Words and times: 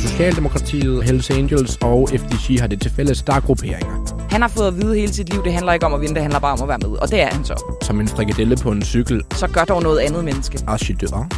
Socialdemokratiet, 0.00 1.04
Hells 1.04 1.30
Angels 1.30 1.76
og 1.76 2.08
FDC 2.08 2.60
har 2.60 2.66
det 2.66 2.80
til 2.80 2.90
fælles, 2.90 3.22
der 3.22 3.32
er 3.34 3.40
grupperinger. 3.40 4.26
Han 4.30 4.40
har 4.42 4.48
fået 4.48 4.66
at 4.66 4.76
vide 4.76 4.94
hele 4.94 5.12
sit 5.12 5.28
liv, 5.32 5.44
det 5.44 5.52
handler 5.52 5.72
ikke 5.72 5.86
om 5.86 5.94
at 5.94 6.00
vinde, 6.00 6.14
det 6.14 6.22
handler 6.22 6.40
bare 6.40 6.52
om 6.52 6.62
at 6.62 6.68
være 6.68 6.78
med. 6.78 6.98
Og 6.98 7.10
det 7.10 7.20
er 7.20 7.26
han 7.26 7.44
så. 7.44 7.74
Som 7.82 8.00
en 8.00 8.08
frikadelle 8.08 8.56
på 8.56 8.70
en 8.70 8.82
cykel. 8.82 9.22
Så 9.30 9.46
gør 9.48 9.64
dog 9.64 9.82
noget 9.82 9.98
andet 9.98 10.24
menneske. 10.24 10.58
Archidør. 10.66 11.28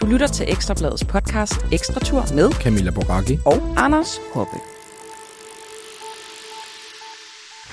Du 0.00 0.06
lytter 0.06 0.26
til 0.26 0.46
Ekstrabladets 0.48 1.04
podcast 1.04 1.66
Ekstra 1.72 2.00
Tur 2.00 2.24
med 2.34 2.52
Camilla 2.52 2.90
Boracchi. 2.90 3.38
og 3.44 3.62
Anders 3.76 4.20
Hoppe. 4.34 4.56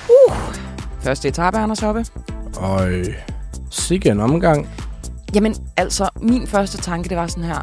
Uh. 0.10 0.36
Første 1.02 1.28
etape, 1.28 1.58
Anders 1.58 1.80
Hoppe. 1.80 2.06
Og 2.58 2.92
øh, 2.92 3.06
sikke 3.72 4.10
en 4.10 4.20
omgang. 4.20 4.70
Jamen, 5.36 5.56
altså, 5.78 6.10
min 6.22 6.48
første 6.48 6.78
tanke, 6.78 7.10
det 7.10 7.18
var 7.18 7.28
sådan 7.28 7.44
her. 7.44 7.62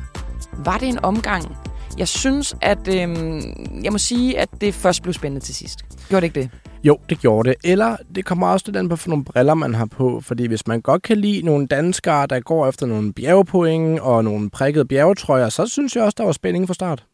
Var 0.64 0.78
det 0.78 0.88
en 0.88 0.98
omgang? 1.04 1.56
Jeg 1.98 2.08
synes, 2.08 2.56
at 2.62 2.88
øhm, 2.88 3.40
jeg 3.84 3.92
må 3.92 3.98
sige, 3.98 4.38
at 4.38 4.48
det 4.60 4.74
først 4.74 5.02
blev 5.02 5.14
spændende 5.14 5.44
til 5.44 5.54
sidst. 5.54 5.84
Gjorde 6.08 6.20
det 6.20 6.36
ikke 6.36 6.40
det? 6.40 6.50
Jo, 6.84 6.98
det 7.08 7.18
gjorde 7.18 7.48
det. 7.48 7.56
Eller 7.64 7.96
det 8.14 8.24
kommer 8.24 8.48
også 8.48 8.66
lidt 8.66 8.76
an 8.76 8.88
på, 8.88 8.96
for 8.96 9.08
nogle 9.08 9.24
briller 9.24 9.54
man 9.54 9.74
har 9.74 9.86
på. 9.86 10.20
Fordi 10.20 10.46
hvis 10.46 10.66
man 10.66 10.80
godt 10.80 11.02
kan 11.02 11.18
lide 11.18 11.42
nogle 11.42 11.66
danskere, 11.66 12.26
der 12.26 12.40
går 12.40 12.68
efter 12.68 12.86
nogle 12.86 13.12
bjergepoint 13.12 14.00
og 14.00 14.24
nogle 14.24 14.50
prikkede 14.50 14.84
bjergetrøjer, 14.84 15.48
så 15.48 15.66
synes 15.66 15.96
jeg 15.96 16.04
også, 16.04 16.14
der 16.18 16.24
var 16.24 16.32
spænding 16.32 16.66
fra 16.66 16.74
start. 16.74 17.04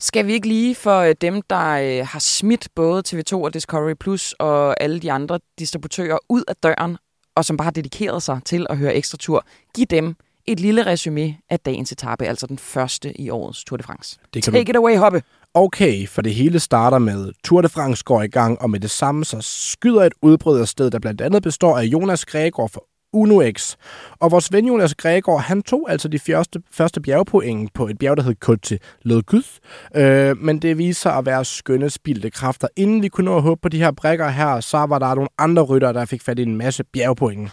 Skal 0.00 0.26
vi 0.26 0.32
ikke 0.32 0.48
lige 0.48 0.74
for 0.74 0.98
øh, 0.98 1.14
dem, 1.20 1.42
der 1.42 1.68
øh, 1.68 2.06
har 2.06 2.18
smidt 2.18 2.68
både 2.74 3.02
TV2 3.08 3.34
og 3.34 3.54
Discovery 3.54 3.94
Plus 4.00 4.34
og 4.38 4.82
alle 4.82 5.00
de 5.00 5.12
andre 5.12 5.38
distributører 5.58 6.18
ud 6.28 6.42
af 6.48 6.56
døren, 6.62 6.96
og 7.38 7.44
som 7.44 7.56
bare 7.56 7.64
har 7.64 7.70
dedikeret 7.70 8.22
sig 8.22 8.40
til 8.44 8.66
at 8.70 8.78
høre 8.78 8.94
ekstra 8.94 9.18
tur, 9.18 9.44
give 9.74 9.86
dem 9.90 10.16
et 10.46 10.60
lille 10.60 10.86
resume 10.86 11.36
af 11.50 11.60
dagens 11.60 11.92
etape, 11.92 12.26
altså 12.26 12.46
den 12.46 12.58
første 12.58 13.20
i 13.20 13.30
årets 13.30 13.64
Tour 13.64 13.76
de 13.76 13.82
France. 13.82 14.18
Det 14.34 14.44
Take 14.44 14.70
it 14.70 14.76
away, 14.76 14.96
Hoppe. 14.96 15.22
Okay, 15.54 16.08
for 16.08 16.22
det 16.22 16.34
hele 16.34 16.60
starter 16.60 16.98
med 16.98 17.32
Tour 17.44 17.62
de 17.62 17.68
France 17.68 18.04
går 18.04 18.22
i 18.22 18.28
gang, 18.28 18.62
og 18.62 18.70
med 18.70 18.80
det 18.80 18.90
samme 18.90 19.24
så 19.24 19.38
skyder 19.40 20.04
et 20.04 20.12
udbrud 20.22 20.58
af 20.58 20.68
sted, 20.68 20.90
der 20.90 20.98
blandt 20.98 21.20
andet 21.20 21.42
består 21.42 21.78
af 21.78 21.84
Jonas 21.84 22.24
Gregor 22.24 22.66
for 23.12 23.18
UNOX. 23.18 23.76
Og 24.20 24.30
vores 24.30 24.52
ven 24.52 24.66
Jonas 24.66 24.94
Gregor, 24.94 25.38
han 25.38 25.62
tog 25.62 25.90
altså 25.90 26.08
de 26.08 26.18
første, 26.18 26.62
første 26.70 27.00
bjergpoint 27.00 27.72
på 27.72 27.88
et 27.88 27.98
bjerg, 27.98 28.16
der 28.16 28.22
hed 28.22 28.34
Côte 28.44 28.76
Ledgud. 29.02 29.58
Øh, 29.94 30.36
men 30.36 30.58
det 30.62 30.78
viser 30.78 31.00
sig 31.00 31.14
at 31.14 31.26
være 31.26 31.44
skønne 31.44 31.90
spildte 31.90 32.30
kræfter. 32.30 32.68
Inden 32.76 33.02
vi 33.02 33.08
kunne 33.08 33.24
nå 33.24 33.36
at 33.36 33.42
håbe 33.42 33.60
på 33.60 33.68
de 33.68 33.78
her 33.78 33.90
brækker 33.90 34.28
her, 34.28 34.60
så 34.60 34.78
var 34.78 34.98
der 34.98 35.14
nogle 35.14 35.28
andre 35.38 35.62
rytter, 35.62 35.92
der 35.92 36.04
fik 36.04 36.22
fat 36.22 36.38
i 36.38 36.42
en 36.42 36.56
masse 36.56 36.84
bjergpoint. 36.84 37.50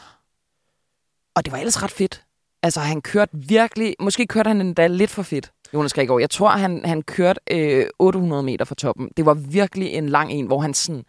Og 1.36 1.46
det 1.46 1.52
var 1.52 1.60
ellers 1.60 1.84
ret 1.84 1.92
fedt. 1.92 2.22
Altså, 2.64 2.80
han 2.80 3.02
kørte 3.02 3.32
virkelig... 3.34 3.96
Måske 4.00 4.28
kørte 4.28 4.48
han 4.48 4.62
endda 4.62 4.88
lidt 4.88 5.12
for 5.12 5.24
fedt, 5.24 5.52
Jonas 5.74 5.94
Gregor. 5.94 6.20
Jeg 6.20 6.30
tror, 6.30 6.50
han, 6.50 6.82
han 6.86 7.02
kørte 7.02 7.40
øh, 7.52 7.86
800 8.00 8.44
meter 8.44 8.66
fra 8.66 8.76
toppen. 8.76 9.10
Det 9.18 9.26
var 9.26 9.34
virkelig 9.34 9.88
en 9.88 10.10
lang 10.10 10.32
en, 10.32 10.46
hvor 10.46 10.60
han 10.60 10.74
sådan... 10.74 11.04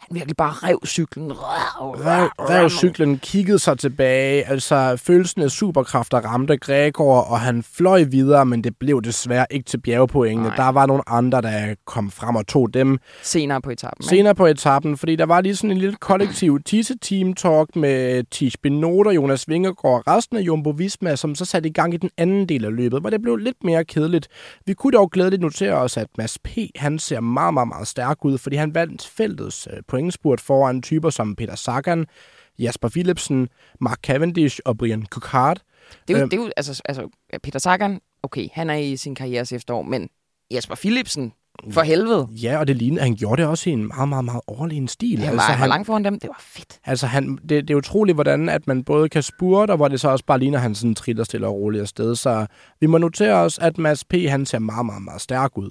Han 0.00 0.14
virkelig 0.14 0.36
bare 0.36 0.52
rev 0.52 0.78
cyklen. 0.86 1.32
Rev, 1.32 2.28
rev 2.38 2.70
cyklen, 2.70 3.18
kiggede 3.18 3.58
sig 3.58 3.78
tilbage. 3.78 4.48
Altså, 4.48 4.96
følelsen 4.96 5.42
af 5.42 5.50
superkræfter 5.50 6.18
ramte 6.20 6.56
Gregor, 6.56 7.20
og 7.20 7.40
han 7.40 7.62
fløj 7.62 8.02
videre, 8.02 8.46
men 8.46 8.64
det 8.64 8.76
blev 8.76 9.02
desværre 9.02 9.46
ikke 9.50 9.64
til 9.64 9.80
bjergepoengene. 9.80 10.48
Nej. 10.48 10.56
Der 10.56 10.68
var 10.68 10.86
nogle 10.86 11.02
andre, 11.08 11.42
der 11.42 11.74
kom 11.86 12.10
frem 12.10 12.36
og 12.36 12.46
tog 12.46 12.74
dem. 12.74 12.98
Senere 13.22 13.60
på 13.60 13.70
etappen. 13.70 14.04
ikke? 14.04 14.16
Senere 14.16 14.34
på 14.34 14.46
etappen, 14.46 14.96
fordi 14.96 15.16
der 15.16 15.26
var 15.26 15.40
lige 15.40 15.56
sådan 15.56 15.70
en 15.70 15.78
lille 15.78 15.96
kollektiv 15.96 16.60
tisse-team-talk 16.62 17.76
med 17.76 18.24
Tish 18.30 18.56
Benoter, 18.62 19.10
Jonas 19.10 19.48
Vingegaard 19.48 20.02
og 20.06 20.14
resten 20.16 20.36
af 20.36 20.40
Jumbo 20.40 20.70
Visma, 20.70 21.16
som 21.16 21.34
så 21.34 21.44
satte 21.44 21.68
i 21.68 21.72
gang 21.72 21.94
i 21.94 21.96
den 21.96 22.10
anden 22.16 22.48
del 22.48 22.64
af 22.64 22.76
løbet, 22.76 23.00
hvor 23.00 23.10
det 23.10 23.22
blev 23.22 23.36
lidt 23.36 23.64
mere 23.64 23.84
kedeligt. 23.84 24.28
Vi 24.66 24.74
kunne 24.74 24.92
dog 24.92 25.10
glædeligt 25.10 25.42
notere 25.42 25.74
os, 25.74 25.96
at 25.96 26.06
Mads 26.18 26.38
P. 26.38 26.48
han 26.76 26.98
ser 26.98 27.20
meget, 27.20 27.54
meget, 27.54 27.68
meget 27.68 27.88
stærk 27.88 28.24
ud, 28.24 28.38
fordi 28.38 28.56
han 28.56 28.74
vandt 28.74 29.06
feltets 29.16 29.68
øh, 29.72 29.82
pointspurt 29.90 30.40
foran 30.40 30.82
typer 30.82 31.10
som 31.10 31.36
Peter 31.36 31.54
Sagan, 31.54 32.06
Jasper 32.58 32.88
Philipsen, 32.88 33.48
Mark 33.80 33.98
Cavendish 34.02 34.58
og 34.64 34.78
Brian 34.78 35.06
Coquard. 35.10 35.60
Det 36.08 36.14
er 36.14 36.18
jo, 36.18 36.22
Øhm. 36.22 36.30
det 36.30 36.38
er 36.38 36.42
jo 36.42 36.50
altså, 36.56 36.82
altså, 36.84 37.08
Peter 37.42 37.58
Sagan, 37.58 38.00
okay, 38.22 38.48
han 38.52 38.70
er 38.70 38.74
i 38.74 38.96
sin 38.96 39.14
karrieres 39.14 39.52
efterår, 39.52 39.82
men 39.82 40.08
Jesper 40.54 40.74
Philipsen, 40.74 41.32
for 41.70 41.80
helvede. 41.80 42.28
Ja, 42.42 42.58
og 42.58 42.66
det 42.66 42.76
lignede, 42.76 43.02
han 43.02 43.14
gjorde 43.16 43.42
det 43.42 43.50
også 43.50 43.70
i 43.70 43.72
en 43.72 43.86
meget, 43.88 44.08
meget, 44.08 44.24
meget 44.24 44.40
overlegen 44.46 44.88
stil. 44.88 45.18
Han 45.18 45.36
var, 45.36 45.42
han 45.42 45.60
var 45.60 45.66
langt 45.66 45.86
foran 45.86 46.04
dem. 46.04 46.18
Det 46.20 46.28
var 46.28 46.40
fedt. 46.40 46.78
Altså, 46.84 47.06
han, 47.06 47.36
det, 47.36 47.48
det 47.48 47.70
er 47.70 47.74
utroligt, 47.74 48.16
hvordan 48.16 48.48
at 48.48 48.66
man 48.66 48.84
både 48.84 49.08
kan 49.08 49.22
spurte, 49.22 49.70
og 49.70 49.76
hvor 49.76 49.88
det 49.88 50.00
så 50.00 50.08
også 50.08 50.24
bare 50.24 50.38
ligner, 50.38 50.58
at 50.58 50.62
han 50.62 50.74
sådan 50.74 50.94
triller 50.94 51.24
stille 51.24 51.46
og 51.46 51.54
roligt 51.54 51.82
afsted. 51.82 52.16
Så 52.16 52.46
vi 52.80 52.86
må 52.86 52.98
notere 52.98 53.34
os, 53.34 53.58
at 53.58 53.78
Mads 53.78 54.04
P. 54.04 54.14
han 54.28 54.46
ser 54.46 54.58
meget, 54.58 54.86
meget, 54.86 55.02
meget 55.02 55.20
stærk 55.20 55.58
ud. 55.58 55.70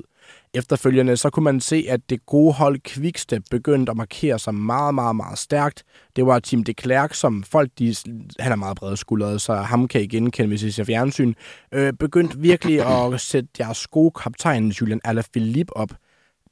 Efterfølgende 0.54 1.18
så 1.18 1.30
kunne 1.30 1.44
man 1.44 1.60
se, 1.60 1.86
at 1.90 2.10
det 2.10 2.26
gode 2.26 2.54
hold 2.54 2.80
Quickstep 2.84 3.44
begyndte 3.52 3.90
at 3.90 3.98
markere 3.98 4.40
sig 4.40 4.56
meget, 4.56 4.96
meget, 4.96 5.16
meget 5.16 5.38
stærkt. 5.38 5.84
Det 6.16 6.26
var 6.26 6.40
Tim 6.40 6.64
de 6.64 6.74
Klerk, 6.74 7.14
som 7.14 7.44
folk, 7.44 7.72
de, 7.80 7.96
han 8.40 8.52
er 8.52 8.56
meget 8.56 8.78
bred 8.78 8.98
skuldret, 8.98 9.42
så 9.42 9.56
ham 9.56 9.88
kan 9.88 10.02
I 10.02 10.08
genkende, 10.08 10.48
hvis 10.48 10.64
I 10.64 10.72
ser 10.72 10.84
fjernsyn, 10.84 11.34
øh, 11.72 11.94
begyndte 11.94 12.40
virkelig 12.40 12.86
at 12.86 13.22
sætte 13.22 13.50
deres 13.58 13.88
gode 13.88 14.12
kaptajn 14.12 14.70
Julian 14.70 15.02
Alaphilippe 15.04 15.78
op. 15.78 15.90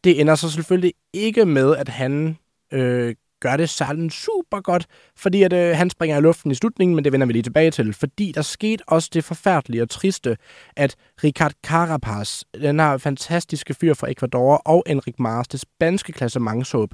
Det 0.04 0.22
ender 0.22 0.36
så 0.36 0.52
selvfølgelig 0.52 0.94
ikke 1.14 1.46
med, 1.46 1.76
at 1.76 1.90
han 1.90 2.38
øh, 2.74 3.16
gør 3.40 3.58
det 3.58 3.70
særlig 3.70 4.12
super 4.12 4.62
godt, 4.62 4.86
fordi 5.16 5.44
at, 5.44 5.54
øh, 5.54 5.76
han 5.76 5.90
springer 5.90 6.18
i 6.18 6.22
luften 6.22 6.52
i 6.52 6.56
slutningen, 6.56 6.96
men 6.96 7.04
det 7.04 7.12
vender 7.12 7.28
vi 7.28 7.34
lige 7.34 7.44
tilbage 7.44 7.72
til, 7.72 7.94
fordi 7.94 8.32
der 8.36 8.42
skete 8.42 8.84
også 8.88 9.10
det 9.14 9.24
forfærdelige 9.24 9.82
og 9.82 9.90
triste, 9.90 10.38
at 10.76 10.96
Ricard 11.24 11.54
Carapaz, 11.64 12.42
den 12.62 12.80
her 12.80 12.98
fantastiske 12.98 13.74
fyr 13.74 13.94
fra 13.94 14.12
Ecuador, 14.12 14.56
og 14.56 14.84
Enric 14.86 15.16
Mars, 15.20 15.48
det 15.48 15.60
spanske 15.60 16.12
klassementshåb, 16.12 16.94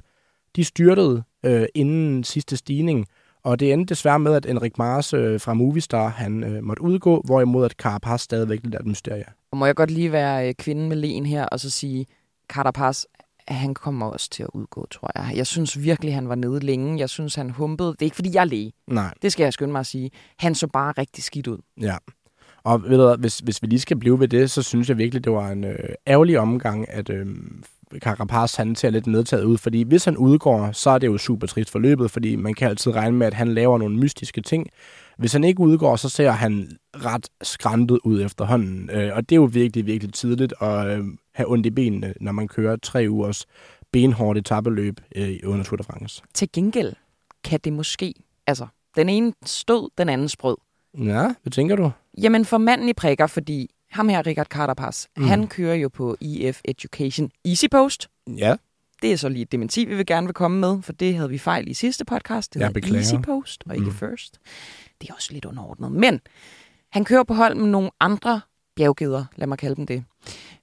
de 0.55 0.63
styrtede 0.63 1.23
øh, 1.45 1.65
inden 1.75 2.23
sidste 2.23 2.57
stigning, 2.57 3.07
og 3.43 3.59
det 3.59 3.73
endte 3.73 3.89
desværre 3.89 4.19
med, 4.19 4.35
at 4.35 4.45
Enric 4.45 4.73
Mars 4.77 5.13
øh, 5.13 5.39
fra 5.39 5.53
Movistar, 5.53 6.07
han 6.07 6.43
øh, 6.43 6.63
måtte 6.63 6.83
udgå, 6.83 7.21
hvorimod 7.25 7.65
at 7.65 7.71
Carapaz 7.71 8.21
stadigvæk 8.21 8.59
lidt 8.63 8.75
af 8.75 8.79
et 8.79 8.85
mysterie. 8.85 9.25
Og 9.51 9.57
må 9.57 9.65
jeg 9.65 9.75
godt 9.75 9.91
lige 9.91 10.11
være 10.11 10.47
øh, 10.47 10.53
kvinden 10.53 10.89
med 10.89 10.97
len 10.97 11.25
her, 11.25 11.45
og 11.45 11.59
så 11.59 11.69
sige, 11.69 12.05
Carapaz, 12.47 13.05
han 13.47 13.73
kommer 13.73 14.05
også 14.05 14.29
til 14.29 14.43
at 14.43 14.49
udgå, 14.53 14.87
tror 14.91 15.11
jeg. 15.15 15.37
Jeg 15.37 15.47
synes 15.47 15.81
virkelig, 15.81 16.13
han 16.13 16.29
var 16.29 16.35
nede 16.35 16.59
længe. 16.59 16.99
Jeg 16.99 17.09
synes, 17.09 17.35
han 17.35 17.49
humpede. 17.49 17.89
Det 17.89 18.01
er 18.01 18.05
ikke, 18.05 18.15
fordi 18.15 18.29
jeg 18.33 18.41
er 18.41 18.45
læge. 18.45 18.73
Nej. 18.87 19.13
Det 19.21 19.31
skal 19.31 19.43
jeg 19.43 19.53
skynde 19.53 19.71
mig 19.71 19.79
at 19.79 19.85
sige. 19.85 20.11
Han 20.39 20.55
så 20.55 20.67
bare 20.67 20.93
rigtig 20.97 21.23
skidt 21.23 21.47
ud. 21.47 21.57
Ja. 21.81 21.97
Og 22.63 22.83
ved 22.83 22.97
du 22.97 23.05
hvad, 23.05 23.17
hvis, 23.17 23.39
hvis 23.39 23.61
vi 23.61 23.67
lige 23.67 23.79
skal 23.79 23.97
blive 23.97 24.19
ved 24.19 24.27
det, 24.27 24.51
så 24.51 24.61
synes 24.61 24.89
jeg 24.89 24.97
virkelig, 24.97 25.23
det 25.23 25.31
var 25.31 25.49
en 25.49 25.63
øh, 25.63 25.89
ærgerlig 26.07 26.39
omgang, 26.39 26.89
at 26.89 27.09
øh, 27.09 27.27
Carapaz 27.99 28.55
han 28.55 28.75
ser 28.75 28.89
lidt 28.89 29.07
nedtaget 29.07 29.43
ud. 29.43 29.57
Fordi 29.57 29.81
hvis 29.81 30.05
han 30.05 30.17
udgår, 30.17 30.71
så 30.71 30.89
er 30.89 30.97
det 30.97 31.07
jo 31.07 31.17
super 31.17 31.47
trist 31.47 31.69
for 31.69 31.79
løbet, 31.79 32.11
fordi 32.11 32.35
man 32.35 32.53
kan 32.53 32.69
altid 32.69 32.95
regne 32.95 33.17
med, 33.17 33.27
at 33.27 33.33
han 33.33 33.53
laver 33.53 33.77
nogle 33.77 33.97
mystiske 33.97 34.41
ting. 34.41 34.67
Hvis 35.17 35.33
han 35.33 35.43
ikke 35.43 35.59
udgår, 35.59 35.95
så 35.95 36.09
ser 36.09 36.31
han 36.31 36.77
ret 36.95 37.29
skræntet 37.41 37.99
ud 38.03 38.21
efterhånden. 38.21 38.89
Øh, 38.89 39.15
og 39.15 39.29
det 39.29 39.35
er 39.35 39.39
jo 39.39 39.49
virkelig, 39.51 39.85
virkelig 39.85 40.13
tidligt 40.13 40.53
at 40.61 40.87
øh, 40.87 41.05
have 41.33 41.51
ondt 41.51 41.65
i 41.65 41.69
benene, 41.69 42.13
når 42.21 42.31
man 42.31 42.47
kører 42.47 42.75
tre 42.75 43.05
ugers 43.09 43.45
benhårdt 43.91 44.37
etabeløb 44.37 44.99
øh, 45.15 45.39
under 45.43 45.63
Tour 45.65 45.77
de 45.77 45.83
France. 45.83 46.21
Til 46.33 46.49
gengæld 46.53 46.93
kan 47.43 47.59
det 47.63 47.73
måske... 47.73 48.13
Altså, 48.47 48.67
den 48.95 49.09
ene 49.09 49.33
stod, 49.45 49.89
den 49.97 50.09
anden 50.09 50.29
sprød. 50.29 50.57
Ja, 50.97 51.33
hvad 51.43 51.51
tænker 51.51 51.75
du? 51.75 51.91
Jamen 52.21 52.45
for 52.45 52.57
manden 52.57 52.89
i 52.89 52.93
prikker, 52.93 53.27
fordi 53.27 53.69
ham 53.91 54.09
her, 54.09 54.27
Richard 54.27 54.47
Carapaz, 54.47 55.05
mm. 55.17 55.23
han 55.23 55.47
kører 55.47 55.75
jo 55.75 55.89
på 55.89 56.17
EF 56.21 56.61
Education 56.65 57.31
Easy 57.45 57.65
Post. 57.71 58.09
Ja, 58.37 58.55
Det 59.03 59.11
er 59.11 59.17
så 59.17 59.29
lige 59.29 59.41
et 59.41 59.51
dementi, 59.51 59.85
vi 59.85 59.95
vil 59.95 60.05
gerne 60.05 60.27
vil 60.27 60.33
komme 60.33 60.59
med, 60.59 60.81
for 60.81 60.93
det 60.93 61.15
havde 61.15 61.29
vi 61.29 61.37
fejl 61.37 61.67
i 61.67 61.73
sidste 61.73 62.05
podcast. 62.05 62.53
Det 62.53 62.59
Jeg 62.59 62.67
hedder 62.67 62.81
beklager. 62.81 62.99
Easy 62.99 63.15
Post 63.23 63.63
og 63.69 63.75
ikke 63.75 63.85
Mm. 63.87 63.93
First. 63.93 64.39
Det 65.01 65.09
er 65.09 65.13
også 65.13 65.33
lidt 65.33 65.45
underordnet. 65.45 65.91
Men 65.91 66.19
han 66.91 67.05
kører 67.05 67.23
på 67.23 67.33
hold 67.33 67.55
med 67.55 67.65
nogle 67.67 67.89
andre 67.99 68.41
bjerggeder, 68.75 69.25
lad 69.35 69.47
mig 69.47 69.57
kalde 69.57 69.75
dem 69.75 69.85
det. 69.87 70.03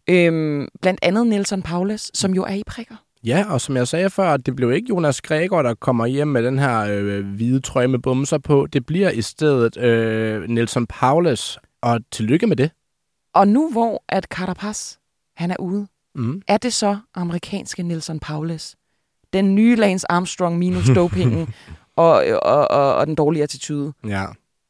Øhm, 0.08 0.68
blandt 0.82 1.00
andet 1.02 1.26
Nelson 1.26 1.62
Paulus, 1.62 2.10
som 2.14 2.34
jo 2.34 2.44
er 2.44 2.54
i 2.54 2.62
prikker. 2.66 2.94
Ja, 3.24 3.44
og 3.50 3.60
som 3.60 3.76
jeg 3.76 3.88
sagde 3.88 4.10
før, 4.10 4.36
det 4.36 4.56
blev 4.56 4.72
ikke 4.72 4.86
Jonas 4.88 5.20
Gregor, 5.20 5.62
der 5.62 5.74
kommer 5.74 6.06
hjem 6.06 6.28
med 6.28 6.42
den 6.42 6.58
her 6.58 6.80
øh, 6.80 7.24
hvide 7.26 7.60
trøje 7.60 7.88
med 7.88 7.98
bumser 7.98 8.38
på. 8.38 8.66
Det 8.72 8.86
bliver 8.86 9.10
i 9.10 9.22
stedet 9.22 9.76
øh, 9.76 10.48
Nelson 10.48 10.86
Paulus, 10.86 11.58
og 11.82 12.00
tillykke 12.12 12.46
med 12.46 12.56
det. 12.56 12.70
Og 13.34 13.48
nu 13.48 13.70
hvor 13.72 14.04
at 14.08 14.24
Carapaz, 14.24 14.96
han 15.36 15.50
er 15.50 15.56
ude, 15.58 15.86
Mm. 16.14 16.42
er 16.48 16.56
det 16.56 16.72
så 16.72 16.98
amerikanske 17.14 17.82
Nelson 17.82 18.20
Paulus? 18.20 18.76
Den 19.32 19.54
nye 19.54 19.76
Lance 19.76 20.12
Armstrong 20.12 20.58
minus 20.58 20.88
dopingen 20.96 21.54
og, 21.96 22.24
og, 22.42 22.70
og, 22.70 22.94
og 22.94 23.06
den 23.06 23.14
dårlige 23.14 23.42
attitude. 23.42 23.92
Ja. 24.06 24.24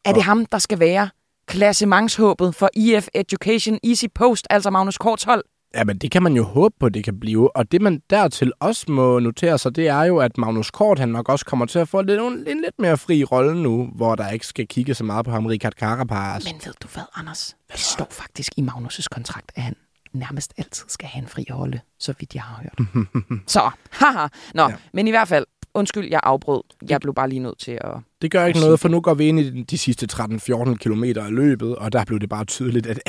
Er 0.05 0.13
det 0.13 0.23
ham, 0.23 0.47
der 0.47 0.59
skal 0.59 0.79
være 0.79 1.11
klassementshåbet 1.47 2.55
for 2.55 2.69
EF 2.77 3.09
Education 3.15 3.79
Easy 3.85 4.05
Post, 4.15 4.47
altså 4.51 4.71
Magnus 4.71 4.99
Korts 4.99 5.25
hold? 5.25 5.45
Ja, 5.75 5.85
men 5.85 5.99
det 5.99 6.11
kan 6.11 6.23
man 6.23 6.37
jo 6.37 6.43
håbe 6.43 6.75
på, 6.81 6.89
det 6.89 7.05
kan 7.05 7.21
blive. 7.21 7.57
Og 7.57 7.73
det, 7.73 7.81
man 7.83 8.03
dertil 8.11 8.53
også 8.61 8.85
må 8.89 9.19
notere 9.19 9.59
sig, 9.59 9.77
det 9.77 9.89
er 9.89 10.03
jo, 10.03 10.19
at 10.19 10.39
Magnus 10.39 10.71
Kort, 10.71 10.99
han 10.99 11.09
nok 11.09 11.29
også 11.29 11.45
kommer 11.45 11.67
til 11.67 11.79
at 11.79 11.89
få 11.89 12.03
lidt, 12.03 12.21
en, 12.21 12.33
en 12.33 12.61
lidt 12.61 12.79
mere 12.79 12.99
fri 12.99 13.25
rolle 13.25 13.63
nu, 13.63 13.91
hvor 13.95 14.15
der 14.15 14.29
ikke 14.29 14.47
skal 14.47 14.67
kigge 14.69 14.95
så 14.95 15.05
meget 15.05 15.25
på 15.25 15.31
ham, 15.31 15.47
Richard 15.47 15.73
Carapaz. 15.73 16.45
Men 16.45 16.55
ved 16.65 16.73
du 16.83 16.89
hvad, 16.89 17.03
Anders? 17.17 17.57
Det 17.73 17.81
står 17.81 18.07
faktisk 18.11 18.53
i 18.57 18.63
Magnus' 18.63 19.07
kontrakt, 19.11 19.53
at 19.55 19.63
han 19.63 19.75
nærmest 20.13 20.55
altid 20.57 20.85
skal 20.89 21.09
have 21.09 21.23
en 21.23 21.29
fri 21.29 21.47
rolle, 21.51 21.81
så 21.99 22.15
vidt 22.21 22.35
jeg 22.35 22.43
har 22.43 22.63
hørt. 22.63 23.07
så, 23.47 23.71
haha. 23.91 24.27
Nå, 24.55 24.63
ja. 24.63 24.75
men 24.93 25.07
i 25.07 25.11
hvert 25.11 25.29
fald, 25.29 25.47
undskyld, 25.75 26.09
jeg 26.11 26.21
afbrød. 26.23 26.63
Jeg 26.89 27.01
blev 27.01 27.15
bare 27.15 27.29
lige 27.29 27.39
nødt 27.39 27.59
til 27.59 27.79
at... 27.81 27.91
Det 28.23 28.31
gør 28.31 28.45
ikke 28.45 28.61
noget, 28.61 28.81
for 28.81 28.89
nu 28.89 29.01
går 29.01 29.15
vi 29.15 29.27
ind 29.27 29.41
i 29.41 29.63
de 29.63 29.79
sidste 29.79 30.09
13-14 30.13 30.75
km 30.75 31.05
af 31.05 31.33
løbet, 31.33 31.77
og 31.77 31.93
der 31.93 32.05
blev 32.05 32.21
det 32.21 32.29
bare 32.29 32.45
tydeligt, 32.45 32.87
at 32.87 33.01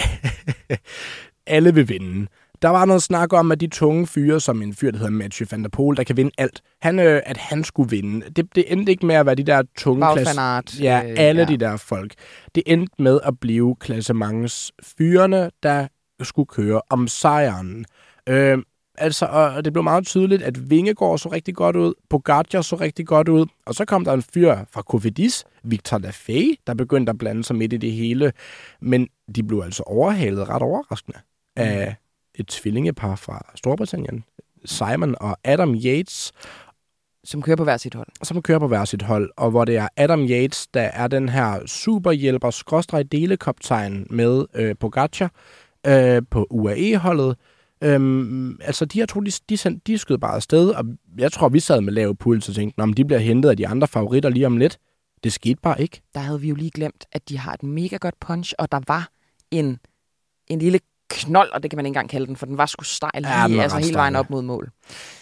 alle 1.48 1.74
vil 1.74 1.89
vinde. 1.89 2.27
Der 2.62 2.69
var 2.69 2.86
noget 2.86 3.04
snak 3.04 3.33
om, 3.33 3.51
at 3.51 3.62
de 3.62 3.68
tunge 3.68 4.07
fyre, 4.07 4.39
som 4.39 4.62
en 4.62 4.74
fyr, 4.74 4.92
der 4.92 4.97
hedder 4.97 5.12
Mathieu 5.12 5.47
van 5.51 5.63
der 5.63 5.69
Poel, 5.69 5.97
der 5.97 6.04
kan 6.04 6.18
vinde 6.18 6.31
alt, 6.38 6.62
han, 6.81 7.00
øh, 7.00 7.21
at 7.25 7.38
han 7.38 7.63
skulle 7.63 7.89
vinde. 7.89 8.30
Det, 8.30 8.56
det 8.56 8.71
endte 8.71 8.92
ikke 8.92 9.06
med 9.06 9.15
at 9.15 9.25
være 9.25 9.36
de 9.36 9.44
der 9.44 9.63
tunge 9.77 10.06
klasse... 10.13 10.42
Ja, 10.83 11.01
øh, 11.06 11.15
alle 11.18 11.42
ja. 11.42 11.47
de 11.47 11.57
der 11.57 11.77
folk. 11.77 12.13
Det 12.56 12.63
endte 12.65 12.94
med 13.00 13.19
at 13.24 13.39
blive 13.39 13.75
klassemengens 13.80 14.71
fyrene, 14.97 15.50
der 15.63 15.88
skulle 16.25 16.47
køre 16.47 16.81
om 16.89 17.07
sejren. 17.07 17.85
Øh, 18.29 18.57
altså, 18.97 19.25
og 19.25 19.65
det 19.65 19.73
blev 19.73 19.83
meget 19.83 20.06
tydeligt, 20.06 20.41
at 20.44 20.69
Vingegaard 20.69 21.18
så 21.18 21.29
rigtig 21.29 21.56
godt 21.56 21.75
ud, 21.75 21.94
Pogacar 22.09 22.62
så 22.62 22.75
rigtig 22.75 23.07
godt 23.07 23.27
ud, 23.27 23.45
og 23.65 23.75
så 23.75 23.85
kom 23.85 24.06
der 24.06 24.13
en 24.13 24.21
fyr 24.21 24.56
fra 24.71 24.81
Cofidis, 24.81 25.45
Victor 25.63 25.97
Lafay, 25.97 26.56
der 26.68 26.73
begyndte 26.73 27.09
at 27.09 27.18
blande 27.18 27.44
sig 27.44 27.56
midt 27.56 27.73
i 27.73 27.77
det 27.77 27.91
hele, 27.91 28.33
men 28.79 29.07
de 29.35 29.44
blev 29.44 29.62
altså 29.65 29.83
overhalet 29.83 30.50
ret 30.50 30.62
overraskende 30.62 31.19
af 31.56 31.88
mm. 31.88 32.41
et 32.41 32.47
tvillingepar 32.47 33.15
fra 33.15 33.51
Storbritannien, 33.56 34.23
Simon 34.65 35.15
og 35.19 35.38
Adam 35.44 35.75
Yates, 35.75 36.31
som 37.23 37.41
kører 37.41 37.56
på 37.56 37.63
hver 37.63 37.77
sit 37.77 37.94
hold. 37.94 38.07
Som 38.23 38.41
kører 38.41 38.59
på 38.59 38.68
hver 38.68 38.85
sit 38.85 39.01
hold, 39.01 39.31
og 39.38 39.51
hvor 39.51 39.65
det 39.65 39.77
er 39.77 39.88
Adam 39.97 40.21
Yates, 40.21 40.68
der 40.68 40.81
er 40.81 41.07
den 41.07 41.29
her 41.29 41.65
superhjælper, 41.65 42.50
skråstrej 42.50 43.03
delekoptegn 43.03 44.07
med 44.09 44.45
øh, 44.53 44.75
Pogacar 44.79 45.31
øh, 45.88 46.22
på 46.30 46.48
UAE-holdet, 46.50 47.36
Øhm, 47.83 48.57
altså, 48.62 48.86
de 48.86 49.00
her 49.00 49.06
to, 49.06 49.19
de, 49.19 49.31
de, 49.50 49.80
de 49.88 49.98
skød 49.98 50.18
bare 50.18 50.36
afsted, 50.36 50.69
og 50.69 50.86
jeg 51.18 51.31
tror, 51.31 51.50
vi 51.50 51.60
sad 51.60 51.81
med 51.81 51.94
lav 51.94 52.16
puls 52.16 52.50
og 52.50 52.56
tænkte, 52.56 52.81
om 52.81 52.94
de 52.94 53.06
bliver 53.06 53.19
hentet 53.19 53.50
af 53.50 53.57
de 53.57 53.68
andre 53.68 53.88
favoritter 53.88 54.30
lige 54.30 54.45
om 54.45 54.57
lidt. 54.57 54.78
Det 55.24 55.33
skete 55.33 55.62
bare 55.62 55.81
ikke. 55.81 56.01
Der 56.13 56.19
havde 56.19 56.42
vi 56.42 56.50
jo 56.50 56.56
lige 56.56 56.72
glemt, 56.72 57.06
at 57.12 57.30
de 57.30 57.38
har 57.38 57.54
et 57.54 57.63
mega 57.63 57.98
godt 57.98 58.19
punch, 58.19 58.54
og 58.60 58.72
der 58.72 58.80
var 58.88 59.10
en, 59.51 59.80
en 60.48 60.60
lille 60.60 60.80
knold, 61.11 61.51
og 61.51 61.63
det 61.63 61.71
kan 61.71 61.77
man 61.77 61.85
ikke 61.85 61.89
engang 61.89 62.09
kalde 62.09 62.27
den, 62.27 62.35
for 62.35 62.45
den 62.45 62.57
var 62.57 62.65
sgu 62.65 62.83
stejl, 62.83 63.23
ja, 63.23 63.47
lige, 63.47 63.63
altså 63.63 63.77
hele 63.77 63.93
vejen 63.93 64.15
op 64.15 64.29
mod 64.29 64.41
mål. 64.41 64.71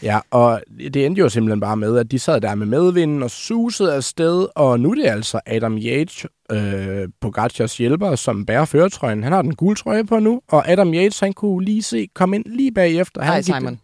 Ja, 0.03 0.19
og 0.31 0.61
det 0.77 1.05
endte 1.05 1.19
jo 1.19 1.29
simpelthen 1.29 1.59
bare 1.59 1.77
med, 1.77 1.97
at 1.97 2.11
de 2.11 2.19
sad 2.19 2.41
der 2.41 2.55
med 2.55 2.65
medvinden 2.65 3.23
og 3.23 3.31
susede 3.31 3.93
afsted, 3.93 4.47
og 4.55 4.79
nu 4.79 4.91
er 4.91 4.95
det 4.95 5.05
altså 5.05 5.39
Adam 5.45 5.77
Yates, 5.77 6.25
øh, 6.51 7.07
Pogacars 7.21 7.77
hjælper, 7.77 8.15
som 8.15 8.45
bærer 8.45 8.65
føretrøjen. 8.65 9.23
Han 9.23 9.31
har 9.31 9.41
den 9.41 9.55
gule 9.55 9.75
trøje 9.75 10.05
på 10.05 10.19
nu, 10.19 10.41
og 10.47 10.69
Adam 10.69 10.93
Yates, 10.93 11.19
han 11.19 11.33
kunne 11.33 11.65
lige 11.65 11.83
se, 11.83 12.07
komme 12.13 12.35
ind 12.35 12.45
lige 12.45 12.71
bagefter. 12.71 13.21
Han 13.21 13.33
Ej, 13.33 13.41
Simon. 13.41 13.79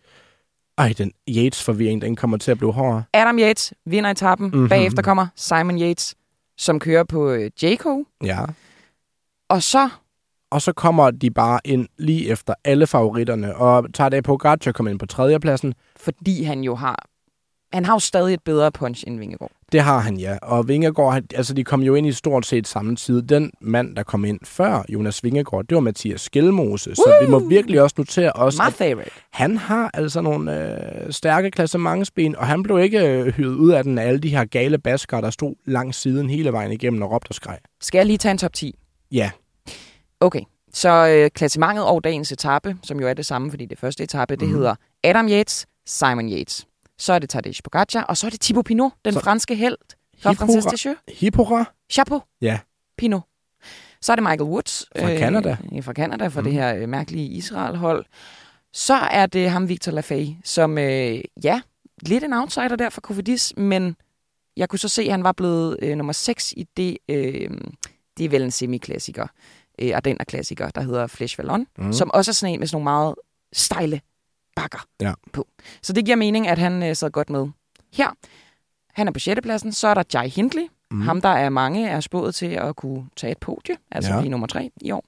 Ej, 0.78 0.94
den 0.98 1.12
Yates-forvirring, 1.30 2.02
den 2.02 2.16
kommer 2.16 2.38
til 2.38 2.52
at 2.52 2.58
blive 2.58 2.74
hårdere. 2.74 3.04
Adam 3.14 3.40
Yates 3.40 3.74
vinder 3.86 4.10
etappen. 4.10 4.48
Mm-hmm. 4.48 4.70
Bagefter 4.70 5.02
kommer 5.02 5.28
Simon 5.36 5.82
Yates, 5.82 6.16
som 6.58 6.80
kører 6.80 7.04
på 7.04 7.32
øh, 7.32 7.52
Jayco. 7.64 8.06
Ja. 8.24 8.40
Og 9.50 9.64
så 9.64 9.90
og 10.52 10.62
så 10.62 10.74
kommer 10.74 11.12
de 11.12 11.32
bare 11.32 11.60
ind 11.66 11.88
lige 11.98 12.30
efter 12.30 12.54
alle 12.64 12.88
favoritterne. 12.88 13.56
Og 13.56 13.94
Tadej 13.94 14.22
Pogacar 14.22 14.72
kommer 14.72 14.92
ind 14.92 15.00
på 15.00 15.06
tredjepladsen. 15.06 15.74
Fordi 15.96 16.44
han 16.44 16.62
jo 16.62 16.76
har... 16.76 17.06
Han 17.74 17.86
har 17.86 17.94
jo 17.94 18.00
stadig 18.00 18.34
et 18.34 18.44
bedre 18.46 18.72
punch 18.72 19.04
end 19.08 19.20
Vingegaard. 19.20 19.52
Det 19.72 19.82
har 19.82 20.00
han, 20.00 20.18
ja. 20.18 20.38
Og 20.42 20.68
Vingegaard, 20.68 21.24
altså 21.36 21.54
de 21.54 21.64
kom 21.64 21.82
jo 21.82 21.96
ind 21.96 22.08
i 22.08 22.12
stort 22.12 22.46
set 22.46 22.68
samme 22.68 22.96
tid. 22.96 23.22
Den 23.22 23.52
mand, 23.62 23.96
der 23.96 24.04
kom 24.04 24.26
ind 24.26 24.40
før 24.44 24.86
Jonas 24.90 25.24
Vingegaard, 25.24 25.66
det 25.70 25.76
var 25.76 25.82
Mathias 25.82 26.22
Skelmose. 26.22 26.90
Woo! 26.90 26.96
Så 26.96 27.14
vi 27.22 27.32
må 27.32 27.40
virkelig 27.40 27.82
også 27.82 27.96
notere 27.98 28.32
os, 28.32 28.56
My 28.58 28.72
favorite. 28.72 29.12
han 29.32 29.58
har 29.58 29.90
altså 29.94 30.22
nogle 30.22 30.70
øh, 31.06 31.12
stærke 31.14 31.52
klassementsben, 31.52 32.36
og 32.36 32.48
han 32.48 32.64
blev 32.64 32.80
ikke 32.80 33.08
øh, 33.08 33.28
hyret 33.34 33.56
ud 33.56 33.72
af 33.72 33.84
den 33.84 33.98
af 33.98 34.08
alle 34.08 34.20
de 34.20 34.30
her 34.30 34.46
gale 34.46 34.78
baskere, 34.78 35.22
der 35.22 35.30
stod 35.30 35.56
langs 35.66 35.98
siden 35.98 36.30
hele 36.30 36.52
vejen 36.52 36.72
igennem 36.72 37.02
og 37.02 37.12
råbte 37.12 37.32
og 37.32 37.36
skreg. 37.36 37.58
Skal 37.82 38.00
jeg 38.00 38.06
lige 38.06 38.18
tage 38.18 38.32
en 38.32 38.38
top 38.38 38.54
10? 38.54 38.76
Ja. 39.12 39.32
Okay, 40.20 40.42
så 40.74 41.08
øh, 41.08 41.30
klassementet 41.32 41.86
over 41.86 42.00
dagens 42.00 42.32
etape, 42.32 42.78
som 42.84 43.00
jo 43.00 43.08
er 43.08 43.14
det 43.14 43.26
samme, 43.26 43.50
fordi 43.50 43.66
det 43.66 43.80
første 43.80 44.04
etape, 44.04 44.36
det 44.36 44.48
mm. 44.48 44.54
hedder 44.54 44.76
Adam 45.04 45.28
Yates, 45.30 45.66
Simon 45.86 46.30
Yates. 46.32 46.68
Så 46.98 47.14
er 47.14 47.20
det 47.20 47.30
Tadej 47.30 47.54
Pogacar, 47.64 48.02
og 48.04 48.18
så 48.18 48.28
er 48.28 48.30
det 48.30 48.42
Thibaut 48.42 48.66
Pinot, 48.66 48.92
den 49.06 49.14
så... 49.14 49.20
franske 49.20 49.56
held 49.56 49.78
fra 50.20 50.32
Francis 50.32 50.66
Deschamps. 50.66 51.02
Hippora. 51.08 51.66
Chapeau. 51.92 52.22
Ja. 52.42 52.60
Pinot. 52.98 53.22
Så 54.02 54.12
er 54.12 54.16
det 54.16 54.24
Michael 54.24 54.42
Woods. 54.42 54.86
Fra 55.00 55.12
øh, 55.12 55.20
Canada. 55.20 55.58
Øh, 55.76 55.84
fra 55.84 55.94
Canada, 55.94 56.28
fra 56.28 56.42
mm. 56.42 56.44
det 56.44 56.54
her 56.54 56.76
øh, 56.76 56.90
mærkelige 56.90 57.28
Israel-hold. 57.28 58.06
Så 58.74 58.94
er 58.94 59.26
det 59.26 59.50
ham, 59.50 59.70
Victor 59.70 59.92
Lafay, 59.92 60.28
som, 60.44 60.78
øh, 60.78 61.22
ja, 61.44 61.62
lidt 62.02 62.24
en 62.24 62.34
outsider 62.34 62.76
der 62.76 62.90
for 62.90 63.02
Kofidis, 63.02 63.54
men 63.58 63.96
jeg 64.58 64.70
kunne 64.70 64.80
så 64.80 64.88
se, 64.88 65.02
at 65.02 65.12
han 65.12 65.24
var 65.24 65.32
blevet 65.32 65.78
øh, 65.82 65.96
nummer 65.98 66.14
6 66.14 66.54
i 66.58 66.68
det, 66.78 66.98
øh, 67.10 67.50
det 68.18 68.26
er 68.26 68.30
vel 68.30 68.44
en 68.44 68.52
semiklassiker 68.52 69.28
øh, 69.80 69.96
Ardenner-klassiker, 69.96 70.70
der 70.70 70.82
hedder 70.82 71.08
Flesh 71.08 71.40
Vallon, 71.40 71.68
mm. 71.78 71.94
som 71.94 72.12
også 72.14 72.32
er 72.32 72.34
sådan 72.34 72.54
en 72.54 72.60
med 72.60 72.68
sådan 72.68 72.76
nogle 72.76 72.84
meget 72.84 73.16
stejle 73.54 74.02
bakker 74.56 74.86
ja. 75.02 75.14
på. 75.34 75.48
Så 75.82 75.94
det 75.94 76.06
giver 76.06 76.18
mening, 76.18 76.48
at 76.48 76.58
han 76.58 76.84
øh, 76.84 76.96
sad 76.96 77.12
godt 77.12 77.30
med. 77.30 77.48
Her, 77.94 78.10
han 78.94 79.08
er 79.08 79.12
på 79.12 79.20
6. 79.20 79.42
pladsen, 79.44 79.72
så 79.72 79.88
er 79.88 79.94
der 79.94 80.04
Jai 80.14 80.30
Hindley, 80.30 80.68
mm. 80.92 81.02
ham 81.02 81.22
der 81.22 81.30
er 81.30 81.50
mange 81.50 81.90
er 81.90 82.00
spået 82.00 82.36
til 82.36 82.46
at 82.46 82.76
kunne 82.76 83.06
tage 83.16 83.32
et 83.32 83.38
podie, 83.38 83.78
altså 83.92 84.14
ja. 84.14 84.20
blive 84.20 84.32
nummer 84.32 84.48
3 84.48 84.72
i 84.82 84.92
år. 84.92 85.06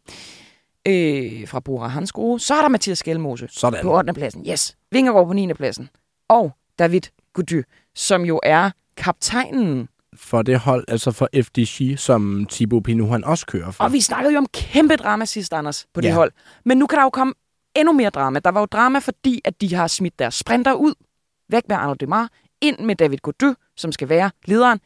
Øh, 0.88 1.48
fra 1.48 1.60
Bora 1.60 1.88
Hansgrohe. 1.88 2.40
Så 2.40 2.56
er 2.56 2.62
der 2.62 2.69
Mathias 2.69 2.98
Skelmose 2.98 3.48
Sådan. 3.52 3.80
på 3.84 3.98
8. 3.98 4.14
pladsen. 4.14 4.46
Yes. 4.50 4.78
Vingegaard 4.92 5.28
på 5.28 5.34
9. 5.34 5.54
pladsen. 5.54 5.90
Og 6.30 6.52
David 6.80 7.02
Gody, 7.34 7.64
som 7.96 8.25
jo 8.25 8.40
er 8.44 8.72
kaptajnen 8.98 9.90
for 10.18 10.42
det 10.42 10.60
hold, 10.60 10.86
altså 10.88 11.12
for 11.12 11.30
FDG, 11.44 12.00
som 12.00 12.48
Thibaut 12.52 12.84
Pinot 12.84 13.10
han 13.10 13.24
også 13.24 13.46
kører 13.46 13.72
for. 13.72 13.84
Og 13.84 13.94
vi 13.94 14.02
snakkede 14.02 14.34
jo 14.34 14.38
om 14.38 14.48
kæmpe 14.54 14.96
drama 14.96 15.25
sidst, 15.25 15.54
Anders, 15.54 15.86
på 15.94 16.02
det 16.02 16.08
ja. 16.08 16.14
hold. 16.14 16.31
Men 16.66 16.78
nu 16.78 16.88
kan 16.88 16.98
der 16.98 17.04
jo 17.04 17.10
komme 17.10 17.34
endnu 17.75 17.94
mere 17.94 18.10
drama. 18.10 18.40
Der 18.40 18.50
var 18.52 18.60
jo 18.60 18.66
drama, 18.66 19.00
fordi 19.00 19.42
at 19.46 19.62
de 19.62 19.75
har 19.75 19.88
smidt 19.88 20.19
deres 20.19 20.34
sprinter 20.34 20.74
ud, 20.74 20.94
væk 21.50 21.64
med 21.68 21.75
Arnaud 21.75 21.96
Demar, 21.96 22.30
ind 22.62 22.80
med 22.80 22.96
David 22.96 23.18
Gaudu, 23.18 23.56
som 23.78 23.92
skal 23.92 24.10
være 24.10 24.31
lederen. 24.46 24.80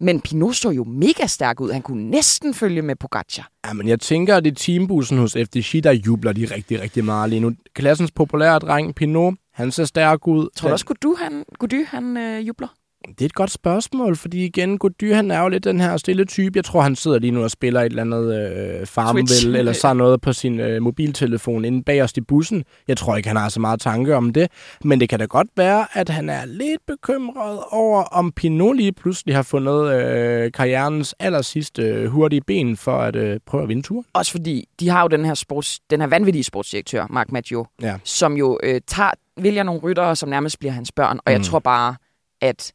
Men 0.00 0.20
Pinot 0.20 0.54
så 0.54 0.70
jo 0.70 0.84
mega 0.84 1.26
stærk 1.26 1.60
ud. 1.60 1.72
Han 1.72 1.82
kunne 1.82 2.10
næsten 2.10 2.54
følge 2.54 2.82
med 2.82 2.96
Pogacar. 2.96 3.48
Ja, 3.66 3.72
men 3.72 3.88
jeg 3.88 4.00
tænker, 4.00 4.36
at 4.36 4.44
det 4.44 4.50
er 4.50 4.54
teambussen 4.54 5.18
hos 5.18 5.32
FDG, 5.32 5.84
der 5.84 5.92
jubler 5.92 6.32
de 6.32 6.44
rigtig, 6.44 6.80
rigtig 6.80 7.04
meget 7.04 7.30
lige 7.30 7.40
nu. 7.40 7.52
Klassens 7.74 8.10
populære 8.10 8.58
dreng, 8.58 8.94
Pinot, 8.94 9.34
han 9.52 9.70
ser 9.72 9.84
stærk 9.84 10.26
ud. 10.26 10.48
Tror 10.56 10.68
du 10.68 10.72
også, 10.72 10.84
Gaudu, 10.84 11.16
han, 11.18 11.44
Gaudu, 11.60 11.84
han 11.88 12.16
øh, 12.16 12.48
jubler? 12.48 12.68
Det 13.08 13.20
er 13.20 13.24
et 13.24 13.34
godt 13.34 13.50
spørgsmål, 13.50 14.16
fordi 14.16 14.44
igen, 14.44 14.78
Gody, 14.78 15.14
han 15.14 15.30
er 15.30 15.40
jo 15.40 15.48
lidt 15.48 15.64
den 15.64 15.80
her 15.80 15.96
stille 15.96 16.24
type. 16.24 16.56
Jeg 16.56 16.64
tror, 16.64 16.80
han 16.80 16.96
sidder 16.96 17.18
lige 17.18 17.30
nu 17.30 17.42
og 17.42 17.50
spiller 17.50 17.80
et 17.80 17.86
eller 17.86 18.02
andet 18.02 18.34
øh, 18.80 18.86
Farmville, 18.86 19.58
eller 19.58 19.72
så 19.72 19.92
noget 19.94 20.20
på 20.20 20.32
sin 20.32 20.60
øh, 20.60 20.82
mobiltelefon 20.82 21.64
inde 21.64 21.82
bag 21.82 22.02
os 22.02 22.12
i 22.16 22.20
bussen. 22.20 22.64
Jeg 22.88 22.96
tror 22.96 23.16
ikke, 23.16 23.28
han 23.28 23.36
har 23.36 23.48
så 23.48 23.60
meget 23.60 23.80
tanke 23.80 24.16
om 24.16 24.32
det. 24.32 24.50
Men 24.84 25.00
det 25.00 25.08
kan 25.08 25.18
da 25.18 25.24
godt 25.24 25.48
være, 25.56 25.86
at 25.92 26.08
han 26.08 26.28
er 26.28 26.44
lidt 26.44 26.80
bekymret 26.86 27.60
over, 27.70 28.02
om 28.02 28.32
Pinot 28.32 28.76
lige 28.76 28.92
pludselig 28.92 29.34
har 29.34 29.42
fundet 29.42 29.92
øh, 29.92 30.52
karrierens 30.52 31.14
aller 31.18 31.42
sidste 31.42 31.82
øh, 31.82 32.06
hurtige 32.06 32.40
ben 32.46 32.76
for 32.76 32.98
at 32.98 33.16
øh, 33.16 33.40
prøve 33.46 33.62
at 33.62 33.68
vinde 33.68 33.82
turen. 33.82 34.04
Også 34.12 34.32
fordi, 34.32 34.68
de 34.80 34.88
har 34.88 35.02
jo 35.02 35.08
den 35.08 35.24
her, 35.24 35.34
sports, 35.34 35.80
den 35.90 36.00
her 36.00 36.08
vanvittige 36.08 36.44
sportsdirektør, 36.44 37.06
Mark 37.10 37.32
Maggio, 37.32 37.66
ja. 37.82 37.96
som 38.04 38.36
jo 38.36 38.58
øh, 38.62 38.80
tager, 38.86 39.10
vælger 39.36 39.62
nogle 39.62 39.80
ryttere, 39.80 40.16
som 40.16 40.28
nærmest 40.28 40.58
bliver 40.58 40.72
hans 40.72 40.92
børn. 40.92 41.18
Og 41.18 41.22
mm. 41.26 41.32
jeg 41.32 41.42
tror 41.42 41.58
bare, 41.58 41.96
at 42.40 42.72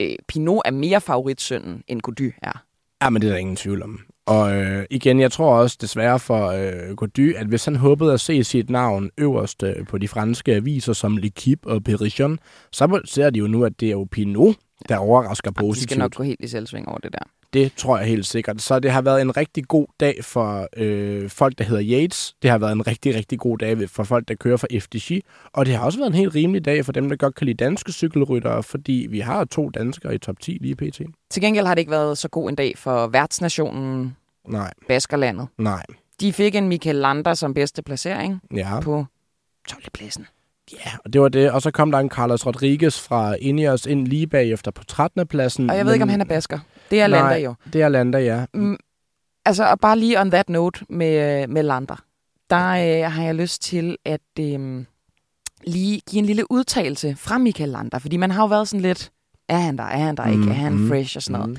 øh, 0.00 0.14
Pinot 0.28 0.62
er 0.64 0.70
mere 0.70 1.00
favoritsønnen, 1.00 1.82
end 1.88 2.00
Gody 2.00 2.32
er. 2.42 2.64
Ja, 3.02 3.10
men 3.10 3.22
det 3.22 3.28
er 3.28 3.32
der 3.32 3.38
ingen 3.38 3.56
tvivl 3.56 3.82
om. 3.82 4.00
Og 4.26 4.56
øh, 4.56 4.84
igen, 4.90 5.20
jeg 5.20 5.32
tror 5.32 5.54
også 5.54 5.78
desværre 5.80 6.18
for 6.18 6.46
øh, 6.46 6.96
Gody, 6.96 7.34
at 7.34 7.46
hvis 7.46 7.64
han 7.64 7.76
håbede 7.76 8.12
at 8.12 8.20
se 8.20 8.44
sit 8.44 8.70
navn 8.70 9.10
øverst 9.18 9.62
øh, 9.62 9.86
på 9.86 9.98
de 9.98 10.08
franske 10.08 10.54
aviser 10.54 10.92
som 10.92 11.18
L'Equipe 11.18 11.62
og 11.62 11.84
Perichon, 11.84 12.38
så 12.72 13.00
ser 13.04 13.30
de 13.30 13.38
jo 13.38 13.46
nu, 13.46 13.64
at 13.64 13.80
det 13.80 13.86
er 13.86 13.92
jo 13.92 14.06
Pinot, 14.10 14.54
der 14.88 14.96
overrasker 14.96 15.50
positivt. 15.50 15.88
De 15.88 15.94
skal 15.94 15.98
nok 15.98 16.14
gå 16.14 16.22
helt 16.22 16.40
i 16.40 16.48
selvsving 16.48 16.88
over 16.88 16.98
det 16.98 17.12
der. 17.12 17.37
Det 17.52 17.72
tror 17.76 17.98
jeg 17.98 18.06
helt 18.06 18.26
sikkert. 18.26 18.62
Så 18.62 18.80
det 18.80 18.90
har 18.90 19.02
været 19.02 19.20
en 19.20 19.36
rigtig 19.36 19.68
god 19.68 19.86
dag 20.00 20.24
for 20.24 20.68
øh, 20.76 21.30
folk, 21.30 21.58
der 21.58 21.64
hedder 21.64 21.82
Yates. 22.00 22.34
Det 22.42 22.50
har 22.50 22.58
været 22.58 22.72
en 22.72 22.86
rigtig, 22.86 23.14
rigtig 23.14 23.38
god 23.38 23.58
dag 23.58 23.90
for 23.90 24.04
folk, 24.04 24.28
der 24.28 24.34
kører 24.34 24.56
for 24.56 24.66
FDG. 24.80 25.22
Og 25.52 25.66
det 25.66 25.74
har 25.74 25.84
også 25.84 25.98
været 25.98 26.10
en 26.10 26.14
helt 26.14 26.34
rimelig 26.34 26.64
dag 26.64 26.84
for 26.84 26.92
dem, 26.92 27.08
der 27.08 27.16
godt 27.16 27.34
kan 27.34 27.46
lide 27.46 27.64
danske 27.64 27.92
cykelryttere, 27.92 28.62
fordi 28.62 29.06
vi 29.10 29.20
har 29.20 29.44
to 29.44 29.68
danskere 29.70 30.14
i 30.14 30.18
top 30.18 30.40
10 30.40 30.58
lige 30.60 30.76
pt. 30.76 31.00
Til 31.30 31.42
gengæld 31.42 31.66
har 31.66 31.74
det 31.74 31.80
ikke 31.80 31.90
været 31.90 32.18
så 32.18 32.28
god 32.28 32.48
en 32.48 32.54
dag 32.54 32.78
for 32.78 33.06
værtsnationen 33.06 34.16
Nej. 34.48 34.72
Baskerlandet. 34.88 35.48
Nej. 35.58 35.82
De 36.20 36.32
fik 36.32 36.54
en 36.54 36.68
Michael 36.68 36.96
Lander 36.96 37.34
som 37.34 37.54
bedste 37.54 37.82
placering 37.82 38.40
ja. 38.54 38.80
på 38.80 39.06
12. 39.68 39.82
pladsen. 39.94 40.26
Ja, 40.72 40.90
og 41.04 41.12
det 41.12 41.20
var 41.20 41.28
det. 41.28 41.50
Og 41.50 41.62
så 41.62 41.70
kom 41.70 41.90
der 41.90 41.98
en 41.98 42.10
Carlos 42.10 42.46
Rodriguez 42.46 43.00
fra 43.00 43.34
Ineos 43.34 43.86
ind 43.86 44.06
lige 44.06 44.26
bagefter 44.26 44.70
på 44.70 44.84
13. 44.84 45.26
pladsen. 45.26 45.70
Og 45.70 45.76
jeg 45.76 45.86
ved 45.86 45.92
ikke, 45.92 46.02
om 46.02 46.08
han 46.08 46.20
er 46.20 46.24
basker. 46.24 46.58
Det 46.90 47.00
er 47.00 47.06
Landa 47.06 47.28
Nej, 47.28 47.38
jo. 47.44 47.54
det 47.72 47.82
er 47.82 47.88
Landa, 47.88 48.18
ja. 48.18 48.46
Mm, 48.54 48.76
altså, 49.44 49.64
og 49.64 49.80
bare 49.80 49.98
lige 49.98 50.20
on 50.20 50.30
that 50.30 50.48
note 50.48 50.86
med, 50.88 51.46
med 51.46 51.62
Lander. 51.62 52.04
Der 52.50 52.66
øh, 52.68 53.12
har 53.12 53.22
jeg 53.22 53.34
lyst 53.34 53.62
til 53.62 53.96
at 54.04 54.20
øh, 54.40 54.84
lige 55.66 56.00
give 56.10 56.18
en 56.18 56.24
lille 56.26 56.52
udtalelse 56.52 57.16
fra 57.16 57.38
Michael 57.38 57.68
Lander. 57.70 57.98
Fordi 57.98 58.16
man 58.16 58.30
har 58.30 58.42
jo 58.42 58.46
været 58.46 58.68
sådan 58.68 58.80
lidt, 58.80 59.10
er 59.48 59.56
han 59.58 59.76
der, 59.78 59.84
er 59.84 59.98
han 59.98 60.16
der 60.16 60.26
ikke, 60.26 60.44
er 60.50 60.52
han 60.54 60.72
Mhm. 60.72 60.88
fresh 60.88 61.16
og 61.16 61.22
sådan 61.22 61.40
noget. 61.40 61.48
Mm. 61.50 61.56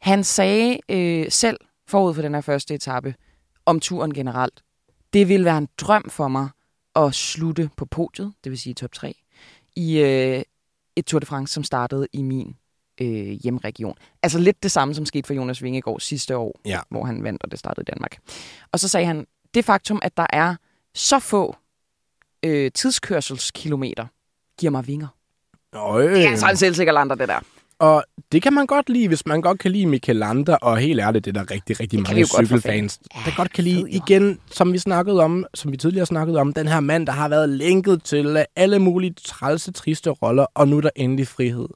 Han 0.00 0.24
sagde 0.24 0.78
øh, 0.88 1.26
selv 1.30 1.56
forud 1.88 2.14
for 2.14 2.22
den 2.22 2.34
her 2.34 2.40
første 2.40 2.74
etape 2.74 3.14
om 3.66 3.80
turen 3.80 4.14
generelt, 4.14 4.62
det 5.12 5.28
ville 5.28 5.44
være 5.44 5.58
en 5.58 5.68
drøm 5.80 6.10
for 6.10 6.28
mig 6.28 6.48
at 6.96 7.14
slutte 7.14 7.70
på 7.76 7.84
podiet, 7.86 8.32
det 8.44 8.50
vil 8.50 8.58
sige 8.58 8.74
top 8.74 8.92
3, 8.92 9.14
i 9.76 9.98
øh, 10.00 10.42
et 10.96 11.06
Tour 11.06 11.18
de 11.20 11.26
France, 11.26 11.54
som 11.54 11.64
startede 11.64 12.06
i 12.12 12.22
min 12.22 12.56
øh, 13.00 13.26
hjemregion. 13.42 13.94
Altså 14.22 14.38
lidt 14.38 14.62
det 14.62 14.70
samme, 14.70 14.94
som 14.94 15.06
skete 15.06 15.26
for 15.26 15.34
Jonas 15.34 15.62
Vingegaard 15.62 16.00
sidste 16.00 16.36
år, 16.36 16.60
Ja. 16.66 16.78
hvor 16.90 17.04
han 17.04 17.22
vandt, 17.24 17.42
og 17.44 17.50
det 17.50 17.58
startede 17.58 17.84
i 17.88 17.90
Danmark. 17.94 18.16
Og 18.72 18.80
så 18.80 18.88
sagde 18.88 19.06
han, 19.06 19.26
det 19.54 19.64
faktum, 19.64 19.98
at 20.02 20.16
der 20.16 20.26
er 20.30 20.54
så 20.94 21.18
få 21.18 21.56
øh, 22.44 22.70
tidskørselskilometer, 22.74 24.06
giver 24.60 24.70
mig 24.70 24.86
vinger. 24.86 25.08
Øj. 25.72 26.02
Det 26.06 26.24
er 26.24 26.30
altså 26.30 26.50
en 26.50 26.56
selvsikker 26.56 26.92
lander, 26.92 27.14
det 27.14 27.28
der. 27.28 27.40
Og 27.78 28.04
det 28.32 28.42
kan 28.42 28.52
man 28.52 28.66
godt 28.66 28.88
lide, 28.88 29.08
hvis 29.08 29.26
man 29.26 29.40
godt 29.42 29.58
kan 29.58 29.70
lide 29.70 29.86
Michael 29.86 30.16
Lander, 30.16 30.56
og 30.56 30.78
helt 30.78 31.00
ærligt, 31.00 31.24
det 31.24 31.36
er 31.36 31.44
der 31.44 31.50
rigtig, 31.50 31.80
rigtig 31.80 31.98
Det 31.98 32.08
mange 32.08 32.26
cykelfans, 32.26 33.00
Ja, 33.14 33.20
der 33.30 33.36
godt 33.36 33.52
kan 33.52 33.64
lide. 33.64 33.90
Igen, 33.90 34.40
som 34.50 34.72
vi 34.72 34.78
snakkede 34.78 35.20
om, 35.22 35.46
som 35.54 35.72
vi 35.72 35.76
tidligere 35.76 36.06
snakkede 36.06 36.38
om, 36.38 36.52
den 36.52 36.68
her 36.68 36.80
mand, 36.80 37.06
der 37.06 37.12
har 37.12 37.28
været 37.28 37.48
lænket 37.48 38.02
til 38.02 38.44
alle 38.56 38.78
mulige 38.78 39.14
trælse, 39.24 39.72
triste 39.72 40.10
roller, 40.10 40.46
og 40.54 40.68
nu 40.68 40.76
er 40.76 40.80
der 40.80 40.90
endelig 40.96 41.28
frihed. 41.28 41.66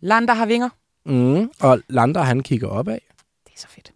Lander 0.00 0.34
har 0.34 0.46
vinger. 0.46 0.68
Mm. 1.06 1.50
Og 1.60 1.80
Lander, 1.88 2.22
han 2.22 2.42
kigger 2.42 2.68
opad. 2.68 2.98
Det 3.46 3.52
er 3.54 3.58
så 3.58 3.68
fedt. 3.68 3.92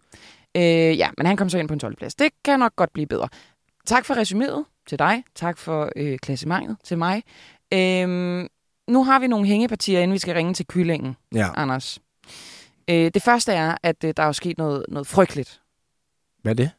Øh, 0.57 0.97
ja, 0.97 1.09
men 1.17 1.25
han 1.25 1.37
kom 1.37 1.49
så 1.49 1.57
ind 1.57 1.67
på 1.67 1.73
en 1.73 1.79
12. 1.79 1.95
plads. 1.95 2.15
Det 2.15 2.31
kan 2.45 2.59
nok 2.59 2.75
godt 2.75 2.93
blive 2.93 3.05
bedre. 3.07 3.29
Tak 3.85 4.05
for 4.05 4.13
resuméet 4.13 4.63
til 4.87 4.99
dig. 4.99 5.23
Tak 5.35 5.57
for 5.57 5.91
øh, 5.95 6.17
klassementet 6.19 6.77
til 6.83 6.97
mig. 6.97 7.23
Øhm, 7.73 8.47
nu 8.87 9.03
har 9.03 9.19
vi 9.19 9.27
nogle 9.27 9.47
hængepartier, 9.47 9.99
inden 9.99 10.13
vi 10.13 10.19
skal 10.19 10.33
ringe 10.35 10.53
til 10.53 10.67
kyllingen, 10.67 11.15
Ja. 11.33 11.49
Anders. 11.55 11.99
Øh, 12.87 13.11
det 13.13 13.21
første 13.23 13.51
er, 13.53 13.77
at 13.83 14.03
øh, 14.03 14.13
der 14.17 14.23
er 14.23 14.27
jo 14.27 14.33
sket 14.33 14.57
noget, 14.57 14.85
noget 14.89 15.07
frygteligt. 15.07 15.61
Hvad 16.41 16.51
er 16.51 16.55
det? 16.55 16.71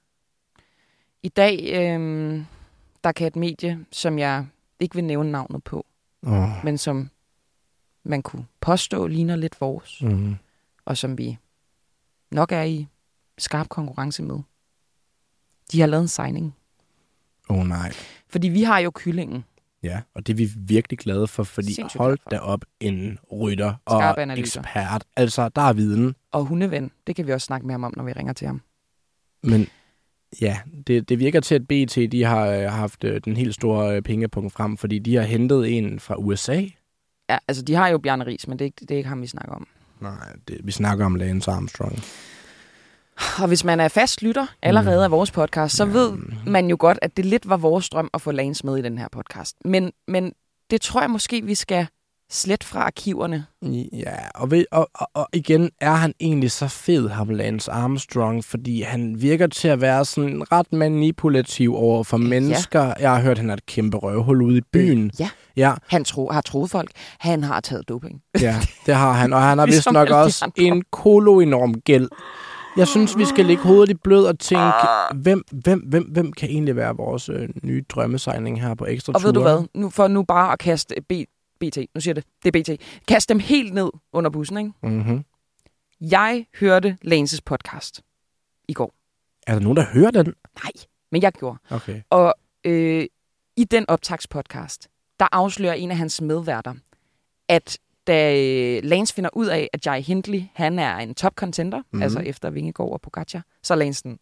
I 1.22 1.28
dag, 1.28 1.70
øh, 1.72 2.42
der 3.04 3.12
kan 3.12 3.26
et 3.26 3.36
medie, 3.36 3.78
som 3.92 4.18
jeg 4.18 4.46
ikke 4.80 4.94
vil 4.94 5.04
nævne 5.04 5.32
navnet 5.32 5.64
på, 5.64 5.86
Oh. 6.26 6.48
men 6.64 6.78
som 6.78 7.10
man 8.04 8.22
kunne 8.22 8.46
påstå 8.60 9.06
ligner 9.06 9.36
lidt 9.36 9.60
vores, 9.60 10.02
Mm. 10.02 10.36
og 10.84 10.96
som 10.96 11.18
vi 11.18 11.38
nok 12.30 12.52
er 12.52 12.62
i 12.62 12.86
skarp 13.38 13.68
konkurrence 13.68 14.22
med. 14.22 14.38
De 15.72 15.80
har 15.80 15.86
lavet 15.86 16.02
en 16.02 16.08
signing. 16.08 16.54
oh, 17.48 17.66
nej. 17.66 17.92
Fordi 18.28 18.48
vi 18.48 18.62
har 18.62 18.78
jo 18.78 18.92
kyllingen. 18.94 19.44
Ja, 19.82 20.00
og 20.14 20.26
det 20.26 20.32
er 20.32 20.36
vi 20.36 20.48
virkelig 20.56 20.98
glade 20.98 21.26
for, 21.26 21.42
fordi 21.42 21.74
Sindssygt 21.74 21.98
hold 22.00 22.18
for. 22.22 22.30
da 22.30 22.38
op 22.38 22.64
en 22.80 23.18
rytter 23.32 23.74
og 23.84 24.16
ekspert. 24.38 25.04
Altså, 25.16 25.48
der 25.48 25.62
er 25.62 25.72
viden. 25.72 26.14
Og 26.32 26.44
hundeven, 26.44 26.90
det 27.06 27.16
kan 27.16 27.26
vi 27.26 27.32
også 27.32 27.44
snakke 27.44 27.66
mere 27.66 27.74
om, 27.74 27.94
når 27.96 28.04
vi 28.04 28.12
ringer 28.12 28.32
til 28.32 28.46
ham. 28.46 28.62
Men 29.42 29.66
ja, 30.40 30.58
det, 30.86 31.08
det 31.08 31.18
virker 31.18 31.40
til, 31.40 31.54
at 31.54 31.62
BT 31.68 32.12
de 32.12 32.24
har 32.24 32.46
øh, 32.46 32.70
haft 32.70 33.04
øh, 33.04 33.20
den 33.24 33.36
helt 33.36 33.54
store 33.54 33.96
øh, 33.96 34.02
pengepunkt 34.02 34.52
frem, 34.52 34.76
fordi 34.76 34.98
de 34.98 35.14
har 35.16 35.22
hentet 35.22 35.76
en 35.78 36.00
fra 36.00 36.14
USA. 36.18 36.62
Ja, 37.30 37.38
altså 37.48 37.62
de 37.62 37.74
har 37.74 37.88
jo 37.88 37.98
Bjarne 37.98 38.26
Ries, 38.26 38.48
men 38.48 38.58
det 38.58 38.64
er 38.64 38.66
ikke, 38.66 38.80
det 38.80 38.90
er 38.90 38.96
ikke 38.96 39.08
ham, 39.08 39.22
vi 39.22 39.26
snakker 39.26 39.52
om. 39.54 39.66
Nej, 40.00 40.32
det, 40.48 40.60
vi 40.64 40.72
snakker 40.72 41.06
om 41.06 41.14
Lance 41.14 41.50
Armstrong. 41.50 42.02
Og 43.42 43.48
hvis 43.48 43.64
man 43.64 43.80
er 43.80 43.88
fast 43.88 44.22
lytter 44.22 44.46
allerede 44.62 44.96
Mm. 44.98 45.02
af 45.04 45.10
vores 45.10 45.30
podcast, 45.30 45.76
så 45.76 45.84
ved 45.84 46.12
man 46.46 46.66
jo 46.70 46.76
godt, 46.80 46.98
at 47.02 47.16
det 47.16 47.24
lidt 47.24 47.48
var 47.48 47.56
vores 47.56 47.88
drøm 47.88 48.10
at 48.14 48.20
få 48.20 48.30
Lance 48.30 48.66
med 48.66 48.76
i 48.78 48.82
den 48.82 48.98
her 48.98 49.08
podcast. 49.12 49.56
Men, 49.64 49.92
men 50.08 50.32
det 50.70 50.80
tror 50.80 51.00
jeg 51.00 51.10
måske, 51.10 51.42
vi 51.44 51.54
skal 51.54 51.86
slet 52.34 52.64
fra 52.64 52.80
arkiverne. 52.80 53.46
Ja, 53.92 54.16
og, 54.34 54.50
ved, 54.50 54.64
og, 54.72 54.90
og, 54.94 55.10
og 55.14 55.28
igen 55.32 55.70
er 55.80 55.92
han 55.92 56.12
egentlig 56.20 56.50
så 56.50 56.68
fed, 56.68 57.08
ham 57.08 57.28
Lance 57.28 57.70
Armstrong, 57.70 58.44
fordi 58.44 58.82
han 58.82 59.22
virker 59.22 59.46
til 59.46 59.68
at 59.68 59.80
være 59.80 60.04
sådan 60.04 60.52
ret 60.52 60.72
manipulativ 60.72 61.74
over 61.76 62.04
for 62.04 62.16
mennesker. 62.16 62.94
Jeg 63.00 63.10
har 63.10 63.20
hørt, 63.20 63.30
at 63.30 63.38
han 63.38 63.50
er 63.50 63.54
et 63.54 63.66
kæmpe 63.66 63.96
røvhul 63.96 64.42
ude 64.42 64.58
i 64.58 64.62
byen. 64.72 65.10
Ja, 65.18 65.30
Ja, 65.56 65.72
han 65.88 66.04
tro, 66.04 66.30
har 66.30 66.40
troet 66.40 66.70
folk. 66.70 66.90
Han 67.18 67.44
har 67.44 67.60
taget 67.60 67.88
doping. 67.88 68.20
ja, 68.40 68.56
det 68.86 68.94
har 68.94 69.12
han. 69.12 69.32
Og 69.32 69.42
han 69.42 69.58
har 69.58 69.66
vist 69.66 69.74
Ligesom 69.76 69.92
nok 69.94 70.08
alle 70.08 70.16
de 70.16 70.24
også 70.24 70.50
en 70.56 70.82
kolo-enorm 70.92 71.74
gæld. 71.74 72.08
Jeg 72.76 72.88
synes, 72.88 73.18
vi 73.18 73.24
skal 73.24 73.44
lægge 73.46 73.62
hovedet 73.62 73.90
i 73.90 73.94
blød 73.94 74.24
og 74.26 74.38
tænke, 74.38 74.72
hvem, 75.14 75.42
hvem, 75.52 75.80
hvem, 75.80 76.02
hvem 76.02 76.32
kan 76.32 76.48
egentlig 76.48 76.76
være 76.76 76.96
vores 76.96 77.28
øh, 77.28 77.48
nye 77.62 77.84
drømmesejning 77.88 78.60
her 78.62 78.74
på 78.74 78.86
ekstra 78.86 79.12
Og 79.12 79.22
ved 79.22 79.32
du 79.32 79.42
hvad? 79.42 79.68
Nu, 79.74 79.90
for 79.90 80.08
nu 80.08 80.22
bare 80.22 80.52
at 80.52 80.58
kaste 80.58 80.94
B, 81.08 81.12
BT, 81.68 81.78
nu 81.94 82.00
siger 82.00 82.14
det, 82.14 82.24
det 82.42 82.56
er 82.56 82.62
BT. 82.62 82.80
Kast 83.08 83.28
dem 83.28 83.38
helt 83.38 83.74
ned 83.74 83.90
under 84.12 84.30
bussen, 84.30 84.58
ikke? 84.58 84.72
Mm-hmm. 84.82 85.24
Jeg 86.00 86.46
hørte 86.60 86.98
Lances 87.02 87.40
podcast 87.40 88.02
i 88.68 88.72
går. 88.72 88.94
Er 89.46 89.52
der 89.52 89.60
nogen, 89.60 89.76
der 89.76 89.86
hører 89.92 90.10
den? 90.10 90.34
Nej, 90.64 90.72
men 91.12 91.22
jeg 91.22 91.32
gjorde. 91.32 91.58
Okay. 91.70 92.02
Og 92.10 92.34
øh, 92.64 93.06
i 93.56 93.64
den 93.64 93.84
optagspodcast, 93.88 94.88
der 95.20 95.26
afslører 95.32 95.74
en 95.74 95.90
af 95.90 95.96
hans 95.96 96.20
medværter, 96.20 96.74
at 97.48 97.78
da 98.06 98.36
øh, 98.36 98.84
Lance 98.84 99.14
finder 99.14 99.30
ud 99.32 99.46
af, 99.46 99.68
at 99.72 99.86
Jai 99.86 100.00
Hindley, 100.00 100.42
han 100.54 100.78
er 100.78 100.96
en 100.96 101.14
top 101.14 101.34
contender, 101.34 101.82
mm. 101.92 102.02
altså 102.02 102.18
efter 102.18 102.50
Vingegaard 102.50 102.92
og 102.92 103.00
Pogacar, 103.00 103.44
så 103.62 103.74
er 103.74 103.78
Lance 103.78 103.98
sådan, 103.98 104.18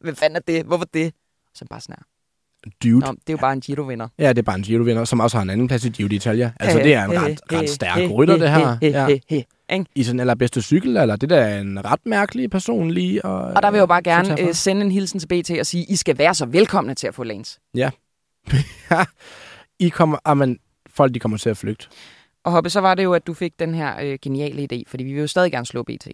hvad 0.00 0.14
fanden 0.14 0.36
er 0.36 0.40
det? 0.40 0.64
Hvorfor 0.64 0.84
det? 0.84 1.14
Så 1.54 1.64
bare 1.70 1.80
sådan 1.80 1.96
her. 1.98 2.04
Dude. 2.82 2.98
Nå, 2.98 3.06
det 3.06 3.28
er 3.28 3.32
jo 3.32 3.36
bare 3.36 3.52
en 3.52 3.60
Giro-vinder. 3.60 4.08
Ja, 4.18 4.28
det 4.28 4.38
er 4.38 4.42
bare 4.42 4.56
en 4.56 4.62
Giro-vinder, 4.62 5.04
som 5.04 5.20
også 5.20 5.36
har 5.36 5.42
en 5.42 5.50
anden 5.50 5.68
plads 5.68 5.84
i 5.84 5.88
Giro 5.88 6.08
d'Italia. 6.08 6.50
Altså, 6.60 6.78
det 6.78 6.94
er 6.94 7.04
en 7.04 7.22
ret, 7.22 7.40
ret 7.52 7.70
stærk 7.70 8.10
rytter, 8.10 8.36
det 8.36 8.50
her. 8.50 8.76
Ja. 8.82 9.18
I 9.94 10.02
sin 10.02 10.20
allerbedste 10.20 10.62
cykel, 10.62 10.96
eller 10.96 11.16
det 11.16 11.30
der 11.30 11.36
er 11.40 11.60
en 11.60 11.84
ret 11.84 12.06
mærkelig 12.06 12.50
person 12.50 12.90
lige. 12.90 13.24
Og, 13.24 13.38
Og 13.52 13.62
der 13.62 13.70
vil 13.70 13.76
jeg 13.76 13.80
jo 13.82 13.86
bare 13.86 14.02
gerne 14.02 14.40
øh, 14.40 14.54
sende 14.54 14.82
en 14.82 14.90
hilsen 14.92 15.20
til 15.20 15.26
BT 15.26 15.50
og 15.60 15.66
sige, 15.66 15.84
I 15.84 15.96
skal 15.96 16.18
være 16.18 16.34
så 16.34 16.46
velkomne 16.46 16.94
til 16.94 17.06
at 17.06 17.14
få 17.14 17.22
Lance. 17.24 17.60
I 19.86 19.88
kommer, 19.88 20.18
amen, 20.24 20.58
folk 20.88 21.14
de 21.14 21.18
kommer 21.18 21.38
til 21.38 21.50
at 21.50 21.56
flygte. 21.56 21.86
Og 22.44 22.52
Hoppe, 22.52 22.70
så 22.70 22.80
var 22.80 22.94
det 22.94 23.04
jo, 23.04 23.12
at 23.12 23.26
du 23.26 23.34
fik 23.34 23.58
den 23.58 23.74
her 23.74 23.94
øh, 24.02 24.18
geniale 24.22 24.68
idé, 24.72 24.82
fordi 24.86 25.04
vi 25.04 25.12
vil 25.12 25.20
jo 25.20 25.26
stadig 25.26 25.52
gerne 25.52 25.66
slå 25.66 25.82
BT. 25.82 26.08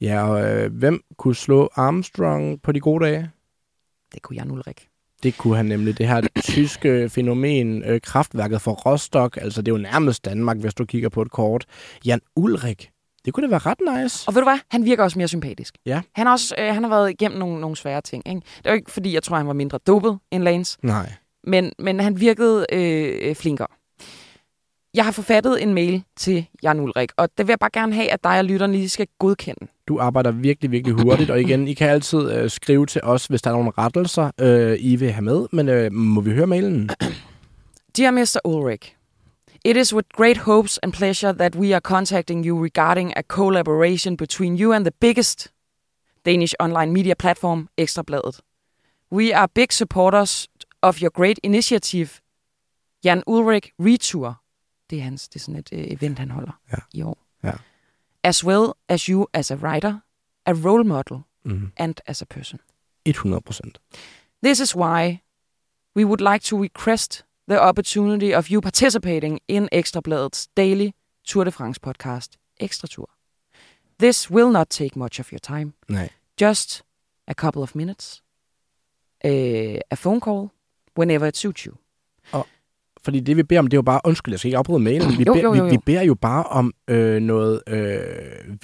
Ja, 0.00 0.28
og 0.28 0.44
øh, 0.50 0.72
hvem 0.72 1.00
kunne 1.16 1.34
slå 1.34 1.70
Armstrong 1.76 2.62
på 2.62 2.72
de 2.72 2.80
gode 2.80 3.04
dage? 3.04 3.30
Det 4.14 4.22
kunne 4.22 4.36
Jan 4.36 4.50
Ulrik. 4.50 4.88
Det 5.22 5.38
kunne 5.38 5.56
han 5.56 5.66
nemlig. 5.66 5.98
Det 5.98 6.08
her 6.08 6.20
tyske 6.42 7.08
fænomen, 7.08 7.82
øh, 7.84 8.00
kraftværket 8.00 8.60
for 8.60 8.72
Rostock, 8.72 9.36
altså 9.42 9.62
det 9.62 9.72
er 9.72 9.76
jo 9.76 9.82
nærmest 9.82 10.24
Danmark, 10.24 10.58
hvis 10.58 10.74
du 10.74 10.84
kigger 10.84 11.08
på 11.08 11.22
et 11.22 11.30
kort. 11.30 11.64
Jan 12.06 12.20
Ulrik, 12.36 12.90
det 13.24 13.32
kunne 13.34 13.46
da 13.46 13.50
være 13.50 13.60
ret 13.66 14.02
nice. 14.02 14.28
Og 14.28 14.34
ved 14.34 14.42
du 14.42 14.48
hvad? 14.48 14.58
Han 14.70 14.84
virker 14.84 15.04
også 15.04 15.18
mere 15.18 15.28
sympatisk. 15.28 15.74
Ja. 15.86 16.00
Han, 16.14 16.26
har 16.26 16.32
også, 16.32 16.54
øh, 16.58 16.74
han 16.74 16.82
har 16.82 16.90
været 16.90 17.10
igennem 17.10 17.38
nogle, 17.38 17.60
nogle 17.60 17.76
svære 17.76 18.00
ting. 18.00 18.28
Ikke? 18.28 18.40
Det 18.58 18.66
er 18.66 18.70
jo 18.70 18.74
ikke, 18.74 18.90
fordi 18.90 19.14
jeg 19.14 19.22
tror, 19.22 19.36
han 19.36 19.46
var 19.46 19.52
mindre 19.52 19.78
dopet 19.86 20.18
end 20.30 20.42
Lance, 20.42 20.78
Nej. 20.82 21.12
men, 21.44 21.72
men 21.78 22.00
han 22.00 22.20
virkede 22.20 22.66
øh, 22.72 23.18
øh, 23.22 23.34
flinkere. 23.34 23.66
Jeg 24.94 25.04
har 25.04 25.12
forfattet 25.12 25.62
en 25.62 25.74
mail 25.74 26.02
til 26.16 26.46
Jan 26.62 26.80
Ulrik, 26.80 27.12
og 27.16 27.28
det 27.38 27.46
vil 27.46 27.52
jeg 27.52 27.58
bare 27.58 27.70
gerne 27.72 27.94
have, 27.94 28.10
at 28.12 28.24
dig 28.24 28.38
og 28.38 28.44
lytterne 28.44 28.72
lige 28.72 28.88
skal 28.88 29.06
godkende. 29.18 29.66
Du 29.88 29.98
arbejder 29.98 30.30
virkelig, 30.30 30.70
virkelig 30.70 31.02
hurtigt, 31.02 31.30
og 31.30 31.40
igen, 31.40 31.68
I 31.68 31.74
kan 31.74 31.88
altid 31.88 32.32
øh, 32.32 32.50
skrive 32.50 32.86
til 32.86 33.00
os, 33.04 33.26
hvis 33.26 33.42
der 33.42 33.50
er 33.50 33.54
nogle 33.54 33.70
rettelser, 33.78 34.30
øh, 34.40 34.76
I 34.80 34.96
vil 34.96 35.12
have 35.12 35.24
med. 35.24 35.46
Men 35.52 35.68
øh, 35.68 35.92
må 35.92 36.20
vi 36.20 36.30
høre 36.30 36.46
mailen? 36.46 36.90
Dear 37.96 38.10
Mr. 38.10 38.40
Ulrich, 38.44 38.96
It 39.64 39.76
is 39.76 39.94
with 39.94 40.08
great 40.16 40.36
hopes 40.38 40.78
and 40.82 40.92
pleasure 40.92 41.32
that 41.32 41.54
we 41.56 41.72
are 41.72 41.80
contacting 41.80 42.46
you 42.46 42.64
regarding 42.64 43.12
a 43.16 43.22
collaboration 43.22 44.16
between 44.16 44.56
you 44.56 44.72
and 44.72 44.84
the 44.84 44.92
biggest 45.00 45.52
Danish 46.26 46.54
online 46.60 46.92
media 46.92 47.14
platform, 47.14 47.68
Ekstrabladet. 47.78 48.40
We 49.12 49.32
are 49.34 49.48
big 49.54 49.72
supporters 49.72 50.48
of 50.82 51.00
your 51.00 51.10
great 51.10 51.38
initiative, 51.44 52.08
Jan 53.04 53.22
Ulrich 53.26 53.72
Retour. 53.78 54.41
Det 54.92 54.98
er 54.98 55.02
hans, 55.02 55.28
det 55.28 55.36
er 55.40 55.40
sådan 55.40 55.58
et 55.58 55.72
uh, 55.72 55.78
event, 55.78 56.18
han 56.18 56.30
holder 56.30 56.52
Ja. 56.72 56.76
i 56.92 57.02
år. 57.02 57.26
Ja. 57.44 57.52
As 58.22 58.44
well 58.44 58.72
as 58.88 59.02
you 59.02 59.26
as 59.32 59.50
a 59.50 59.54
writer, 59.54 59.98
a 60.46 60.52
role 60.52 60.84
model, 60.84 61.18
Mm. 61.44 61.72
and 61.76 61.94
as 62.06 62.22
a 62.22 62.24
person. 62.24 62.58
100 63.06 63.40
procent. 63.44 63.80
This 64.44 64.60
is 64.60 64.76
why 64.76 65.20
we 65.96 66.04
would 66.06 66.32
like 66.32 66.38
to 66.44 66.62
request 66.62 67.24
the 67.48 67.60
opportunity 67.60 68.34
of 68.36 68.50
you 68.50 68.60
participating 68.60 69.38
in 69.48 69.68
Ekstrabladets 69.72 70.48
daily 70.56 70.90
Tour 71.24 71.44
de 71.44 71.50
France 71.52 71.80
podcast, 71.86 72.28
Extra 72.60 72.88
Tour. 72.88 73.08
This 73.98 74.30
will 74.30 74.50
not 74.52 74.66
take 74.70 74.90
much 74.98 75.20
of 75.20 75.32
your 75.32 75.40
time, 75.40 75.72
Nej. 75.88 76.08
just 76.40 76.82
a 77.28 77.34
couple 77.34 77.62
of 77.62 77.74
minutes, 77.74 78.22
uh, 79.24 79.78
a 79.90 79.96
phone 79.96 80.20
call, 80.20 80.50
whenever 80.98 81.26
it 81.28 81.36
suits 81.36 81.66
you. 81.66 81.74
Fordi 83.04 83.20
det, 83.20 83.36
vi 83.36 83.42
beder 83.42 83.58
om, 83.58 83.66
det 83.66 83.76
er 83.76 83.78
jo 83.78 83.82
bare... 83.82 84.00
Undskyld, 84.04 84.32
jeg 84.32 84.38
skal 84.38 84.48
ikke 84.48 84.58
afbryde 84.58 84.80
mailen. 84.80 85.18
Vi, 85.18 85.24
Jo, 85.28 85.32
beder, 85.32 85.44
jo, 85.44 85.48
jo, 85.48 85.52
Vi, 85.52 85.58
jo. 85.58 85.64
vi 85.64 85.78
beder 85.86 86.02
jo 86.02 86.14
bare 86.14 86.44
om 86.44 86.72
øh, 86.88 87.20
noget 87.22 87.62
øh, 87.66 87.96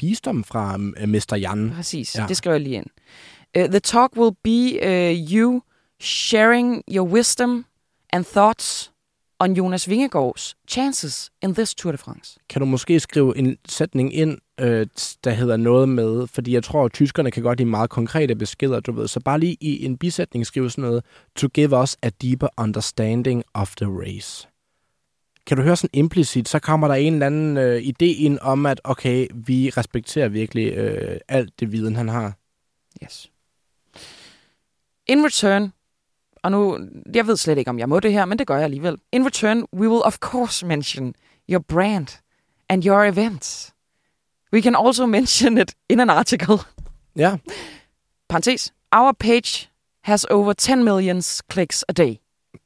visdom 0.00 0.45
fra 0.45 0.78
øh, 1.00 1.09
Mr. 1.09 1.37
Jan. 1.37 1.73
Præcis, 1.75 2.16
ja. 2.16 2.25
det 2.28 2.37
skriver 2.37 2.54
jeg 2.54 2.61
lige 2.61 2.76
ind. 2.76 2.87
Uh, 3.59 3.64
the 3.64 3.80
talk 3.80 4.16
will 4.16 4.37
be 4.45 4.78
uh, 4.83 5.33
you 5.33 5.62
sharing 6.00 6.83
your 6.92 7.09
wisdom 7.09 7.64
and 8.12 8.25
thoughts 8.25 8.92
on 9.40 9.57
Jonas 9.57 9.88
Vingegaards 9.88 10.57
chances 10.68 11.30
in 11.42 11.54
this 11.54 11.75
Tour 11.75 11.92
de 11.92 11.99
France. 11.99 12.38
Kan 12.49 12.61
du 12.61 12.66
måske 12.66 13.00
skrive 13.00 13.38
en 13.38 13.57
sætning 13.68 14.14
ind, 14.14 14.38
øh, 14.61 14.87
der 15.25 15.30
hedder 15.30 15.57
noget 15.57 15.88
med... 15.88 16.26
Fordi 16.26 16.52
jeg 16.52 16.64
tror, 16.64 16.85
at 16.85 16.92
tyskerne 16.92 17.30
kan 17.30 17.42
godt 17.42 17.59
lide 17.59 17.71
meget 17.71 17.90
konkrete 17.90 18.35
beskeder, 18.35 18.80
du 18.80 18.92
ved. 18.92 19.09
Så 19.09 19.21
bare 19.21 19.40
lige 19.40 19.57
i 19.61 19.85
en 19.85 19.99
bisætning 19.99 20.47
skrive 20.47 20.71
sådan 20.71 20.83
noget. 20.83 21.04
To 21.37 21.49
give 21.49 21.78
us 21.78 21.97
a 22.02 22.11
deeper 22.23 22.49
understanding 22.59 23.45
of 23.54 23.76
the 23.76 23.87
race. 23.87 24.49
Kan 25.47 25.57
du 25.57 25.62
høre 25.62 25.76
sådan 25.76 25.90
implicit, 25.92 26.49
så 26.49 26.59
kommer 26.59 26.88
der 26.88 26.95
en 26.95 27.12
eller 27.12 27.26
anden 27.26 27.57
øh, 27.57 27.83
idé 27.83 28.04
ind 28.04 28.38
om, 28.42 28.66
at 28.66 28.80
okay, 28.85 29.26
vi 29.35 29.71
respekterer 29.71 30.28
virkelig 30.28 30.73
øh, 30.73 31.21
alt 31.28 31.61
det 31.61 31.73
viden, 31.73 31.97
han 31.97 32.09
har. 32.09 32.33
Yes. 33.04 33.30
In 35.07 35.25
return, 35.25 35.73
og 36.42 36.50
nu, 36.50 36.78
jeg 37.14 37.26
ved 37.26 37.37
slet 37.37 37.59
ikke, 37.59 37.71
om 37.71 37.78
jeg 37.78 37.88
må 37.88 38.00
det 38.00 38.12
her, 38.12 38.25
men 38.25 38.38
det 38.38 38.47
gør 38.47 38.54
jeg 38.54 38.64
alligevel. 38.64 38.97
In 39.12 39.26
return, 39.26 39.64
we 39.73 39.88
will 39.88 40.02
of 40.04 40.18
course 40.18 40.66
mention 40.66 41.14
your 41.50 41.61
brand 41.68 42.07
and 42.68 42.87
your 42.87 43.04
events. 43.04 43.75
We 44.52 44.62
can 44.62 44.76
also 44.87 45.07
mention 45.07 45.59
it 45.59 45.75
in 45.88 46.00
an 46.00 46.11
article. 46.11 46.57
Ja, 47.16 47.37
Parentes. 48.28 48.73
Our 48.92 49.12
page 49.12 49.68
has 50.02 50.25
over 50.30 50.52
10 50.52 50.75
million 50.76 51.23
clicks 51.52 51.85
a 51.88 51.92
day. 51.92 52.16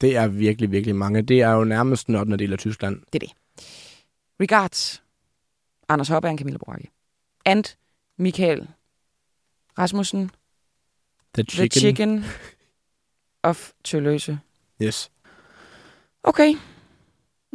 det 0.00 0.16
er 0.16 0.26
virkelig, 0.28 0.70
virkelig 0.70 0.96
mange. 0.96 1.22
Det 1.22 1.40
er 1.40 1.50
jo 1.50 1.64
nærmest 1.64 2.06
en 2.06 2.14
8. 2.14 2.36
del 2.36 2.52
af 2.52 2.58
Tyskland. 2.58 3.00
Det 3.12 3.22
er 3.22 3.26
det. 3.26 3.32
Regards. 4.40 5.02
Anders 5.88 6.08
Hoppe 6.08 6.28
og 6.28 6.38
Camilla 6.38 6.58
Boracke. 6.58 6.90
And 7.44 7.64
Michael 8.18 8.58
The 8.60 9.82
Rasmussen, 9.82 10.30
chicken. 11.48 11.70
The 11.70 11.80
Chicken 11.80 12.24
of 13.42 13.70
Tølløse. 13.84 14.38
Yes. 14.82 15.11
Okay. 16.25 16.54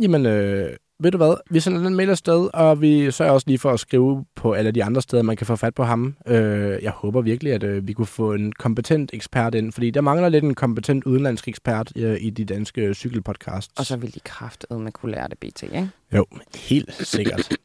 Jamen, 0.01 0.25
øh, 0.25 0.70
ved 1.00 1.12
du 1.12 1.17
hvad? 1.17 1.36
Vi 1.50 1.60
sender 1.60 1.84
den 1.84 1.96
mail 1.96 2.10
afsted, 2.10 2.50
og 2.53 2.82
vi 2.82 3.12
sørger 3.12 3.32
også 3.32 3.44
lige 3.48 3.60
for 3.60 3.72
at 3.72 3.79
skrive 3.79 4.25
på 4.36 4.53
alle 4.53 4.72
de 4.72 4.84
andre 4.84 5.01
steder, 5.01 5.24
man 5.24 5.36
kan 5.36 5.48
få 5.48 5.56
fat 5.56 5.75
på 5.75 5.84
ham. 5.84 6.15
Øh, 6.27 6.84
jeg 6.84 6.91
håber 6.91 7.22
virkelig, 7.22 7.53
at 7.53 7.63
øh, 7.63 7.88
vi 7.88 7.94
kunne 7.94 8.08
få 8.08 8.34
en 8.34 8.51
kompetent 8.51 9.13
ekspert 9.13 9.56
ind, 9.56 9.72
fordi 9.72 9.91
der 9.91 10.01
mangler 10.01 10.29
lidt 10.29 10.44
en 10.44 10.56
kompetent 10.56 11.03
udenlandsk 11.03 11.48
ekspert 11.48 11.91
øh, 11.96 12.17
i 12.22 12.29
de 12.29 12.46
danske 12.46 12.94
cykelpodcasts. 12.94 13.79
Og 13.79 13.86
så 13.86 13.98
vil 13.98 14.15
de 14.15 14.20
kraftet 14.20 14.82
med 14.82 14.91
kunne 14.91 15.12
lære 15.12 15.27
det 15.27 15.38
BT, 15.39 15.63
ikke? 15.63 15.89
Jo, 16.15 16.25
helt 16.56 16.94
sikkert. 17.08 17.58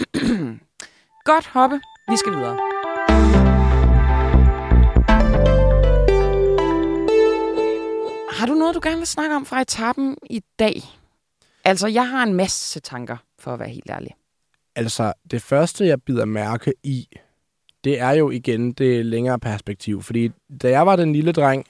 Godt, 1.25 1.47
Hoppe. 1.47 1.81
Vi 2.11 2.17
skal 2.17 2.33
videre. 2.33 2.59
Har 8.43 8.47
du 8.47 8.55
noget, 8.55 8.75
du 8.75 8.81
gerne 8.83 8.99
vil 8.99 9.07
snakke 9.07 9.37
om 9.37 9.47
fra 9.47 9.61
etappen 9.61 10.17
i 10.31 10.43
dag? 10.59 10.83
Altså, 11.65 11.89
jeg 11.89 12.09
har 12.09 12.23
en 12.23 12.35
masse 12.35 12.81
tanker, 12.81 13.17
for 13.39 13.53
at 13.53 13.59
være 13.59 13.69
helt 13.69 13.91
ærlig. 13.91 14.11
altså, 14.77 15.13
det 15.31 15.43
første, 15.43 15.87
jeg 15.87 16.03
bider 16.03 16.25
mærke 16.25 16.75
i, 16.83 17.09
det 17.85 18.01
er 18.01 18.11
jo 18.11 18.31
igen 18.31 18.73
det 18.73 19.07
længere 19.07 19.39
perspektiv. 19.39 20.03
Fordi 20.03 20.31
da 20.63 20.71
jeg 20.71 20.87
var 20.87 20.97
den 20.97 21.13
lille 21.13 21.33
dreng, 21.33 21.65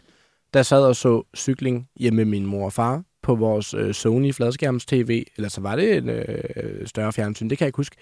der 0.54 0.62
sad 0.62 0.84
og 0.84 0.96
så 0.96 1.22
cykling 1.36 1.88
hjemme 1.96 2.16
med 2.16 2.24
min 2.24 2.46
mor 2.46 2.64
og 2.64 2.72
far 2.72 3.02
på 3.22 3.34
vores 3.34 3.74
øh, 3.74 3.94
Sony 3.94 4.34
fladskærms 4.34 4.86
TV, 4.86 5.24
eller 5.36 5.48
så 5.48 5.60
var 5.60 5.76
det 5.76 5.96
en 5.96 6.08
øh, 6.08 6.86
større 6.86 7.12
fjernsyn, 7.12 7.50
det 7.50 7.58
kan 7.58 7.64
jeg 7.64 7.68
ikke 7.68 7.76
huske. 7.76 7.96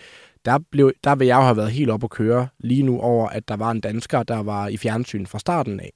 Der, 0.45 0.59
blev, 0.71 0.93
der 1.05 1.15
vil 1.15 1.27
jeg 1.27 1.37
jo 1.37 1.43
have 1.43 1.57
været 1.57 1.71
helt 1.71 1.91
op 1.91 2.05
at 2.05 2.11
køre 2.11 2.49
lige 2.59 2.83
nu 2.83 3.01
over, 3.01 3.29
at 3.29 3.49
der 3.49 3.57
var 3.57 3.71
en 3.71 3.81
dansker, 3.81 4.23
der 4.23 4.43
var 4.43 4.69
i 4.69 4.77
fjernsyn 4.77 5.27
fra 5.27 5.39
starten 5.39 5.81
af. 5.81 5.93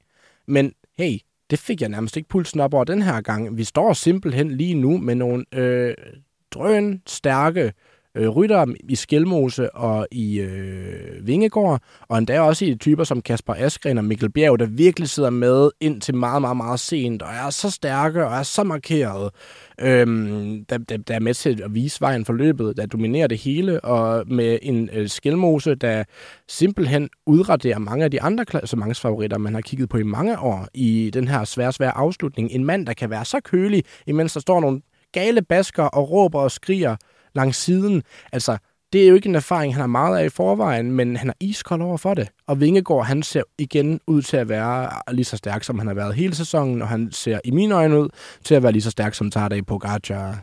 Men 0.47 0.73
hey, 0.99 1.19
det 1.51 1.59
fik 1.59 1.81
jeg 1.81 1.89
nærmest 1.89 2.17
ikke 2.17 2.29
pulsen 2.29 2.61
op 2.61 2.75
over 2.75 2.85
den 2.85 3.03
her 3.03 3.21
gang. 3.21 3.57
Vi 3.57 3.65
står 3.65 3.93
simpelthen 3.93 4.51
lige 4.51 4.75
nu 4.75 4.99
med 4.99 5.15
nogle 5.15 5.45
øh, 5.55 5.95
drøn 6.51 7.03
stærke 7.07 7.73
øh, 8.17 8.29
rytter 8.29 8.67
i 8.89 8.95
Skelmose 8.95 9.75
og 9.75 10.07
i 10.11 10.41
øh, 10.41 11.27
Vingegård, 11.27 11.83
og 12.09 12.19
endda 12.19 12.41
også 12.41 12.65
i 12.65 12.75
typer 12.75 13.05
som 13.05 13.23
Kasper 13.23 13.55
Askren 13.55 13.99
og 13.99 14.05
Mikkel 14.05 14.31
Bjerg, 14.31 14.59
der 14.59 14.67
virkelig 14.67 15.09
sidder 15.09 15.31
med 15.31 15.71
ind 15.81 16.01
til 16.01 16.15
meget, 16.15 16.41
meget, 16.41 16.57
meget 16.57 16.81
sent, 16.81 17.23
og 17.23 17.29
er 17.29 17.51
så 17.51 17.71
stærke 17.71 18.27
og 18.27 18.37
er 18.37 18.43
så 18.43 18.65
markeret, 18.65 19.31
øhm, 19.81 20.65
der, 20.65 20.79
der, 20.79 20.97
der 20.97 21.15
er 21.15 21.21
med 21.21 21.35
til 21.35 21.63
at 21.63 21.75
vise 21.75 22.01
vejen 22.01 22.25
for 22.25 22.33
løbet, 22.33 22.77
der 22.77 22.87
dominerer 22.87 23.27
det 23.27 23.39
hele, 23.39 23.81
og 23.81 24.25
med 24.27 24.59
en 24.63 24.91
øh, 24.93 25.09
Skelmose, 25.09 25.75
der 25.75 26.05
simpelthen 26.49 27.09
udraderer 27.27 27.79
mange 27.79 28.05
af 28.05 28.11
de 28.11 28.23
andre 28.23 28.45
klassementsfavoritter, 28.45 29.39
man 29.39 29.55
har 29.55 29.61
kigget 29.61 29.89
på 29.89 29.97
i 29.97 30.03
mange 30.03 30.39
år 30.39 30.69
i 30.75 31.11
den 31.15 31.29
her 31.29 31.45
svære, 31.45 31.73
svære 31.73 31.97
afslutning. 31.97 32.51
En 32.53 32.65
mand, 32.65 32.87
der 32.87 32.93
kan 32.93 33.11
være 33.11 33.25
så 33.25 33.41
kølig, 33.41 33.85
imens 34.07 34.33
der 34.33 34.41
står 34.41 34.61
nogle 34.61 34.81
gale 35.13 35.43
basker 35.43 35.83
og 35.83 36.11
råber 36.11 36.41
og 36.41 36.51
skriger 36.51 36.97
langs 37.35 37.59
siden. 37.59 38.03
Altså, 38.33 38.59
det 38.93 39.05
er 39.05 39.09
jo 39.09 39.15
ikke 39.15 39.29
en 39.29 39.35
erfaring, 39.35 39.75
han 39.75 39.81
har 39.81 39.87
meget 39.87 40.19
af 40.19 40.25
i 40.25 40.29
forvejen, 40.29 40.91
men 40.91 41.17
han 41.17 41.29
er 41.29 41.35
iskold 41.41 41.83
over 41.83 41.97
for 41.97 42.15
det. 42.15 42.29
Og 42.47 42.61
Vingegaard, 42.61 43.07
han 43.07 43.23
ser 43.23 43.43
igen 43.59 44.01
ud 44.07 44.23
til 44.23 44.37
at 44.37 44.49
være 44.49 44.91
lige 45.13 45.25
så 45.25 45.37
stærk, 45.37 45.65
som 45.65 45.79
han 45.79 45.87
har 45.87 45.95
været 45.95 46.15
hele 46.15 46.35
sæsonen, 46.35 46.83
og 46.83 46.89
han 46.89 47.13
ser 47.13 47.41
i 47.45 47.51
mine 47.51 47.75
øjne 47.75 48.01
ud 48.01 48.09
til 48.45 48.55
at 48.55 48.63
være 48.63 48.73
lige 48.73 48.83
så 48.83 48.91
stærk 48.91 49.15
som 49.15 49.31
Tadej 49.31 49.61
Pogacar. 49.61 50.39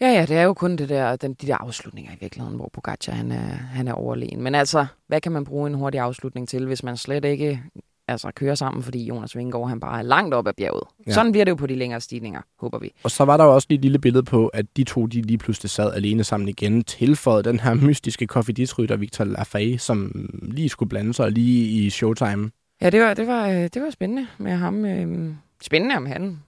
Ja, 0.00 0.08
ja, 0.08 0.26
det 0.26 0.36
er 0.36 0.42
jo 0.42 0.54
kun 0.54 0.76
det 0.76 0.88
der, 0.88 1.16
den, 1.16 1.34
de 1.34 1.46
der 1.46 1.56
afslutninger 1.56 2.12
i 2.12 2.16
virkeligheden, 2.20 2.56
hvor 2.56 2.70
Pogacar 2.72 3.12
han 3.12 3.32
er, 3.32 3.56
han 3.72 3.88
er 3.88 3.92
overlegen. 3.92 4.42
Men 4.42 4.54
altså, 4.54 4.86
hvad 5.06 5.20
kan 5.20 5.32
man 5.32 5.44
bruge 5.44 5.66
en 5.66 5.74
hurtig 5.74 6.00
afslutning 6.00 6.48
til, 6.48 6.66
hvis 6.66 6.82
man 6.82 6.96
slet 6.96 7.24
ikke 7.24 7.62
altså, 8.08 8.30
kører 8.34 8.54
sammen, 8.54 8.82
fordi 8.82 9.04
Jonas 9.04 9.36
Vingegaard 9.36 9.68
han 9.68 9.80
bare 9.80 9.98
er 9.98 10.02
langt 10.02 10.34
op 10.34 10.48
ad 10.48 10.52
bjerget. 10.52 10.82
Ja. 11.06 11.12
Sådan 11.12 11.32
bliver 11.32 11.44
det 11.44 11.50
jo 11.50 11.56
på 11.56 11.66
de 11.66 11.74
længere 11.74 12.00
stigninger, 12.00 12.40
håber 12.60 12.78
vi. 12.78 12.92
Og 13.02 13.10
så 13.10 13.24
var 13.24 13.36
der 13.36 13.44
jo 13.44 13.54
også 13.54 13.66
lige 13.70 13.76
et 13.78 13.82
lille 13.82 13.98
billede 13.98 14.22
på, 14.22 14.46
at 14.46 14.66
de 14.76 14.84
to 14.84 15.06
de 15.06 15.22
lige 15.22 15.38
pludselig 15.38 15.70
sad 15.70 15.92
alene 15.94 16.24
sammen 16.24 16.48
igen, 16.48 16.84
tilføjet 16.84 17.44
den 17.44 17.60
her 17.60 17.74
mystiske 17.74 18.26
koffidisrytter 18.26 18.96
Victor 18.96 19.24
Lafay, 19.24 19.76
som 19.76 20.28
lige 20.42 20.68
skulle 20.68 20.88
blande 20.88 21.14
sig 21.14 21.30
lige 21.30 21.66
i 21.66 21.90
showtime. 21.90 22.50
Ja, 22.80 22.90
det 22.90 23.00
var, 23.00 23.14
det 23.14 23.26
var, 23.26 23.48
øh, 23.48 23.54
det 23.54 23.82
var 23.82 23.90
spændende 23.90 24.26
med 24.38 24.52
ham. 24.52 24.84
Øh, 24.84 25.34
spændende, 25.62 25.96
om 25.96 26.06
han 26.06 26.38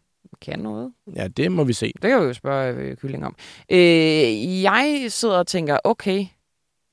kan 0.40 0.58
noget. 0.58 0.92
Ja, 1.16 1.28
det 1.28 1.52
må 1.52 1.64
vi 1.64 1.72
se. 1.72 1.92
Det 2.02 2.10
kan 2.10 2.20
vi 2.20 2.24
jo 2.24 2.32
spørge 2.32 2.74
øh, 2.74 2.96
Kylling 2.96 3.26
om. 3.26 3.36
Øh, 3.70 4.62
jeg 4.62 5.06
sidder 5.08 5.38
og 5.38 5.46
tænker, 5.46 5.78
okay, 5.84 6.26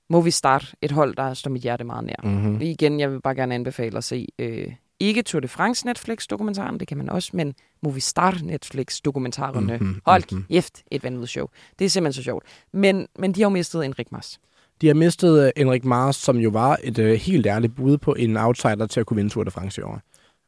må 0.09 0.21
vi 0.21 0.31
starte 0.31 0.67
et 0.81 0.91
hold, 0.91 1.15
der 1.15 1.33
står 1.33 1.51
mit 1.51 1.61
hjerte 1.61 1.83
meget 1.83 2.05
nær. 2.05 2.15
Mm-hmm. 2.23 2.61
Igen, 2.61 2.99
jeg 2.99 3.11
vil 3.11 3.21
bare 3.21 3.35
gerne 3.35 3.55
anbefale 3.55 3.97
at 3.97 4.03
se 4.03 4.27
øh, 4.39 4.67
ikke 4.99 5.21
Tour 5.21 5.39
de 5.39 5.47
France 5.47 5.85
Netflix-dokumentaren, 5.85 6.79
det 6.79 6.87
kan 6.87 6.97
man 6.97 7.09
også, 7.09 7.29
men 7.33 7.55
Movistar 7.83 8.37
Netflix-dokumentarerne. 8.43 9.77
Mhm, 9.77 10.01
Hold 10.05 10.23
mhm. 10.31 10.45
kæft, 10.49 10.83
et 10.91 11.03
vanvittigt 11.03 11.31
show. 11.31 11.47
Det 11.79 11.85
er 11.85 11.89
simpelthen 11.89 12.21
så 12.21 12.23
sjovt. 12.23 12.45
Men, 12.73 13.07
men 13.19 13.31
de 13.31 13.41
har 13.41 13.45
jo 13.45 13.49
mistet 13.49 13.85
Enrik 13.85 14.11
Mars. 14.11 14.39
De 14.81 14.87
har 14.87 14.93
mistet 14.93 15.45
øh, 15.45 15.51
Enrik 15.55 15.85
Mars, 15.85 16.15
som 16.15 16.37
jo 16.37 16.49
var 16.49 16.79
et 16.83 16.99
øh, 16.99 17.13
helt 17.13 17.45
ærligt 17.45 17.75
bud 17.75 17.97
på 17.97 18.13
en 18.13 18.37
outsider 18.37 18.87
til 18.87 18.99
at 18.99 19.05
kunne 19.05 19.15
vinde 19.15 19.29
Tour 19.29 19.43
de 19.43 19.51
France 19.51 19.81
i 19.81 19.83
år. 19.83 20.01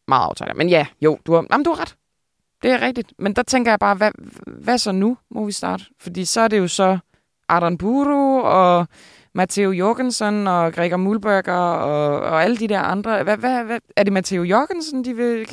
Meget 0.08 0.26
aftaler. 0.26 0.54
Men 0.54 0.70
ja, 0.70 0.86
jo, 1.02 1.20
du 1.26 1.34
har, 1.34 1.46
jamen, 1.52 1.65
du 1.65 1.70
har 1.70 1.82
ret. 1.82 1.96
Det 2.63 2.72
er 2.72 2.82
rigtigt. 2.82 3.13
Men 3.20 3.34
der 3.34 3.43
tænker 3.43 3.72
jeg 3.72 3.80
bare, 3.80 3.96
hvad, 3.96 4.12
hvad 4.48 4.78
så 4.78 4.91
nu, 4.91 5.17
må 5.32 5.46
vi 5.46 5.52
starte? 5.52 5.84
Fordi 6.00 6.26
så 6.26 6.41
er 6.41 6.48
det 6.48 6.58
jo 6.58 6.67
så 6.67 6.98
Ardan 7.48 7.78
Buru 7.78 8.41
og 8.41 8.88
Matteo 9.38 9.71
Jorgensen 9.71 10.47
og 10.47 10.73
Gregor 10.73 10.97
Mulberger 10.97 11.54
og, 11.54 12.19
og 12.19 12.43
alle 12.43 12.58
de 12.58 12.67
der 12.67 12.80
andre. 12.80 13.23
Hvad, 13.23 13.38
hvad, 13.38 13.63
hvad, 13.63 13.80
er 13.95 14.04
det 14.04 14.13
Matteo 14.13 14.43
Jorgensen, 14.43 15.06
de 15.06 15.15
vil, 15.15 15.45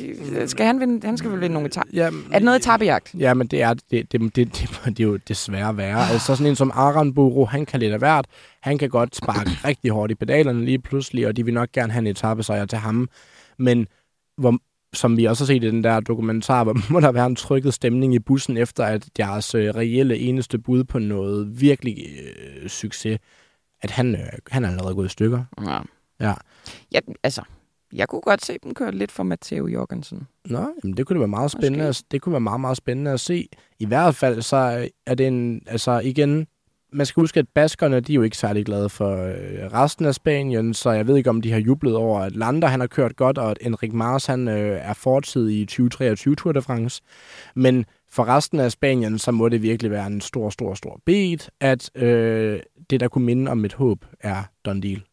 skal 0.49 0.65
han 0.65 0.79
vinde? 0.79 1.07
Han 1.07 1.17
skal 1.17 1.31
vel 1.31 1.41
vinde 1.41 1.53
nogle 1.53 1.67
etaper. 1.67 1.89
Ja, 1.93 2.05
Er 2.05 2.39
det 2.39 2.43
noget 2.43 2.59
etappejagt? 2.59 3.15
Ja, 3.19 3.33
men 3.33 3.47
det 3.47 3.61
er, 3.61 3.73
det, 3.73 4.11
det, 4.11 4.11
det, 4.11 4.35
det, 4.35 4.81
det 4.85 4.99
er 4.99 5.03
jo 5.03 5.17
desværre 5.27 5.77
værre. 5.77 6.09
Altså 6.11 6.35
sådan 6.35 6.45
en 6.45 6.55
som 6.55 6.71
Aran 6.73 7.13
Buru, 7.13 7.45
han 7.45 7.65
kan 7.65 7.79
lidt 7.79 7.93
af 7.93 7.99
hvert. 7.99 8.25
Han 8.61 8.77
kan 8.77 8.89
godt 8.89 9.15
sparke 9.15 9.49
rigtig 9.67 9.91
hårdt 9.91 10.11
i 10.11 10.15
pedalerne 10.15 10.65
lige 10.65 10.79
pludselig, 10.79 11.27
og 11.27 11.37
de 11.37 11.45
vil 11.45 11.53
nok 11.53 11.71
gerne 11.71 11.93
have 11.93 12.01
en 12.01 12.07
etappesejr 12.07 12.65
til 12.65 12.77
ham. 12.77 13.09
Men 13.59 13.87
hvor, 14.37 14.57
som 14.93 15.17
vi 15.17 15.25
også 15.25 15.43
har 15.43 15.47
set 15.47 15.63
i 15.63 15.67
den 15.67 15.83
der 15.83 15.99
dokumentar, 15.99 16.63
hvor 16.63 16.77
må 16.93 16.99
der 16.99 17.11
være 17.11 17.25
en 17.25 17.35
trykket 17.35 17.73
stemning 17.73 18.13
i 18.15 18.19
bussen, 18.19 18.57
efter 18.57 18.83
at 18.83 19.05
deres 19.17 19.55
øh, 19.55 19.75
reelle 19.75 20.17
eneste 20.17 20.57
bud 20.57 20.83
på 20.83 20.99
noget 20.99 21.61
virkelig 21.61 21.97
øh, 21.97 22.69
succes, 22.69 23.19
at 23.85 23.91
han, 23.91 24.15
øh, 24.15 24.29
han 24.51 24.65
er 24.65 24.69
allerede 24.69 24.95
gået 24.95 25.05
i 25.05 25.09
stykker. 25.09 25.43
Ja. 25.65 25.79
Ja. 26.19 26.33
ja. 26.91 26.99
altså, 27.23 27.41
jeg 27.93 28.07
kunne 28.07 28.21
godt 28.21 28.45
se 28.45 28.57
dem 28.63 28.73
køre 28.73 28.91
lidt 28.91 29.11
for 29.11 29.23
Matteo 29.23 29.67
Jorgensen. 29.67 30.27
Nå, 30.45 30.67
jamen 30.83 30.97
det 30.97 31.05
kunne 31.05 31.19
være 31.19 31.27
meget 31.27 31.51
spændende. 31.51 31.85
Måske. 31.85 32.05
Det 32.11 32.21
kunne 32.21 32.33
være 32.33 32.41
meget, 32.41 32.61
meget 32.61 32.77
spændende 32.77 33.11
at 33.11 33.19
se. 33.19 33.49
I 33.79 33.85
hvert 33.85 34.15
fald 34.15 34.41
så 34.41 34.89
er 35.05 35.15
det 35.15 35.27
en, 35.27 35.61
altså 35.67 35.99
igen, 35.99 36.47
man 36.95 37.05
skal 37.05 37.21
huske, 37.21 37.39
at 37.39 37.47
baskerne, 37.55 37.99
de 37.99 38.13
er 38.13 38.15
jo 38.15 38.21
ikke 38.21 38.37
særlig 38.37 38.65
glade 38.65 38.89
for 38.89 39.25
øh, 39.25 39.73
resten 39.73 40.05
af 40.05 40.15
Spanien, 40.15 40.73
så 40.73 40.91
jeg 40.91 41.07
ved 41.07 41.17
ikke, 41.17 41.29
om 41.29 41.41
de 41.41 41.51
har 41.51 41.59
jublet 41.59 41.95
over, 41.95 42.19
at 42.19 42.35
Landa, 42.35 42.67
han 42.67 42.79
har 42.79 42.87
kørt 42.87 43.15
godt, 43.15 43.37
og 43.37 43.51
at 43.51 43.57
Enrik 43.61 43.93
Mars, 43.93 44.25
han 44.25 44.47
øh, 44.47 44.79
er 44.81 44.93
fortid 44.93 45.49
i 45.49 45.65
2023 45.65 46.35
Tour 46.35 46.51
de 46.51 46.61
France. 46.61 47.01
Men 47.55 47.85
For 48.11 48.27
resten 48.27 48.59
af 48.59 48.71
Spanien, 48.71 49.19
så 49.19 49.31
må 49.31 49.49
det 49.49 49.61
virkelig 49.61 49.91
være 49.91 50.07
en 50.07 50.21
stor, 50.21 50.49
stor, 50.49 50.73
stor 50.73 50.99
bed, 51.05 51.49
at 51.59 52.01
øh, 52.03 52.59
det, 52.89 52.99
der 52.99 53.07
kunne 53.07 53.25
minde 53.25 53.51
om 53.51 53.65
et 53.65 53.73
håb, 53.73 54.05
er 54.19 54.43
done 54.65 54.81
deal. 54.81 55.03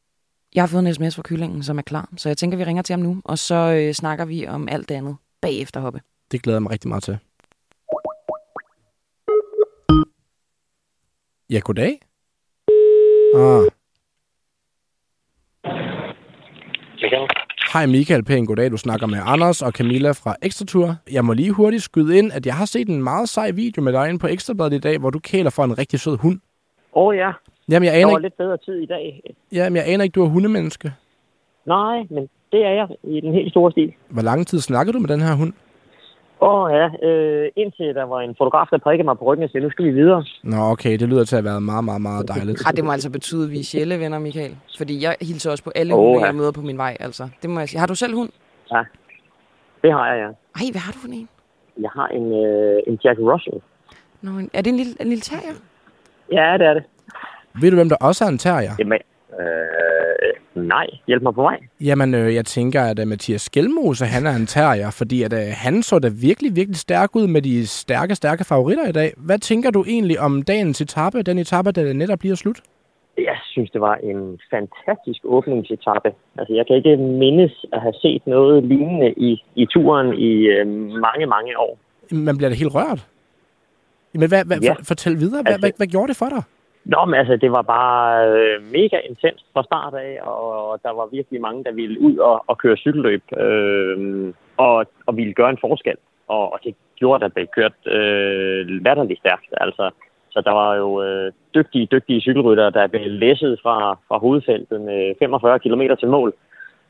Jeg 0.55 0.63
har 0.63 0.67
fået 0.67 0.87
en 0.87 0.95
sms 0.95 1.17
fra 1.17 1.23
kyllingen, 1.23 1.63
som 1.63 1.79
er 1.79 1.83
klar, 1.83 2.09
så 2.17 2.29
jeg 2.29 2.37
tænker, 2.37 2.59
vi 2.59 2.65
ringer 2.65 2.83
til 2.83 2.93
ham 2.93 3.01
nu, 3.01 3.23
og 3.25 3.39
så 3.39 3.55
øh, 3.55 3.93
snakker 3.93 4.25
vi 4.25 4.47
om 4.47 4.69
alt 4.69 4.89
det 4.89 4.95
andet 4.95 5.17
bagefter, 5.41 5.81
Hoppe. 5.81 6.01
Det 6.33 6.43
glæder 6.43 6.57
jeg 6.57 6.63
mig 6.63 6.73
rigtig 6.73 6.89
meget 6.89 7.03
til. 7.03 7.19
Ja, 11.51 11.59
goddag. 11.59 12.01
Ah. 13.35 13.63
Michael. 17.03 17.29
Hej 17.73 17.87
Michael 17.87 18.25
Pæn, 18.25 18.47
goddag. 18.47 18.71
Du 18.71 18.77
snakker 18.77 19.07
med 19.07 19.21
Anders 19.25 19.63
og 19.63 19.73
Camilla 19.73 20.11
fra 20.11 20.37
Ekstratur. 20.43 20.97
Jeg 21.11 21.25
må 21.25 21.33
lige 21.33 21.53
hurtigt 21.53 21.83
skyde 21.83 22.19
ind, 22.19 22.33
at 22.33 22.47
jeg 22.47 22.57
har 22.57 22.65
set 22.65 22.89
en 22.89 23.03
meget 23.03 23.29
sej 23.29 23.51
video 23.51 23.83
med 23.83 23.93
dig 23.93 24.09
inde 24.09 24.19
på 24.19 24.27
Ekstrabladet 24.27 24.73
i 24.73 24.79
dag, 24.79 24.99
hvor 24.99 25.11
du 25.11 25.19
kæler 25.19 25.51
for 25.51 25.65
en 25.65 25.79
rigtig 25.79 26.01
sød 26.01 26.17
hund. 26.17 26.41
Åh 26.95 27.07
oh, 27.07 27.17
ja, 27.17 27.33
Jamen, 27.71 27.85
jeg 27.87 27.93
der 27.93 27.99
aner, 27.99 28.11
var 28.11 28.19
ikke, 28.19 28.23
lidt 28.23 28.37
bedre 28.37 28.57
tid 28.57 28.75
i 28.75 28.87
dag. 28.87 29.35
jamen, 29.53 29.77
jeg 29.77 29.85
aner 29.87 30.05
ikke, 30.05 30.15
du 30.15 30.25
er 30.25 30.29
hundemenneske. 30.29 30.93
Nej, 31.67 31.97
men 32.11 32.29
det 32.53 32.65
er 32.65 32.71
jeg 32.71 32.89
i 33.03 33.21
den 33.21 33.33
helt 33.33 33.51
store 33.51 33.71
stil. 33.73 33.93
Hvor 34.09 34.23
lang 34.23 34.47
tid 34.47 34.61
snakker 34.61 34.93
du 34.93 34.99
med 34.99 35.09
den 35.09 35.21
her 35.21 35.35
hund? 35.35 35.53
Åh 36.41 36.55
oh, 36.55 36.73
ja, 36.73 37.07
øh, 37.09 37.51
indtil 37.57 37.95
der 37.95 38.03
var 38.05 38.21
en 38.21 38.35
fotograf, 38.39 38.67
der 38.71 38.79
prikkede 38.79 39.05
mig 39.05 39.19
på 39.19 39.25
ryggen 39.25 39.45
og 39.45 39.51
sagde, 39.51 39.65
nu 39.65 39.71
skal 39.71 39.85
vi 39.85 39.91
videre. 39.91 40.25
Nå, 40.43 40.57
okay, 40.57 40.99
det 40.99 41.09
lyder 41.09 41.25
til 41.25 41.37
at 41.37 41.45
være 41.45 41.61
meget, 41.61 41.85
meget, 41.85 42.03
meget 42.03 42.29
dejligt. 42.29 42.63
Ej, 42.67 42.73
det 42.73 42.85
må 42.85 42.93
altså 42.93 43.11
betyde, 43.11 43.45
at 43.45 43.51
vi 43.51 43.59
er 43.59 43.65
sjælevenner, 43.65 44.19
Michael. 44.19 44.57
Fordi 44.79 45.03
jeg 45.05 45.17
hilser 45.21 45.51
også 45.51 45.65
på 45.65 45.73
alle 45.75 45.95
Åh, 45.95 46.01
hunde, 46.01 46.21
ja. 46.21 46.27
jeg 46.27 46.35
møder 46.35 46.53
på 46.53 46.61
min 46.61 46.79
vej. 46.79 46.97
Altså. 47.01 47.29
Det 47.43 47.51
må 47.51 47.59
jeg 47.61 47.69
sige. 47.69 47.81
Har 47.81 47.87
du 47.87 47.95
selv 47.95 48.15
hund? 48.15 48.31
Ja, 48.73 48.83
det 49.83 49.93
har 49.93 50.07
jeg, 50.13 50.17
ja. 50.19 50.29
Ej, 50.65 50.71
hvad 50.73 50.81
har 50.81 50.93
du 50.93 50.99
for 50.99 51.09
en? 51.09 51.29
Jeg 51.81 51.91
har 51.95 52.09
en, 52.09 52.45
øh, 52.45 52.83
en 52.87 52.99
Jack 53.05 53.19
Russell. 53.19 53.57
Nå, 54.23 54.31
er 54.53 54.61
det 54.63 54.71
en 54.71 54.77
lille, 54.77 54.95
en 55.01 55.09
lille 55.09 55.23
terrier? 55.23 55.55
Ja, 56.33 56.59
det 56.59 56.67
er 56.67 56.75
det. 56.75 56.85
Ved 57.61 57.71
du, 57.71 57.77
hvem 57.77 57.89
der 57.89 57.97
også 58.01 58.25
er 58.25 58.29
en 58.29 58.39
terrier? 58.39 58.73
Jamen, 58.79 58.99
øh, 59.41 60.63
nej, 60.69 60.87
hjælp 61.07 61.23
mig 61.23 61.35
på 61.35 61.43
vej. 61.43 61.59
Jamen, 61.81 62.15
øh, 62.15 62.35
jeg 62.35 62.45
tænker, 62.45 62.83
at 62.83 62.99
uh, 62.99 63.09
Mathias 63.09 63.43
Skelmose, 63.43 64.05
han 64.05 64.27
er 64.27 64.37
en 64.37 64.47
terrier, 64.47 64.91
fordi 64.91 65.23
at, 65.23 65.33
uh, 65.33 65.39
han 65.53 65.83
så 65.83 65.99
da 65.99 66.09
virkelig, 66.09 66.57
virkelig 66.57 66.77
stærk 66.77 67.17
ud 67.17 67.27
med 67.27 67.43
de 67.43 67.67
stærke, 67.67 68.15
stærke 68.15 68.45
favoritter 68.45 68.89
i 68.89 68.93
dag. 68.93 69.13
Hvad 69.17 69.39
tænker 69.39 69.71
du 69.71 69.85
egentlig 69.89 70.21
om 70.21 70.43
dagens 70.43 70.81
etape, 70.81 71.23
den 71.23 71.39
etape, 71.39 71.73
der 71.73 71.93
netop 71.93 72.19
bliver 72.19 72.35
slut? 72.35 72.61
Jeg 73.19 73.37
synes, 73.53 73.71
det 73.71 73.81
var 73.81 73.95
en 73.95 74.39
fantastisk 74.51 75.21
åbningsetappe. 75.25 76.11
Altså, 76.39 76.55
jeg 76.55 76.67
kan 76.67 76.77
ikke 76.77 76.97
mindes 76.97 77.65
at 77.73 77.81
have 77.81 77.95
set 78.03 78.23
noget 78.27 78.65
lignende 78.65 79.11
i, 79.17 79.45
i 79.57 79.67
turen 79.67 80.19
i 80.19 80.33
øh, 80.47 80.67
mange, 81.07 81.27
mange 81.27 81.59
år. 81.59 81.79
Man 82.13 82.37
bliver 82.37 82.49
da 82.51 82.55
helt 82.57 82.75
rørt. 82.75 83.07
Men 84.15 84.29
hvad, 84.29 84.45
hvad, 84.45 84.59
Ja. 84.59 84.73
for, 84.73 84.85
fortæl 84.85 85.19
videre, 85.21 85.43
hvad, 85.43 85.53
Altså- 85.53 85.61
hvad, 85.67 85.71
hvad 85.77 85.87
gjorde 85.87 86.09
det 86.09 86.17
for 86.17 86.27
dig? 86.29 86.43
Nå, 86.85 87.05
men 87.05 87.15
altså, 87.15 87.37
det 87.37 87.53
var 87.53 87.63
bare 87.63 88.29
øh, 88.31 88.63
mega 88.73 88.99
intenst 89.11 89.45
fra 89.53 89.63
start 89.63 89.95
af, 89.95 90.19
og 90.23 90.81
der 90.83 90.91
var 90.91 91.07
virkelig 91.13 91.41
mange, 91.41 91.65
der 91.65 91.73
ville 91.73 92.01
ud 92.01 92.17
og, 92.17 92.45
og 92.47 92.59
køre 92.59 92.77
cykelløb, 92.77 93.23
øh, 93.37 94.35
og, 94.57 94.87
og 95.07 95.17
ville 95.17 95.35
gøre 95.35 95.51
en 95.51 95.59
forskel. 95.61 95.97
Og, 96.29 96.53
og 96.53 96.59
det 96.65 96.75
gjorde, 96.97 97.17
at 97.17 97.21
der 97.21 97.35
blev 97.35 97.47
kørt 97.47 97.79
øh, 97.87 98.67
latterligt 98.85 99.21
stærkt. 99.21 99.49
Altså, 99.53 99.91
så 100.31 100.41
der 100.47 100.51
var 100.51 100.75
jo 100.75 101.03
øh, 101.03 101.33
dygtige, 101.55 101.87
dygtige 101.87 102.21
cykelryttere, 102.21 102.71
der 102.71 102.87
blev 102.87 103.07
læsset 103.07 103.61
fra, 103.63 103.77
fra 104.09 104.19
hovedfeltet 104.19 104.81
med 104.81 105.15
45 105.19 105.59
km 105.59 105.83
til 106.01 106.09
mål. 106.09 106.35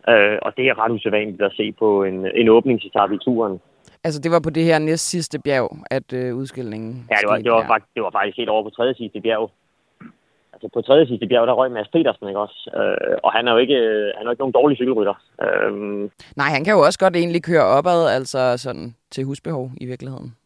Øh, 0.09 0.39
og 0.43 0.51
det 0.57 0.65
er 0.69 0.85
ret 0.85 0.93
usædvanligt 0.93 1.43
at 1.43 1.53
se 1.57 1.73
på 1.73 2.05
en, 2.05 2.27
en 2.35 2.49
åbningsetappe 2.49 3.15
i 3.15 3.19
turen. 3.19 3.61
Altså, 4.05 4.21
det 4.21 4.31
var 4.31 4.41
på 4.41 4.51
det 4.51 4.65
her 4.65 4.79
næst 4.79 5.11
sidste 5.11 5.39
bjerg, 5.45 5.69
at 5.91 6.13
øh, 6.13 6.37
udskillingen 6.37 7.07
Ja, 7.11 7.17
det 7.23 7.29
var, 7.29 7.37
det 7.37 7.53
var, 7.53 7.61
her. 7.61 7.69
faktisk, 7.69 7.95
det 7.95 8.03
var 8.03 8.11
faktisk 8.11 8.37
helt 8.37 8.49
over 8.49 8.63
på 8.63 8.71
tredje 8.71 8.95
sidste 8.95 9.21
bjerg. 9.21 9.51
Altså 10.63 10.75
på 10.75 10.83
tredje 10.83 11.07
sidste 11.07 11.27
bjerg, 11.27 11.47
der 11.47 11.53
røg 11.53 11.71
Mads 11.71 11.89
Petersen, 11.89 12.29
ikke 12.29 12.41
også? 12.41 12.71
Øh, 12.79 13.17
og 13.23 13.33
han 13.33 13.49
er 13.49 13.53
jo 13.53 13.59
ikke, 13.59 13.75
øh, 13.75 14.13
han 14.17 14.23
er 14.23 14.29
jo 14.29 14.31
ikke 14.31 14.43
nogen 14.43 14.59
dårlig 14.59 14.77
cykelrytter. 14.77 15.15
Øh, 15.45 15.73
Nej, 16.37 16.49
han 16.57 16.65
kan 16.65 16.75
jo 16.75 16.81
også 16.81 16.99
godt 16.99 17.17
egentlig 17.17 17.43
køre 17.43 17.65
opad, 17.77 18.01
altså 18.17 18.57
sådan 18.57 18.95
til 19.11 19.25
husbehov 19.25 19.71
i 19.81 19.87
virkeligheden. 19.87 20.37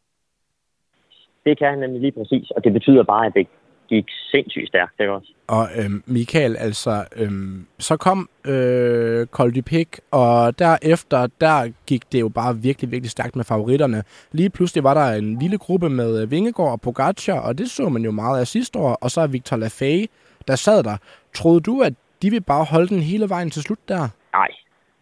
det 1.46 1.58
kan 1.58 1.68
han 1.70 1.78
nemlig 1.78 2.00
lige 2.00 2.12
præcis, 2.18 2.50
og 2.50 2.64
det 2.64 2.72
betyder 2.72 3.02
bare, 3.02 3.26
at 3.26 3.34
det 3.34 3.46
gik 3.88 4.06
sindssygt 4.30 4.68
stærkt, 4.68 5.00
ikke 5.00 5.12
også? 5.12 5.32
Og 5.48 5.66
øhm, 5.78 6.02
Michael, 6.06 6.56
altså, 6.56 7.04
øhm, 7.16 7.66
så 7.78 7.96
kom 7.96 8.28
øh, 8.46 9.26
Col 9.26 9.54
du 9.54 9.62
Pic, 9.62 9.88
og 10.10 10.58
derefter, 10.58 11.26
der 11.40 11.72
gik 11.86 12.12
det 12.12 12.20
jo 12.20 12.28
bare 12.28 12.56
virkelig, 12.56 12.90
virkelig 12.90 13.10
stærkt 13.10 13.36
med 13.36 13.44
favoritterne. 13.44 14.02
Lige 14.32 14.50
pludselig 14.50 14.84
var 14.84 14.94
der 14.94 15.18
en 15.18 15.38
lille 15.38 15.58
gruppe 15.58 15.88
med 15.90 16.22
øh, 16.22 16.30
Vingegaard 16.30 16.72
og 16.72 16.80
Pogacar, 16.80 17.40
og 17.40 17.58
det 17.58 17.70
så 17.70 17.88
man 17.88 18.02
jo 18.02 18.10
meget 18.10 18.40
af 18.40 18.46
sidste 18.46 18.78
år, 18.78 18.98
og 19.00 19.10
så 19.10 19.20
er 19.20 19.26
Victor 19.26 19.56
Lafay, 19.56 20.06
der 20.48 20.56
sad 20.56 20.82
der. 20.82 20.96
Troede 21.34 21.60
du, 21.60 21.80
at 21.80 21.94
de 22.22 22.30
vil 22.30 22.40
bare 22.40 22.64
holde 22.64 22.88
den 22.88 23.02
hele 23.02 23.28
vejen 23.28 23.50
til 23.50 23.62
slut 23.62 23.88
der? 23.88 24.08
Nej, 24.32 24.48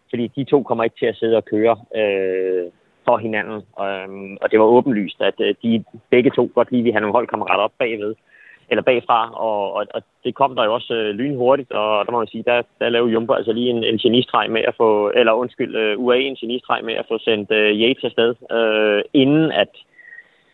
fordi 0.09 0.27
de 0.35 0.43
to 0.43 0.63
kommer 0.63 0.83
ikke 0.83 0.99
til 0.99 1.05
at 1.05 1.15
sidde 1.15 1.37
og 1.37 1.45
køre 1.45 1.77
øh, 1.95 2.71
for 3.05 3.17
hinanden. 3.17 3.59
Øhm, 3.85 4.37
og 4.41 4.51
det 4.51 4.59
var 4.59 4.65
åbenlyst, 4.65 5.21
at 5.21 5.37
øh, 5.39 5.55
de 5.63 5.83
begge 6.09 6.31
to 6.35 6.51
godt 6.55 6.71
lige 6.71 6.83
vil 6.83 6.91
have 6.91 7.01
nogle 7.01 7.17
holdkammerater 7.17 7.63
op 7.63 7.71
bagved, 7.79 8.15
eller 8.69 8.81
bagfra, 8.81 9.31
og, 9.33 9.73
og, 9.73 9.85
og 9.93 10.01
det 10.23 10.35
kom 10.35 10.55
der 10.55 10.63
jo 10.65 10.73
også 10.73 10.93
øh, 10.93 11.15
lynhurtigt, 11.15 11.71
og 11.71 12.05
der 12.05 12.11
må 12.11 12.17
man 12.17 12.27
sige, 12.27 12.43
der, 12.43 12.61
der 12.79 12.89
lavede 12.89 13.11
Jumbo 13.11 13.33
altså 13.33 13.53
lige 13.53 13.69
en, 13.69 13.83
en 13.83 13.97
genistreg 13.97 14.51
med 14.51 14.61
at 14.61 14.75
få, 14.77 15.11
eller 15.15 15.33
undskyld, 15.33 15.75
øh, 15.75 15.99
UAE 15.99 16.21
en 16.21 16.35
genistreg 16.35 16.81
med 16.83 16.93
at 16.93 17.05
få 17.07 17.17
sendt 17.17 17.51
øh, 17.51 17.81
Yates 17.81 18.03
afsted, 18.03 18.35
øh, 18.51 19.03
inden 19.13 19.51
at 19.51 19.69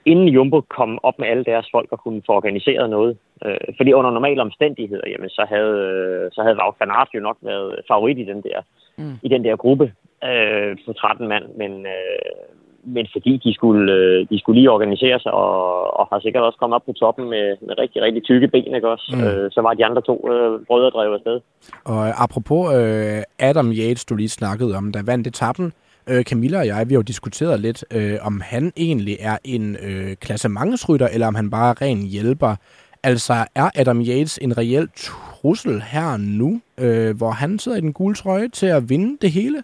inden 0.06 0.28
Jumbo 0.28 0.62
kom 0.62 1.00
op 1.04 1.20
med 1.20 1.28
alle 1.28 1.44
deres 1.44 1.68
folk 1.72 1.92
og 1.92 2.00
kunne 2.00 2.22
få 2.26 2.32
organiseret 2.34 2.90
noget. 2.90 3.18
Øh, 3.46 3.58
fordi 3.78 3.94
under 3.94 4.12
normale 4.12 4.42
omstændigheder, 4.42 5.10
jamen, 5.10 5.30
så 5.30 5.46
havde, 5.50 5.78
øh, 5.78 6.32
så 6.32 6.42
havde 6.42 6.58
Wout 6.62 6.76
van 6.80 6.92
Aert 6.92 7.10
jo 7.16 7.20
nok 7.20 7.38
været 7.42 7.80
favorit 7.88 8.18
i 8.18 8.24
den 8.24 8.42
der, 8.42 8.62
Mm. 8.98 9.18
i 9.24 9.28
den 9.28 9.44
der 9.44 9.56
gruppe 9.56 9.94
øh, 10.24 10.78
på 10.86 10.94
13 10.94 11.28
mand, 11.28 11.46
men, 11.56 11.86
øh, 11.86 12.61
men 12.84 13.08
fordi 13.12 13.38
de 13.44 13.54
skulle, 13.54 13.94
øh, 13.94 14.28
de 14.30 14.40
skulle 14.40 14.60
lige 14.60 14.72
organisere 14.72 15.20
sig, 15.20 15.34
og, 15.34 16.00
og 16.00 16.08
har 16.12 16.20
sikkert 16.20 16.44
også 16.44 16.60
kommet 16.60 16.76
op 16.76 16.86
på 16.86 16.94
toppen 16.94 17.30
med, 17.30 17.56
med 17.62 17.74
rigtig, 17.78 18.02
rigtig 18.02 18.24
tykke 18.24 18.48
ben, 18.48 18.76
ikke 18.76 18.90
også? 18.90 19.16
Mm. 19.16 19.24
Øh, 19.24 19.52
så 19.52 19.62
var 19.62 19.74
de 19.74 19.86
andre 19.86 20.02
to 20.02 20.16
øh, 20.32 20.60
brødre 20.68 20.90
drevet 20.90 21.14
afsted. 21.14 21.40
Og 21.86 22.24
apropos 22.24 22.74
øh, 22.76 23.24
Adam 23.40 23.72
Yates, 23.72 24.06
du 24.06 24.16
lige 24.16 24.30
snakkede 24.30 24.76
om, 24.76 24.92
der 24.92 25.04
vandt 25.04 25.28
etappen, 25.28 25.74
øh, 26.10 26.24
Camilla 26.24 26.60
og 26.60 26.68
jeg, 26.68 26.90
vi 26.90 26.94
har 26.94 27.00
jo 27.00 27.02
diskuteret 27.02 27.60
lidt, 27.60 27.86
øh, 27.94 28.18
om 28.22 28.42
han 28.44 28.74
egentlig 28.78 29.18
er 29.20 29.38
en 29.44 29.78
øh, 29.84 30.16
klassementsrytter, 30.16 31.08
eller 31.08 31.28
om 31.28 31.36
han 31.36 31.50
bare 31.50 31.70
er 31.70 31.82
ren 31.82 31.98
hjælper. 31.98 32.56
Altså, 33.04 33.34
er 33.56 33.70
Adam 33.76 34.02
Yates 34.02 34.40
en 34.42 34.58
reel 34.58 34.90
trussel 34.96 35.82
her 35.82 36.18
nu, 36.18 36.62
øh, 36.78 37.18
hvor 37.18 37.32
han 37.32 37.60
sidder 37.60 37.78
i 37.78 37.82
den 37.82 37.94
gule 37.94 38.16
trøje 38.16 38.48
til 38.48 38.66
at 38.66 38.90
vinde 38.90 39.18
det 39.22 39.32
hele? 39.32 39.64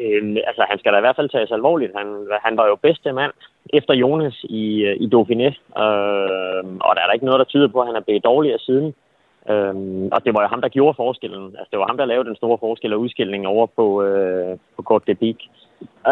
Øh, 0.00 0.36
altså, 0.46 0.62
han 0.70 0.78
skal 0.78 0.92
da 0.92 0.98
i 0.98 1.06
hvert 1.06 1.16
fald 1.16 1.28
tages 1.28 1.52
alvorligt. 1.52 1.92
Han, 1.96 2.06
han 2.44 2.56
var 2.56 2.66
jo 2.66 2.76
bedste 2.76 3.12
mand 3.12 3.32
efter 3.72 3.94
Jonas 3.94 4.44
i, 4.44 4.64
øh, 4.88 4.96
i 5.04 5.06
Dauphiné, 5.14 5.50
øh, 5.82 6.62
og 6.86 6.90
der 6.94 7.00
er 7.00 7.06
der 7.06 7.12
ikke 7.12 7.28
noget, 7.28 7.38
der 7.38 7.52
tyder 7.52 7.68
på, 7.68 7.80
at 7.80 7.86
han 7.86 7.96
er 7.96 8.06
blevet 8.06 8.24
dårligere 8.24 8.58
siden. 8.58 8.94
Øh, 9.50 9.74
og 10.12 10.24
det 10.24 10.34
var 10.34 10.42
jo 10.42 10.48
ham, 10.48 10.60
der 10.60 10.68
gjorde 10.68 10.96
forskellen. 10.96 11.46
Altså, 11.58 11.68
det 11.70 11.78
var 11.78 11.86
ham, 11.86 11.96
der 11.96 12.04
lavede 12.04 12.28
den 12.28 12.36
store 12.36 12.58
forskel 12.58 12.92
og 12.92 13.00
udskilling 13.00 13.46
over 13.46 13.66
på, 13.66 14.02
øh, 14.02 14.58
på 14.76 14.80
Côte 14.90 15.04
de 15.06 15.14
Pic. 15.14 15.38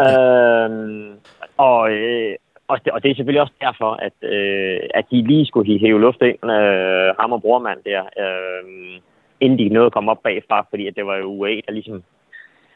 Øhm, 0.03 1.13
og, 1.57 1.91
øh, 1.91 2.35
og, 2.67 2.85
det, 2.85 2.93
og 2.93 3.03
det 3.03 3.11
er 3.11 3.15
selvfølgelig 3.15 3.41
også 3.41 3.53
derfor, 3.61 3.91
at, 4.07 4.17
øh, 4.21 4.79
at 4.93 5.05
de 5.11 5.27
lige 5.27 5.45
skulle 5.45 5.79
hæve 5.79 6.01
luft 6.01 6.21
ind, 6.21 6.51
øh, 6.51 7.15
ham 7.19 7.31
og 7.31 7.41
brormand 7.41 7.79
der, 7.85 8.01
øh, 8.23 8.99
inden 9.39 9.59
de 9.59 9.69
nåede 9.69 9.85
at 9.85 9.93
komme 9.93 10.11
op 10.11 10.23
bagfra, 10.23 10.65
fordi 10.69 10.87
at 10.87 10.95
det 10.95 11.05
var 11.05 11.17
jo 11.17 11.25
UAE, 11.25 11.61
der 11.67 11.71
ligesom 11.71 12.03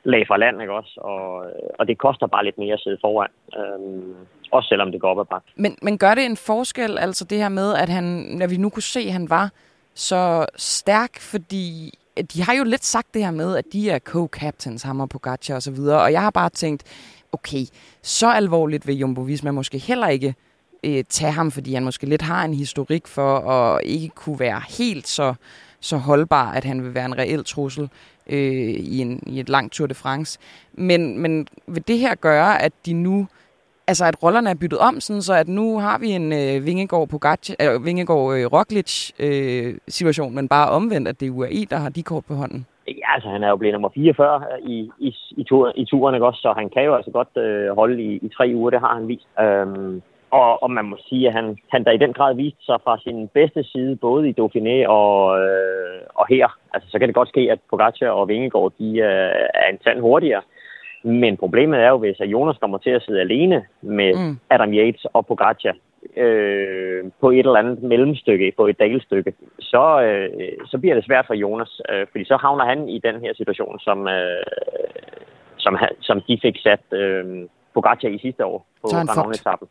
lag 0.04 0.28
fra 0.28 0.38
land, 0.38 0.62
ikke 0.62 0.74
også? 0.74 1.00
Og, 1.02 1.46
øh, 1.46 1.70
og 1.80 1.88
det 1.88 1.98
koster 1.98 2.28
bare 2.28 2.46
lidt 2.46 2.58
mere 2.58 2.74
at 2.74 2.80
sidde 2.80 2.98
foran. 3.02 3.30
Øhm, 3.58 4.16
også 4.52 4.68
selvom 4.68 4.92
det 4.92 5.02
går 5.02 5.10
op 5.10 5.20
ad 5.20 5.26
bakke. 5.26 5.48
Men, 5.56 5.78
men 5.82 5.98
gør 5.98 6.16
det 6.16 6.26
en 6.26 6.38
forskel, 6.38 6.98
altså 6.98 7.26
det 7.26 7.38
her 7.38 7.50
med, 7.50 7.74
at 7.74 7.90
han, 7.90 8.04
når 8.40 8.48
vi 8.48 8.58
nu 8.58 8.70
kunne 8.70 8.84
se, 8.84 9.00
at 9.00 9.14
han 9.14 9.30
var 9.30 9.52
så 9.94 10.46
stærk, 10.56 11.20
fordi 11.20 11.92
de 12.34 12.44
har 12.44 12.54
jo 12.54 12.64
lidt 12.64 12.86
sagt 12.86 13.14
det 13.14 13.24
her 13.24 13.32
med, 13.32 13.58
at 13.58 13.66
de 13.74 13.90
er 13.90 14.00
co-captains, 14.10 14.88
ham 14.88 15.00
og 15.00 15.10
Pogacar 15.10 15.56
og 15.56 15.62
så 15.62 15.72
videre, 15.72 16.02
og 16.02 16.12
jeg 16.12 16.22
har 16.22 16.30
bare 16.30 16.50
tænkt, 16.50 16.84
okay, 17.32 17.66
så 18.02 18.28
alvorligt 18.28 18.88
vil 18.88 18.98
Jumbo 18.98 19.22
Visma 19.22 19.52
måske 19.52 19.78
heller 19.78 20.08
ikke 20.08 20.36
øh, 20.84 21.04
tage 21.10 21.32
ham, 21.32 21.52
fordi 21.52 21.74
han 21.74 21.84
måske 21.84 22.06
lidt 22.06 22.22
har 22.22 22.46
en 22.46 22.54
historik 22.54 23.08
for 23.08 23.40
at 23.40 23.82
ikke 23.84 24.10
kunne 24.10 24.40
være 24.40 24.62
helt 24.78 25.08
så, 25.08 25.34
så 25.80 25.98
holdbar, 25.98 26.52
at 26.52 26.64
han 26.64 26.84
vil 26.84 26.94
være 26.94 27.06
en 27.06 27.18
reel 27.18 27.44
trussel 27.44 27.90
øh, 28.30 28.74
i, 28.96 29.00
en, 29.00 29.24
i 29.28 29.40
et 29.40 29.50
langt 29.50 29.74
Tour 29.74 29.88
de 29.88 29.94
France. 29.94 30.40
Men, 30.74 31.20
men 31.20 31.48
vil 31.68 31.88
det 31.88 31.98
her 31.98 32.16
gøre, 32.16 32.62
at 32.62 32.74
de 32.86 32.94
nu 32.94 33.28
altså 33.88 34.06
at 34.06 34.24
rollerne 34.24 34.50
er 34.50 34.56
byttet 34.62 34.80
om, 34.80 35.00
sådan 35.00 35.22
så 35.22 35.34
at 35.34 35.48
nu 35.48 35.80
har 35.80 35.98
vi 36.00 36.10
en 36.10 36.34
øh, 36.34 36.66
Vingegaard 36.66 37.08
Pogacar, 37.08 37.56
øh, 37.62 37.86
Vingegaard 37.86 38.38
øh, 38.38 38.46
Roglic 38.46 39.12
øh, 39.20 39.76
situation, 39.88 40.36
men 40.36 40.48
bare 40.48 40.70
omvendt, 40.70 41.08
at 41.08 41.20
det 41.20 41.28
er 41.28 41.32
UAE, 41.32 41.66
der 41.70 41.78
har 41.78 41.90
de 41.90 42.04
kort 42.04 42.26
på 42.26 42.34
hånden. 42.34 42.66
Ja, 42.88 43.14
altså 43.16 43.30
han 43.30 43.44
er 43.44 43.50
jo 43.50 43.56
blevet 43.56 43.74
nummer 43.74 43.90
44 43.94 44.44
øh, 44.52 44.70
i, 44.70 44.92
i, 45.00 45.16
i, 45.38 45.44
tur, 45.44 45.74
i 45.76 45.86
turen, 45.86 46.16
ikke 46.16 46.26
også? 46.26 46.42
Så 46.42 46.54
han 46.58 46.70
kan 46.70 46.84
jo 46.84 46.96
altså 46.96 47.12
godt 47.12 47.38
øh, 47.38 47.76
holde 47.76 48.04
i, 48.04 48.20
i 48.26 48.30
tre 48.38 48.52
uger, 48.56 48.70
det 48.70 48.80
har 48.80 48.96
han 48.96 49.08
vist. 49.08 49.28
Øhm, 49.40 50.02
og, 50.40 50.64
og 50.64 50.72
man 50.72 50.86
må 50.86 50.98
sige, 51.10 51.28
at 51.28 51.34
han, 51.34 51.58
han 51.72 51.84
der 51.84 51.92
i 51.92 52.04
den 52.06 52.14
grad 52.14 52.36
viste 52.36 52.66
sig 52.66 52.78
fra 52.84 52.98
sin 52.98 53.28
bedste 53.28 53.64
side, 53.64 53.96
både 53.96 54.30
i 54.30 54.36
Dauphiné 54.40 54.88
og, 54.88 55.42
øh, 55.42 56.02
og 56.16 56.26
her. 56.30 56.48
Altså, 56.74 56.90
så 56.90 57.00
kan 57.00 57.08
det 57.08 57.16
godt 57.16 57.30
ske, 57.30 57.52
at 57.52 57.60
Pogacar 57.70 58.10
og 58.10 58.28
Vingegaard, 58.28 58.74
de 58.80 58.90
øh, 58.98 59.32
er 59.64 59.68
en 59.70 59.78
tand 59.78 60.00
hurtigere. 60.00 60.42
Men 61.04 61.38
problemet 61.38 61.80
er 61.80 61.90
jo, 61.90 61.98
hvis 61.98 62.20
at 62.20 62.28
Jonas 62.28 62.58
kommer 62.58 62.78
til 62.78 62.90
at 62.90 63.04
sidde 63.04 63.22
alene 63.22 63.66
med 63.82 64.14
mm. 64.14 64.40
Adam 64.50 64.74
Yates 64.74 65.06
og 65.14 65.26
Pogacar 65.26 65.76
øh, 66.18 67.04
på 67.22 67.30
et 67.30 67.40
eller 67.40 67.64
andet 67.64 67.84
mellemstykke, 67.84 68.54
på 68.58 68.68
et 68.68 68.80
dalstykke, 68.80 69.34
så, 69.60 70.02
øh, 70.02 70.30
så 70.66 70.78
bliver 70.78 70.96
det 70.96 71.06
svært 71.06 71.26
for 71.28 71.34
Jonas, 71.34 71.82
øh, 71.90 72.08
fordi 72.12 72.26
så 72.26 72.38
havner 72.38 72.66
han 72.66 72.90
i 72.90 73.00
den 73.00 73.22
her 73.22 73.34
situation, 73.34 73.80
som, 73.80 74.08
øh, 74.08 74.44
som, 75.58 75.78
som 76.02 76.22
de 76.28 76.40
fik 76.42 76.58
sat 76.64 76.84
øh, 76.92 77.26
Pogacar 77.74 78.08
i 78.08 78.20
sidste 78.20 78.46
år 78.46 78.66
på 78.82 78.88
Granone-etappen. 78.88 79.68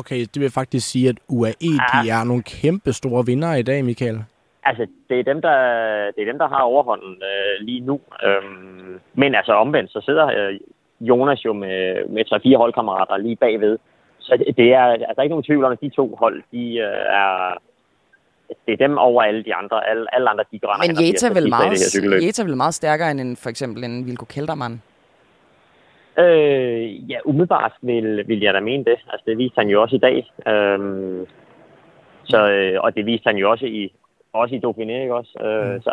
Okay, 0.00 0.20
det 0.34 0.40
vil 0.42 0.50
faktisk 0.50 0.90
sige, 0.90 1.08
at 1.08 1.18
UAE 1.28 1.72
ah. 1.80 2.04
de 2.04 2.10
er 2.10 2.24
nogle 2.24 2.42
kæmpe 2.42 2.92
store 2.92 3.26
vinder 3.26 3.54
i 3.54 3.62
dag, 3.62 3.84
Michael. 3.84 4.18
Altså, 4.64 4.86
det 5.08 5.20
er 5.20 5.24
dem, 5.32 5.40
der, 5.42 5.56
det 6.14 6.20
er 6.22 6.30
dem, 6.32 6.38
der 6.38 6.48
har 6.48 6.60
overhånden 6.60 7.14
øh, 7.30 7.66
lige 7.66 7.80
nu. 7.80 8.00
Øhm, 8.26 9.00
men 9.14 9.34
altså 9.34 9.52
omvendt, 9.52 9.90
så 9.90 10.00
sidder 10.04 10.26
øh, 10.26 10.60
Jonas 11.00 11.44
jo 11.44 11.52
med, 11.52 12.08
med 12.08 12.24
tre-fire 12.24 12.56
holdkammerater 12.56 13.16
lige 13.16 13.36
bagved. 13.36 13.78
Så 14.18 14.36
det, 14.36 14.56
det 14.56 14.72
er, 14.74 14.84
altså, 14.84 15.06
der 15.08 15.18
er 15.18 15.22
ikke 15.22 15.36
nogen 15.36 15.50
tvivl 15.50 15.64
om, 15.64 15.72
at 15.72 15.80
de 15.80 15.88
to 15.88 16.16
hold, 16.18 16.42
de 16.52 16.64
øh, 16.76 17.20
er, 17.20 17.58
det 18.66 18.72
er 18.72 18.86
dem 18.86 18.98
over 18.98 19.22
alle 19.22 19.44
de 19.44 19.54
andre. 19.54 19.88
Alle, 19.90 20.14
alle 20.14 20.30
andre, 20.30 20.44
de 20.52 20.58
går 20.58 20.86
Men 20.86 21.06
Jeta 21.06 21.26
er 21.28 21.34
vel 21.34 21.48
meget, 21.48 22.56
meget 22.56 22.74
stærkere 22.74 23.10
end 23.10 23.36
for 23.36 23.50
eksempel 23.50 23.84
en 23.84 24.06
Vilko 24.06 24.24
Kelderman? 24.24 24.82
Øh, 26.18 27.10
ja, 27.10 27.18
umiddelbart 27.24 27.72
vil, 27.82 28.28
vil 28.28 28.40
jeg 28.40 28.54
da 28.54 28.60
mene 28.60 28.84
det. 28.84 28.98
Altså, 29.12 29.24
det 29.26 29.38
viste 29.38 29.58
han 29.58 29.68
jo 29.68 29.82
også 29.82 29.96
i 29.96 29.98
dag. 29.98 30.32
Øhm, 30.48 31.26
så, 32.24 32.50
øh, 32.50 32.80
og 32.80 32.94
det 32.94 33.06
viste 33.06 33.26
han 33.26 33.36
jo 33.36 33.50
også 33.50 33.66
i, 33.66 33.92
også 34.32 34.54
i 34.54 34.60
Dauphiné, 34.64 34.92
ikke 35.02 35.14
også? 35.14 35.38
Øh, 35.40 35.74
mm. 35.74 35.82
Så 35.82 35.92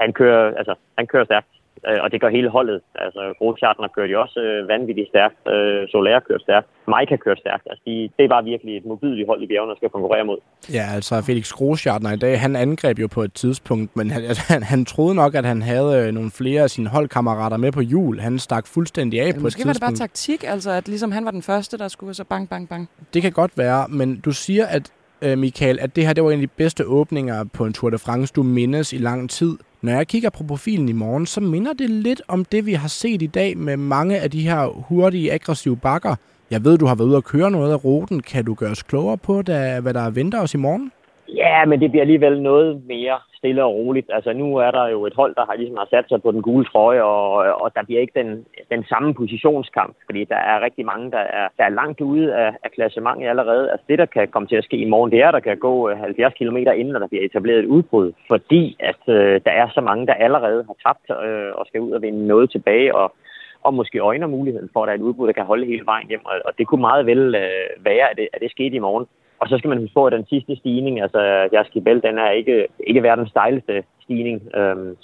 han 0.00 0.12
kører, 0.12 0.56
altså, 0.56 0.74
han 0.98 1.06
kører 1.06 1.24
stærkt 1.24 1.46
øh, 1.88 1.98
og 2.04 2.12
det 2.12 2.20
gør 2.20 2.28
hele 2.28 2.48
holdet. 2.48 2.80
Altså, 2.94 3.34
Grosjean 3.38 3.88
kørt 3.96 4.10
jo 4.10 4.20
også 4.20 4.40
øh, 4.40 4.68
vanvittigt 4.68 5.08
stærkt. 5.08 5.36
Øh, 5.48 5.88
Soler 5.88 6.38
stærkt. 6.40 6.66
Mike 6.94 7.16
kørt 7.16 7.38
stærkt. 7.38 7.66
Altså, 7.70 7.82
de, 7.86 8.10
det 8.16 8.24
er 8.24 8.28
bare 8.28 8.44
virkelig 8.44 8.76
et 8.76 8.86
mobilt 8.86 9.26
hold 9.26 9.42
i 9.42 9.46
bjergene, 9.46 9.70
der 9.70 9.76
skal 9.76 9.90
konkurrere 9.90 10.24
mod. 10.24 10.38
Ja, 10.72 10.86
altså 10.94 11.22
Felix 11.26 11.52
Grosjean 11.52 12.14
i 12.14 12.16
dag, 12.16 12.40
han 12.40 12.56
angreb 12.56 12.98
jo 12.98 13.06
på 13.06 13.22
et 13.22 13.32
tidspunkt, 13.32 13.96
men 13.96 14.10
han, 14.10 14.22
altså, 14.24 14.42
han, 14.52 14.62
han 14.62 14.84
troede 14.84 15.14
nok, 15.14 15.34
at 15.34 15.44
han 15.44 15.62
havde 15.62 16.06
øh, 16.06 16.14
nogle 16.14 16.30
flere 16.30 16.62
af 16.62 16.70
sine 16.70 16.88
holdkammerater 16.88 17.56
med 17.56 17.72
på 17.72 17.80
jul. 17.80 18.18
Han 18.20 18.38
stak 18.38 18.66
fuldstændig 18.66 19.20
af 19.20 19.26
ja, 19.26 19.26
på 19.26 19.28
et 19.28 19.34
tidspunkt. 19.34 19.44
Måske 19.44 19.66
var 19.66 19.72
det 19.72 19.80
bare 19.80 20.08
taktik, 20.08 20.44
altså 20.46 20.70
at 20.70 20.88
ligesom 20.88 21.12
han 21.12 21.24
var 21.24 21.30
den 21.30 21.42
første, 21.42 21.78
der 21.78 21.88
skulle 21.88 22.14
så 22.14 22.24
bang, 22.24 22.48
bang, 22.48 22.68
bang. 22.68 22.88
Det 23.14 23.22
kan 23.22 23.32
godt 23.32 23.58
være, 23.58 23.86
men 23.88 24.20
du 24.20 24.32
siger, 24.32 24.66
at 24.66 24.92
øh, 25.22 25.38
Michael, 25.38 25.78
at 25.80 25.96
det 25.96 26.06
her 26.06 26.12
det 26.12 26.24
var 26.24 26.30
en 26.30 26.40
af 26.42 26.48
de 26.48 26.54
bedste 26.56 26.86
åbninger 26.86 27.44
på 27.44 27.64
en 27.64 27.72
Tour 27.72 27.90
de 27.90 27.98
France, 27.98 28.32
du 28.36 28.42
mindes 28.42 28.92
i 28.92 28.98
lang 28.98 29.30
tid. 29.30 29.56
Når 29.84 29.92
jeg 29.92 30.06
kigger 30.06 30.30
på 30.30 30.44
profilen 30.44 30.88
i 30.88 30.92
morgen, 30.92 31.26
så 31.26 31.40
minder 31.40 31.72
det 31.72 31.90
lidt 31.90 32.22
om 32.28 32.44
det, 32.44 32.66
vi 32.66 32.72
har 32.72 32.88
set 32.88 33.22
i 33.22 33.26
dag 33.26 33.58
med 33.58 33.76
mange 33.76 34.18
af 34.18 34.30
de 34.30 34.40
her 34.40 34.66
hurtige, 34.66 35.32
aggressive 35.32 35.76
bakker. 35.76 36.16
Jeg 36.50 36.64
ved, 36.64 36.78
du 36.78 36.86
har 36.86 36.94
været 36.94 37.08
ude 37.08 37.16
og 37.16 37.24
køre 37.24 37.50
noget 37.50 37.72
af 37.72 37.84
ruten. 37.84 38.22
Kan 38.22 38.44
du 38.44 38.54
gøre 38.54 38.70
os 38.70 38.82
klogere 38.82 39.18
på, 39.18 39.42
da, 39.42 39.80
hvad 39.80 39.94
der 39.94 40.10
venter 40.10 40.40
os 40.40 40.54
i 40.54 40.56
morgen? 40.56 40.92
Ja, 41.28 41.64
men 41.64 41.80
det 41.80 41.90
bliver 41.90 42.02
alligevel 42.02 42.42
noget 42.42 42.82
mere 42.86 43.18
stille 43.34 43.64
og 43.64 43.74
roligt. 43.74 44.10
Altså 44.12 44.32
nu 44.32 44.56
er 44.56 44.70
der 44.70 44.86
jo 44.88 45.06
et 45.06 45.14
hold, 45.14 45.34
der 45.34 45.44
har 45.46 45.54
ligesom 45.56 45.76
har 45.76 45.88
sat 45.90 46.04
sig 46.08 46.22
på 46.22 46.32
den 46.32 46.42
gule 46.42 46.64
trøje, 46.64 47.02
og, 47.02 47.32
og 47.62 47.74
der 47.74 47.82
bliver 47.84 48.00
ikke 48.00 48.20
den, 48.20 48.46
den 48.70 48.84
samme 48.84 49.14
positionskamp, 49.14 49.94
fordi 50.06 50.24
der 50.24 50.36
er 50.36 50.64
rigtig 50.64 50.84
mange, 50.86 51.10
der 51.10 51.24
er, 51.38 51.48
der 51.58 51.64
er 51.64 51.78
langt 51.80 52.00
ude 52.00 52.34
af, 52.34 52.50
af 52.64 52.70
klassementet 52.70 53.28
allerede. 53.28 53.70
Altså 53.70 53.84
det, 53.88 53.98
der 53.98 54.06
kan 54.06 54.28
komme 54.28 54.48
til 54.48 54.56
at 54.56 54.64
ske 54.64 54.76
i 54.76 54.88
morgen, 54.88 55.10
det 55.10 55.20
er, 55.20 55.28
at 55.28 55.34
der 55.34 55.40
kan 55.40 55.58
gå 55.58 55.90
øh, 55.90 55.98
70 55.98 56.34
km 56.34 56.56
inden, 56.56 56.94
der 56.94 57.08
bliver 57.08 57.24
etableret 57.24 57.58
et 57.58 57.72
udbrud, 57.76 58.12
fordi 58.28 58.76
at 58.80 59.02
øh, 59.08 59.40
der 59.46 59.50
er 59.50 59.68
så 59.74 59.80
mange, 59.80 60.06
der 60.06 60.14
allerede 60.14 60.64
har 60.68 60.76
tabt 60.86 61.24
øh, 61.26 61.52
og 61.54 61.66
skal 61.66 61.80
ud 61.80 61.92
og 61.92 62.02
vinde 62.02 62.26
noget 62.26 62.50
tilbage, 62.50 62.94
og 62.94 63.14
og 63.64 63.74
måske 63.74 63.98
øjner 63.98 64.26
muligheden 64.26 64.70
for, 64.72 64.82
at 64.82 64.86
der 64.86 64.92
er 64.92 64.98
et 64.98 65.08
udbrud, 65.08 65.26
der 65.26 65.32
kan 65.32 65.44
holde 65.44 65.66
hele 65.66 65.86
vejen 65.86 66.08
hjem. 66.08 66.24
Og, 66.24 66.34
og 66.44 66.52
det 66.58 66.66
kunne 66.66 66.80
meget 66.80 67.06
vel 67.06 67.34
øh, 67.34 67.84
være, 67.84 68.10
at 68.10 68.16
det, 68.16 68.28
at 68.32 68.40
det 68.40 68.50
skete 68.50 68.76
i 68.76 68.78
morgen. 68.78 69.06
Og 69.38 69.48
så 69.48 69.58
skal 69.58 69.68
man 69.68 69.78
huske 69.78 69.94
på, 69.94 70.06
at 70.06 70.12
den 70.12 70.26
sidste 70.26 70.56
stigning, 70.56 71.00
altså 71.00 71.48
Jaskibel, 71.52 72.02
den 72.02 72.18
er 72.18 72.30
ikke, 72.30 72.66
ikke 72.86 73.02
verdens 73.02 73.30
stejleste 73.30 73.84
stigning. 74.02 74.56
Øhm, 74.56 74.96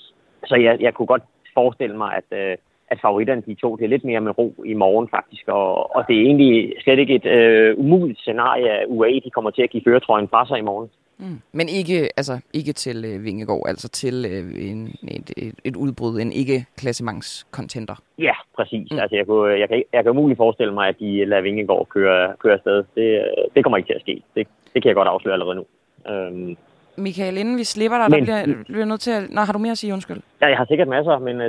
så 0.47 0.57
jeg, 0.57 0.81
jeg 0.81 0.95
kunne 0.95 1.07
godt 1.07 1.23
forestille 1.55 1.97
mig, 1.97 2.11
at, 2.17 2.39
øh, 2.39 2.57
at 2.89 3.01
favoritterne 3.03 3.43
de 3.47 3.55
to, 3.55 3.77
det 3.77 3.85
er 3.85 3.89
lidt 3.89 4.05
mere 4.05 4.21
med 4.21 4.39
ro 4.39 4.55
i 4.67 4.75
morgen 4.75 5.09
faktisk. 5.09 5.49
Og, 5.49 5.97
og 5.97 6.05
det 6.09 6.17
er 6.17 6.21
egentlig 6.21 6.73
slet 6.83 6.99
ikke 6.99 7.15
et 7.15 7.27
øh, 7.27 7.79
umuligt 7.79 8.19
scenarie, 8.19 8.71
at 8.71 8.87
UAE 8.89 9.21
de 9.25 9.31
kommer 9.31 9.51
til 9.51 9.63
at 9.63 9.71
give 9.71 9.83
føretrøjen 9.87 10.29
fra 10.29 10.47
sig 10.47 10.59
i 10.59 10.69
morgen. 10.71 10.91
Mm. 11.21 11.41
Men 11.53 11.69
ikke, 11.69 12.09
altså, 12.17 12.41
ikke 12.53 12.73
til 12.73 13.05
øh, 13.05 13.25
Vingegaard, 13.25 13.63
altså 13.69 13.89
til 13.89 14.25
øh, 14.31 14.71
en, 14.71 14.95
et, 15.09 15.31
et, 15.37 15.55
et 15.65 15.77
udbrud, 15.77 16.21
en 16.21 16.33
ikke-klassementscontenter. 16.33 17.95
Ja, 18.19 18.35
præcis. 18.57 18.89
Mm. 18.91 18.99
Altså, 18.99 19.17
jeg, 19.17 19.27
kunne, 19.27 19.59
jeg, 19.61 19.69
kan, 19.69 19.83
jeg 19.93 20.03
kan 20.03 20.11
umuligt 20.11 20.37
forestille 20.37 20.75
mig, 20.75 20.89
at 20.89 20.97
de 21.01 21.25
lader 21.25 21.43
Vingegaard 21.43 21.87
køre, 21.89 22.35
køre 22.39 22.55
afsted. 22.55 22.85
Det, 22.95 23.25
det 23.55 23.65
kommer 23.65 23.77
ikke 23.77 23.89
til 23.89 23.95
at 23.95 24.01
ske. 24.01 24.23
Det, 24.35 24.49
det 24.75 24.83
kan 24.83 24.89
jeg 24.89 24.95
godt 24.95 25.09
afsløre 25.09 25.35
allerede 25.35 25.57
nu. 25.57 25.65
Øhm, 26.13 26.57
Michael, 26.97 27.37
inden 27.37 27.57
vi 27.57 27.65
slipper 27.65 27.99
dig, 27.99 28.11
men, 28.11 28.27
der 28.27 28.45
bliver, 28.45 28.65
bliver 28.65 28.85
nødt 28.85 29.01
til 29.01 29.11
at... 29.11 29.31
Nå, 29.31 29.41
har 29.41 29.53
du 29.53 29.59
mere 29.59 29.73
at 29.73 29.79
sige, 29.79 29.93
undskyld? 29.93 30.21
Ja, 30.41 30.47
jeg 30.47 30.57
har 30.57 30.65
sikkert 30.65 30.89
masser, 30.89 31.19
men 31.19 31.37
uh, 31.37 31.43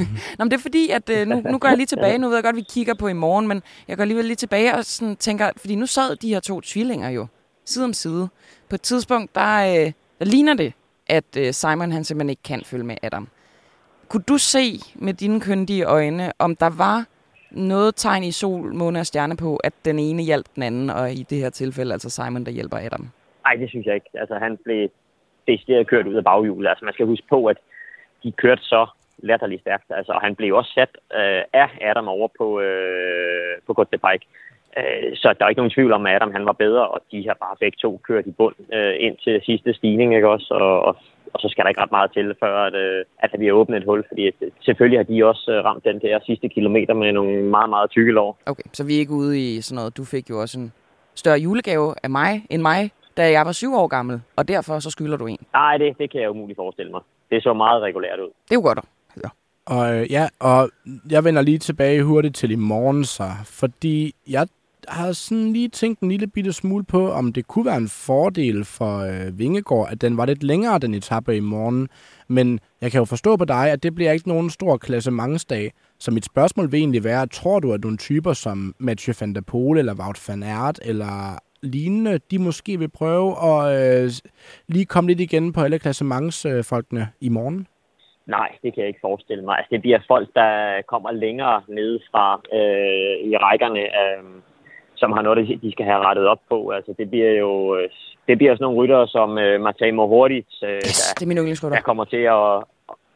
Nå, 0.38 0.44
men 0.44 0.50
det 0.50 0.56
er 0.56 0.62
fordi, 0.62 0.90
at 0.90 1.10
uh, 1.10 1.28
nu, 1.28 1.50
nu 1.50 1.58
går 1.58 1.68
jeg 1.68 1.76
lige 1.76 1.86
tilbage. 1.86 2.18
Nu 2.18 2.26
ved 2.26 2.36
jeg 2.36 2.44
godt, 2.44 2.54
at 2.54 2.56
vi 2.56 2.66
kigger 2.74 2.94
på 2.94 3.08
i 3.08 3.12
morgen, 3.12 3.48
men 3.48 3.62
jeg 3.88 3.96
går 3.96 4.02
alligevel 4.02 4.24
lige 4.24 4.36
tilbage 4.36 4.74
og 4.74 4.84
sådan 4.84 5.16
tænker... 5.16 5.50
Fordi 5.56 5.74
nu 5.74 5.86
sad 5.86 6.16
de 6.16 6.28
her 6.28 6.40
to 6.40 6.60
tvillinger 6.60 7.10
jo 7.10 7.26
side 7.64 7.84
om 7.84 7.92
side. 7.92 8.28
På 8.74 8.76
et 8.76 8.82
tidspunkt, 8.82 9.34
der, 9.34 9.54
øh, 9.70 9.92
der 10.18 10.24
ligner 10.24 10.54
det, 10.54 10.72
at 11.06 11.30
øh, 11.38 11.52
Simon 11.52 11.92
han 11.92 12.04
simpelthen 12.04 12.30
ikke 12.30 12.42
kan 12.42 12.62
følge 12.64 12.84
med 12.84 12.96
Adam. 13.02 13.28
Kunne 14.08 14.22
du 14.28 14.38
se 14.38 14.64
med 14.94 15.14
dine 15.14 15.40
køndige 15.40 15.84
øjne, 15.84 16.32
om 16.38 16.56
der 16.56 16.70
var 16.84 17.06
noget 17.50 17.94
tegn 17.96 18.24
i 18.24 18.32
sol, 18.32 18.74
måne 18.74 19.00
og 19.00 19.06
stjerne 19.06 19.36
på, 19.36 19.56
at 19.56 19.72
den 19.84 19.98
ene 19.98 20.22
hjalp 20.22 20.46
den 20.54 20.62
anden, 20.62 20.90
og 20.90 21.12
i 21.12 21.22
det 21.30 21.38
her 21.38 21.50
tilfælde 21.50 21.92
altså 21.92 22.10
Simon, 22.10 22.44
der 22.44 22.50
hjælper 22.50 22.76
Adam? 22.76 23.08
Nej, 23.44 23.54
det 23.54 23.68
synes 23.68 23.86
jeg 23.86 23.94
ikke. 23.94 24.10
Altså, 24.14 24.34
han 24.38 24.56
blev 24.64 24.88
decideret 25.48 25.86
kørt 25.86 26.06
ud 26.06 26.14
af 26.14 26.24
baghjulet. 26.24 26.68
Altså, 26.68 26.84
man 26.84 26.94
skal 26.94 27.06
huske 27.06 27.26
på, 27.28 27.46
at 27.46 27.56
de 28.22 28.32
kørte 28.32 28.62
så 28.62 28.86
latterligt 29.18 29.60
stærkt. 29.60 29.84
Altså, 29.90 30.12
og 30.12 30.20
han 30.20 30.34
blev 30.34 30.56
også 30.56 30.72
sat 30.74 30.92
øh, 31.14 31.42
af 31.52 31.68
Adam 31.80 32.08
over 32.08 32.28
på, 32.38 32.60
øh, 32.60 33.54
på 33.66 33.74
Côte 33.78 33.90
de 33.92 33.98
Pike. 33.98 34.26
Øh, 34.78 35.16
så 35.16 35.34
der 35.38 35.44
er 35.44 35.48
ikke 35.48 35.62
nogen 35.62 35.76
tvivl 35.76 35.92
om, 35.92 36.06
at 36.06 36.14
Adam 36.14 36.32
han 36.32 36.46
var 36.46 36.52
bedre, 36.52 36.88
og 36.88 37.00
de 37.12 37.26
har 37.28 37.36
bare 37.44 37.56
begge 37.60 37.78
to 37.80 38.00
kørt 38.08 38.26
i 38.26 38.30
bund 38.30 38.54
øh, 38.72 38.94
ind 38.98 39.16
til 39.24 39.40
sidste 39.44 39.74
stigning, 39.74 40.14
ikke 40.14 40.28
også? 40.28 40.48
Og, 40.54 40.82
og, 40.82 40.96
og 41.32 41.40
så 41.40 41.48
skal 41.48 41.62
der 41.62 41.68
ikke 41.68 41.80
ret 41.80 41.96
meget 41.98 42.12
til, 42.12 42.34
før 42.42 42.54
at, 42.66 42.74
øh, 42.74 43.04
at 43.18 43.30
vi 43.40 43.46
har 43.46 43.52
åbnet 43.52 43.76
et 43.76 43.84
hul, 43.84 44.04
fordi 44.08 44.26
at, 44.26 44.34
selvfølgelig 44.60 44.98
har 44.98 45.04
de 45.04 45.24
også 45.24 45.62
ramt 45.64 45.84
den 45.84 46.00
der 46.00 46.18
sidste 46.26 46.48
kilometer 46.48 46.94
med 46.94 47.12
nogle 47.12 47.42
meget, 47.42 47.70
meget 47.70 47.90
tykke 47.90 48.12
lår. 48.12 48.38
Okay, 48.46 48.68
så 48.72 48.84
vi 48.84 48.94
er 48.94 48.98
ikke 48.98 49.12
ude 49.12 49.40
i 49.40 49.60
sådan 49.60 49.76
noget. 49.76 49.96
Du 49.96 50.04
fik 50.04 50.30
jo 50.30 50.40
også 50.40 50.60
en 50.60 50.72
større 51.14 51.38
julegave 51.38 51.94
af 52.02 52.10
mig 52.10 52.46
end 52.50 52.62
mig, 52.62 52.90
da 53.16 53.30
jeg 53.30 53.46
var 53.46 53.52
syv 53.52 53.74
år 53.74 53.86
gammel, 53.86 54.20
og 54.36 54.48
derfor 54.48 54.78
så 54.78 54.90
skylder 54.90 55.16
du 55.16 55.26
en. 55.26 55.38
Nej, 55.52 55.76
det, 55.76 55.98
det 55.98 56.10
kan 56.10 56.20
jeg 56.20 56.30
umuligt 56.30 56.56
forestille 56.56 56.90
mig. 56.90 57.00
Det 57.30 57.42
så 57.42 57.52
meget 57.52 57.82
regulært 57.82 58.20
ud. 58.20 58.30
Det 58.44 58.50
er 58.50 58.54
jo 58.54 58.60
godt. 58.60 58.78
Ja. 59.24 59.28
Og 59.66 60.06
ja, 60.06 60.28
og 60.40 60.70
jeg 61.10 61.24
vender 61.24 61.42
lige 61.42 61.58
tilbage 61.58 62.02
hurtigt 62.02 62.36
til 62.36 62.50
i 62.50 62.56
morgen 62.56 63.04
så, 63.04 63.24
fordi 63.44 64.14
jeg 64.28 64.46
har 64.88 65.12
sådan 65.12 65.52
lige 65.52 65.68
tænkt 65.68 66.00
en 66.00 66.08
lille 66.08 66.26
bitte 66.26 66.52
smule 66.52 66.84
på, 66.84 67.10
om 67.10 67.32
det 67.32 67.46
kunne 67.46 67.66
være 67.66 67.76
en 67.76 67.88
fordel 67.88 68.64
for 68.64 68.98
øh, 68.98 69.38
Vingegård, 69.38 69.88
at 69.90 70.00
den 70.00 70.16
var 70.16 70.26
lidt 70.26 70.42
længere, 70.42 70.78
den 70.78 70.94
etape 70.94 71.36
i 71.36 71.40
morgen. 71.40 71.88
Men 72.28 72.60
jeg 72.80 72.90
kan 72.90 72.98
jo 72.98 73.04
forstå 73.04 73.36
på 73.36 73.44
dig, 73.44 73.70
at 73.70 73.82
det 73.82 73.94
bliver 73.94 74.12
ikke 74.12 74.28
nogen 74.28 74.50
stor 74.50 74.76
klassementsdag. 74.76 75.72
Så 75.98 76.10
mit 76.10 76.24
spørgsmål 76.24 76.72
vil 76.72 76.78
egentlig 76.78 77.04
være, 77.04 77.26
tror 77.26 77.60
du, 77.60 77.72
at 77.72 77.80
nogle 77.80 77.96
typer 77.96 78.32
som 78.32 78.74
Mathieu 78.78 79.14
van 79.20 79.34
der 79.34 79.40
Pole 79.40 79.78
eller 79.78 79.94
Wout 79.94 80.28
van 80.28 80.42
Aert 80.42 80.80
eller 80.82 81.38
lignende, 81.62 82.18
de 82.30 82.38
måske 82.38 82.78
vil 82.78 82.88
prøve 82.88 83.30
at 83.50 83.60
øh, 84.04 84.10
lige 84.68 84.84
komme 84.84 85.10
lidt 85.10 85.20
igen 85.20 85.52
på 85.52 85.60
alle 85.60 85.78
klassementsfolkene 85.78 87.00
øh, 87.00 87.06
i 87.20 87.28
morgen? 87.28 87.66
Nej, 88.26 88.48
det 88.62 88.74
kan 88.74 88.80
jeg 88.80 88.88
ikke 88.88 89.06
forestille 89.08 89.44
mig. 89.44 89.56
Altså, 89.56 89.68
det 89.70 89.80
bliver 89.80 89.98
folk, 90.08 90.28
der 90.34 90.82
kommer 90.88 91.12
længere 91.12 91.62
nede 91.68 92.00
fra 92.10 92.40
øh, 92.52 93.30
i 93.30 93.36
rækkerne. 93.36 93.80
Øh, 93.80 94.24
som 95.04 95.12
har 95.16 95.22
noget, 95.22 95.62
de 95.64 95.72
skal 95.72 95.86
have 95.90 96.04
rettet 96.08 96.26
op 96.32 96.42
på. 96.52 96.58
Altså, 96.76 96.90
det 96.98 97.06
bliver 97.10 97.32
jo 97.44 97.50
øh, 97.76 97.88
det 98.28 98.34
bliver 98.38 98.52
sådan 98.54 98.64
nogle 98.64 98.78
ryttere 98.80 99.06
som 99.16 99.30
uh, 99.30 99.56
Matej 99.66 99.90
Mohoric, 99.90 100.50
uh, 100.62 100.68
yes, 100.68 100.98
der, 100.98 101.14
det 101.18 101.24
er 101.24 101.30
min 101.32 101.72
der 101.76 101.88
kommer 101.90 102.04
til 102.14 102.24
at, 102.38 102.48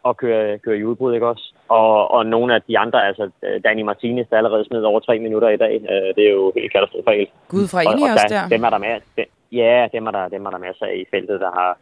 at 0.08 0.16
køre, 0.22 0.58
køre 0.58 0.78
i 0.78 0.84
udbrud, 0.84 1.14
ikke 1.14 1.26
også? 1.32 1.46
Og, 1.68 2.10
og 2.10 2.26
nogle 2.26 2.54
af 2.54 2.60
de 2.68 2.78
andre, 2.78 3.06
altså 3.08 3.30
Danny 3.64 3.82
Martinez, 3.82 4.26
der 4.30 4.36
allerede 4.36 4.64
smed 4.64 4.82
over 4.82 5.00
tre 5.00 5.18
minutter 5.18 5.48
i 5.48 5.56
dag, 5.56 5.74
uh, 5.92 6.08
det 6.16 6.22
er 6.28 6.32
jo 6.38 6.52
helt 6.56 6.72
katastrofalt. 6.72 7.30
Gud, 7.48 7.66
fra 7.72 7.78
og, 7.78 7.92
og 8.02 8.12
også 8.14 8.28
der. 8.36 8.48
Dem 8.54 8.64
er 8.64 8.70
der 8.70 8.78
med, 8.78 8.94
dem, 9.16 9.26
ja, 9.52 9.88
dem 9.94 10.06
er 10.06 10.10
der, 10.10 10.28
dem 10.28 10.46
er 10.46 10.50
der 10.50 10.58
masser 10.58 10.86
af 10.86 10.94
i 11.02 11.04
feltet, 11.10 11.40
der 11.40 11.50
har, 11.60 11.78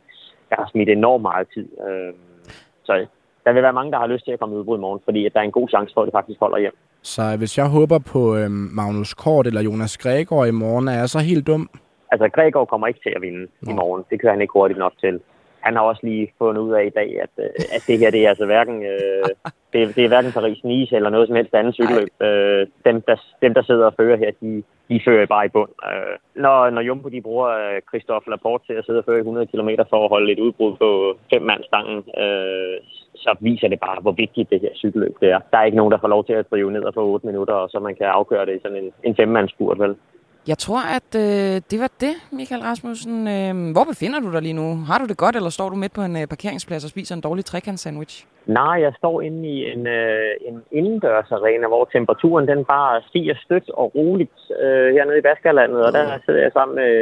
der 0.51 0.57
har 0.61 0.69
smidt 0.73 0.89
enormt 0.89 1.23
meget 1.23 1.47
tid. 1.55 1.69
Uh, 1.87 2.13
så 2.85 3.07
der 3.47 3.53
vil 3.53 3.63
være 3.63 3.79
mange, 3.79 3.93
der 3.93 3.99
har 3.99 4.07
lyst 4.07 4.25
til 4.25 4.33
at 4.33 4.41
komme 4.41 4.55
i 4.55 4.59
udbrud 4.59 4.79
i 4.79 4.81
morgen, 4.81 5.01
fordi 5.05 5.27
at 5.27 5.35
der 5.35 5.41
er 5.41 5.45
en 5.45 5.59
god 5.61 5.69
chance 5.69 5.95
for, 5.95 6.01
at 6.03 6.07
det 6.07 6.13
faktisk 6.19 6.41
holder 6.41 6.59
hjem. 6.59 6.77
Så 7.03 7.37
hvis 7.39 7.59
jeg 7.59 7.69
håber 7.69 7.99
på 8.13 8.37
øhm, 8.37 8.69
Magnus 8.79 9.15
Kort 9.15 9.47
eller 9.47 9.63
Jonas 9.63 9.99
Gregor 9.99 10.45
i 10.45 10.51
morgen, 10.51 10.89
er 10.89 10.99
jeg 11.03 11.09
så 11.09 11.19
helt 11.19 11.47
dum? 11.47 11.71
Altså, 12.13 12.29
Gregor 12.29 12.65
kommer 12.65 12.87
ikke 12.87 13.01
til 13.03 13.13
at 13.17 13.23
vinde 13.23 13.47
Nå. 13.63 13.73
i 13.73 13.75
morgen. 13.75 14.05
Det 14.11 14.21
kører 14.21 14.33
han 14.33 14.43
ikke 14.43 14.53
hurtigt 14.53 14.79
nok 14.79 14.93
til 15.01 15.21
han 15.67 15.77
har 15.77 15.83
også 15.83 16.03
lige 16.11 16.33
fundet 16.39 16.63
ud 16.63 16.73
af 16.73 16.85
i 16.87 16.97
dag, 17.01 17.11
at, 17.25 17.35
øh, 17.45 17.77
at 17.77 17.83
det 17.87 17.99
her 17.99 18.11
det 18.11 18.21
er 18.25 18.29
altså 18.29 18.47
hverken, 18.47 18.77
øh, 18.93 19.29
det, 19.73 19.97
det 19.97 20.05
er 20.05 20.13
hverken 20.13 20.33
Paris-Nice 20.39 20.93
eller 20.97 21.11
noget 21.11 21.27
som 21.29 21.37
helst 21.37 21.55
andet 21.55 21.75
cykelløb. 21.75 22.13
Øh, 22.27 22.67
dem, 22.89 22.97
der, 23.09 23.17
dem, 23.43 23.55
der 23.55 23.63
sidder 23.63 23.87
og 23.87 23.95
fører 24.01 24.17
her, 24.17 24.31
de, 24.43 24.63
de 24.91 25.01
fører 25.07 25.27
bare 25.27 25.47
i 25.47 25.55
bund. 25.57 25.73
Øh, 25.91 26.15
når, 26.45 26.71
når 26.71 26.83
Jumbo 26.89 27.09
de 27.09 27.27
bruger 27.29 27.49
øh, 27.49 27.79
Christophe 27.89 28.31
Laporte 28.31 28.67
til 28.67 28.79
at 28.79 28.85
sidde 28.87 28.99
og 28.99 29.05
føre 29.05 29.19
100 29.19 29.47
km 29.47 29.71
for 29.91 30.05
at 30.05 30.13
holde 30.15 30.33
et 30.33 30.39
udbrud 30.39 30.73
på 30.83 31.19
fem 31.33 31.43
mandstangen, 31.43 31.99
øh, 32.23 32.77
så 33.17 33.37
viser 33.41 33.69
det 33.69 33.81
bare, 33.81 34.01
hvor 34.01 34.13
vigtigt 34.13 34.51
det 34.51 34.61
her 34.61 34.75
cykelløb 34.75 35.17
det 35.21 35.31
er. 35.31 35.41
Der 35.51 35.59
er 35.59 35.65
ikke 35.65 35.77
nogen, 35.77 35.93
der 35.93 35.99
får 35.99 36.09
lov 36.09 36.25
til 36.25 36.33
at 36.33 36.51
drive 36.51 36.73
ned 36.73 36.93
på 36.95 37.03
8 37.07 37.27
minutter, 37.27 37.55
og 37.55 37.69
så 37.71 37.79
man 37.79 37.95
kan 37.95 38.07
afgøre 38.07 38.47
det 38.47 38.57
i 38.57 38.63
sådan 38.63 38.85
en, 38.85 38.93
en 39.03 39.17
femmandsspurt, 39.17 39.79
vel? 39.79 39.97
Jeg 40.53 40.59
tror, 40.59 40.83
at 40.99 41.11
øh, 41.25 41.55
det 41.71 41.79
var 41.85 41.91
det, 42.01 42.15
Michael 42.39 42.63
Rasmussen. 42.63 43.29
Øh, 43.29 43.73
hvor 43.73 43.85
befinder 43.85 44.21
du 44.21 44.33
dig 44.33 44.43
lige 44.43 44.59
nu? 44.63 44.67
Har 44.91 44.99
du 44.99 45.07
det 45.07 45.17
godt, 45.17 45.37
eller 45.37 45.51
står 45.51 45.69
du 45.69 45.77
midt 45.77 45.93
på 45.93 46.03
en 46.03 46.17
øh, 46.17 46.27
parkeringsplads 46.27 46.85
og 46.85 46.91
spiser 46.91 47.15
en 47.15 47.21
dårlig 47.21 47.45
trekant-sandwich? 47.45 48.27
Nej, 48.47 48.77
jeg 48.87 48.93
står 48.99 49.23
inde 49.23 49.49
i 49.49 49.57
en, 49.73 49.87
øh, 49.87 50.31
en 50.49 50.57
indendørsarena, 50.73 51.67
hvor 51.73 51.85
temperaturen 51.93 52.49
den 52.49 52.65
bare 52.65 53.03
stiger 53.09 53.35
stødt 53.45 53.71
og 53.71 53.87
roligt 53.95 54.39
øh, 54.63 54.89
hernede 54.95 55.19
i 55.19 55.27
Baskerlandet, 55.29 55.81
og 55.87 55.93
der 55.93 56.19
sidder 56.25 56.41
jeg 56.41 56.53
sammen 56.53 56.75
med 56.81 56.93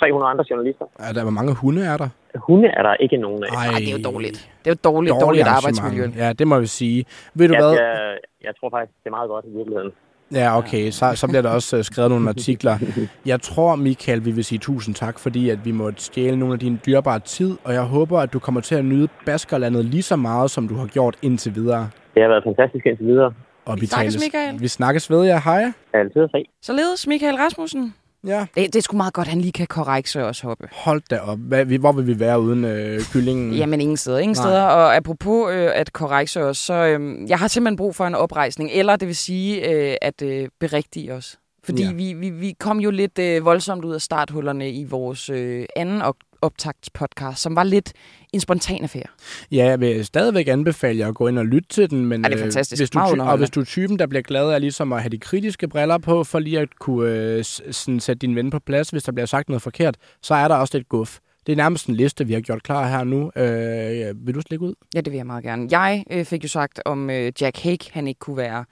300 0.00 0.30
andre 0.32 0.44
journalister. 0.50 0.86
Er 0.98 1.12
der, 1.12 1.22
hvor 1.22 1.36
mange 1.38 1.54
hunde 1.54 1.82
er 1.92 1.96
der? 1.96 2.08
Hunde 2.46 2.68
er 2.68 2.82
der 2.82 2.94
ikke 2.94 3.16
nogen 3.16 3.44
af. 3.44 3.48
Ej, 3.48 3.78
det 3.78 3.88
er 3.92 3.96
jo 3.98 4.02
dårligt. 4.12 4.38
Det 4.62 4.68
er 4.70 4.74
jo 4.76 4.90
dårligt, 4.90 5.10
dårligt, 5.10 5.24
dårligt 5.26 5.48
arbejdsmiljø. 5.56 6.04
Ja, 6.22 6.32
det 6.32 6.46
må 6.46 6.56
vi 6.60 6.66
sige. 6.80 7.04
Ved 7.34 7.48
du 7.48 7.54
jeg, 7.54 7.62
hvad? 7.62 7.72
Jeg, 7.72 8.18
jeg 8.46 8.52
tror 8.58 8.70
faktisk, 8.76 8.94
det 9.02 9.06
er 9.06 9.16
meget 9.18 9.28
godt 9.28 9.44
i 9.50 9.52
virkeligheden. 9.58 9.92
Ja, 10.34 10.58
okay. 10.58 10.90
Så, 10.90 11.12
så 11.14 11.26
bliver 11.26 11.42
der 11.42 11.50
også 11.50 11.76
uh, 11.76 11.82
skrevet 11.84 12.10
nogle 12.10 12.28
artikler. 12.28 12.78
Jeg 13.26 13.40
tror, 13.40 13.76
Michael, 13.76 14.24
vi 14.24 14.30
vil 14.30 14.44
sige 14.44 14.58
tusind 14.58 14.94
tak, 14.94 15.18
fordi 15.18 15.50
at 15.50 15.64
vi 15.64 15.72
måtte 15.72 16.02
stjæle 16.02 16.36
nogle 16.36 16.54
af 16.54 16.60
din 16.60 16.80
dyrbare 16.86 17.18
tid, 17.18 17.56
og 17.64 17.72
jeg 17.72 17.82
håber, 17.82 18.20
at 18.20 18.32
du 18.32 18.38
kommer 18.38 18.60
til 18.60 18.74
at 18.74 18.84
nyde 18.84 19.08
Baskerlandet 19.26 19.84
lige 19.84 20.02
så 20.02 20.16
meget, 20.16 20.50
som 20.50 20.68
du 20.68 20.74
har 20.74 20.86
gjort 20.86 21.16
indtil 21.22 21.54
videre. 21.54 21.90
Det 22.14 22.22
har 22.22 22.28
været 22.28 22.44
fantastisk 22.44 22.86
indtil 22.86 23.06
videre. 23.06 23.32
Og 23.64 23.76
vi, 23.76 23.80
vi 23.80 23.86
snakkes, 23.86 24.14
tales, 24.14 24.26
Michael. 24.26 24.60
Vi 24.60 24.68
snakkes 24.68 25.10
ved 25.10 25.24
jer. 25.24 25.40
Hej. 25.44 25.72
Altid 25.94 26.28
fri. 26.30 26.50
Så 26.62 26.72
ledes 26.72 27.06
Michael 27.06 27.36
Rasmussen. 27.36 27.94
Ja. 28.26 28.46
Det, 28.54 28.72
det 28.72 28.76
er 28.76 28.80
sgu 28.82 28.96
meget 28.96 29.14
godt, 29.14 29.28
han 29.28 29.40
lige 29.40 29.52
kan 29.52 29.66
korrekse 29.66 30.24
os, 30.24 30.40
Hoppe. 30.40 30.68
Hold 30.72 31.02
da 31.10 31.18
op. 31.18 31.38
Hvad, 31.38 31.64
hvor 31.64 31.92
vil 31.92 32.06
vi 32.06 32.20
være 32.20 32.40
uden 32.40 32.64
øh, 32.64 33.00
kyllingen? 33.12 33.54
Jamen 33.54 33.80
ingen 33.80 33.96
steder. 33.96 34.18
Ingen 34.18 34.36
Nej. 34.36 34.42
steder. 34.42 34.62
Og 34.62 34.96
apropos 34.96 35.52
øh, 35.52 35.70
at 35.74 35.92
korrekse 35.92 36.44
os, 36.44 36.58
så 36.58 36.74
øh, 36.74 37.28
jeg 37.28 37.38
har 37.38 37.48
simpelthen 37.48 37.76
brug 37.76 37.94
for 37.94 38.06
en 38.06 38.14
oprejsning. 38.14 38.70
Eller 38.72 38.96
det 38.96 39.08
vil 39.08 39.16
sige, 39.16 39.70
øh, 39.70 39.96
at 40.02 40.22
øh, 40.22 40.48
berigtige 40.60 41.14
os. 41.14 41.38
Fordi 41.64 41.84
ja. 41.84 41.92
vi, 41.92 42.12
vi, 42.12 42.30
vi 42.30 42.54
kom 42.60 42.80
jo 42.80 42.90
lidt 42.90 43.18
øh, 43.18 43.44
voldsomt 43.44 43.84
ud 43.84 43.94
af 43.94 44.00
starthullerne 44.00 44.70
i 44.70 44.84
vores 44.84 45.30
øh, 45.30 45.66
anden 45.76 46.02
optagtspodcast, 46.42 47.42
som 47.42 47.56
var 47.56 47.62
lidt 47.62 47.92
en 48.32 48.40
spontan 48.40 48.82
affære. 48.82 49.06
Ja, 49.50 49.64
jeg 49.64 49.80
vil 49.80 50.04
stadigvæk 50.04 50.48
anbefale 50.48 50.98
jer 50.98 51.08
at 51.08 51.14
gå 51.14 51.28
ind 51.28 51.38
og 51.38 51.46
lytte 51.46 51.68
til 51.68 51.90
den, 51.90 52.06
men 52.06 52.22
ja, 52.22 52.28
det 52.28 52.34
er 52.34 52.38
øh, 52.38 52.44
fantastisk. 52.44 52.80
hvis 52.80 52.90
du, 52.90 52.98
og 52.98 53.38
hvis 53.38 53.50
du 53.50 53.60
er 53.60 53.64
typen, 53.64 53.98
der 53.98 54.06
bliver 54.06 54.22
glad 54.22 54.50
af 54.50 54.60
ligesom 54.60 54.92
at 54.92 55.02
have 55.02 55.10
de 55.10 55.18
kritiske 55.18 55.68
briller 55.68 55.98
på, 55.98 56.24
for 56.24 56.38
lige 56.38 56.60
at 56.60 56.78
kunne 56.78 57.10
øh, 57.10 57.44
sådan 57.44 58.00
sætte 58.00 58.26
din 58.26 58.36
ven 58.36 58.50
på 58.50 58.58
plads, 58.58 58.90
hvis 58.90 59.02
der 59.02 59.12
bliver 59.12 59.26
sagt 59.26 59.48
noget 59.48 59.62
forkert, 59.62 59.96
så 60.22 60.34
er 60.34 60.48
der 60.48 60.54
også 60.54 60.78
lidt 60.78 60.88
guf. 60.88 61.18
Det 61.46 61.52
er 61.52 61.56
nærmest 61.56 61.86
en 61.86 61.94
liste, 61.94 62.26
vi 62.26 62.32
har 62.32 62.40
gjort 62.40 62.62
klar 62.62 62.88
her 62.88 63.04
nu. 63.04 63.30
Øh, 63.36 64.26
vil 64.26 64.34
du 64.34 64.40
slikke 64.40 64.64
ud? 64.64 64.74
Ja, 64.94 65.00
det 65.00 65.12
vil 65.12 65.16
jeg 65.16 65.26
meget 65.26 65.44
gerne. 65.44 65.68
Jeg 65.70 66.04
øh, 66.10 66.24
fik 66.24 66.42
jo 66.42 66.48
sagt 66.48 66.80
om 66.84 67.10
øh, 67.10 67.32
Jack 67.40 67.58
Hake, 67.58 67.90
han 67.92 68.08
ikke 68.08 68.18
kunne 68.18 68.36
være 68.36 68.64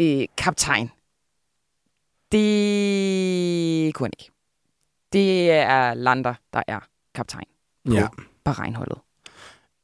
øh, 0.00 0.24
kaptajn. 0.38 0.90
Det 2.32 3.94
kunne 3.94 4.06
han 4.06 4.12
ikke. 4.20 4.30
Det 5.12 5.50
er 5.50 5.94
Lander, 5.94 6.34
der 6.52 6.62
er 6.68 6.80
kaptajn 7.14 7.46
på 7.86 7.92
ja. 7.92 8.08
Bahrein-holdet. 8.44 8.98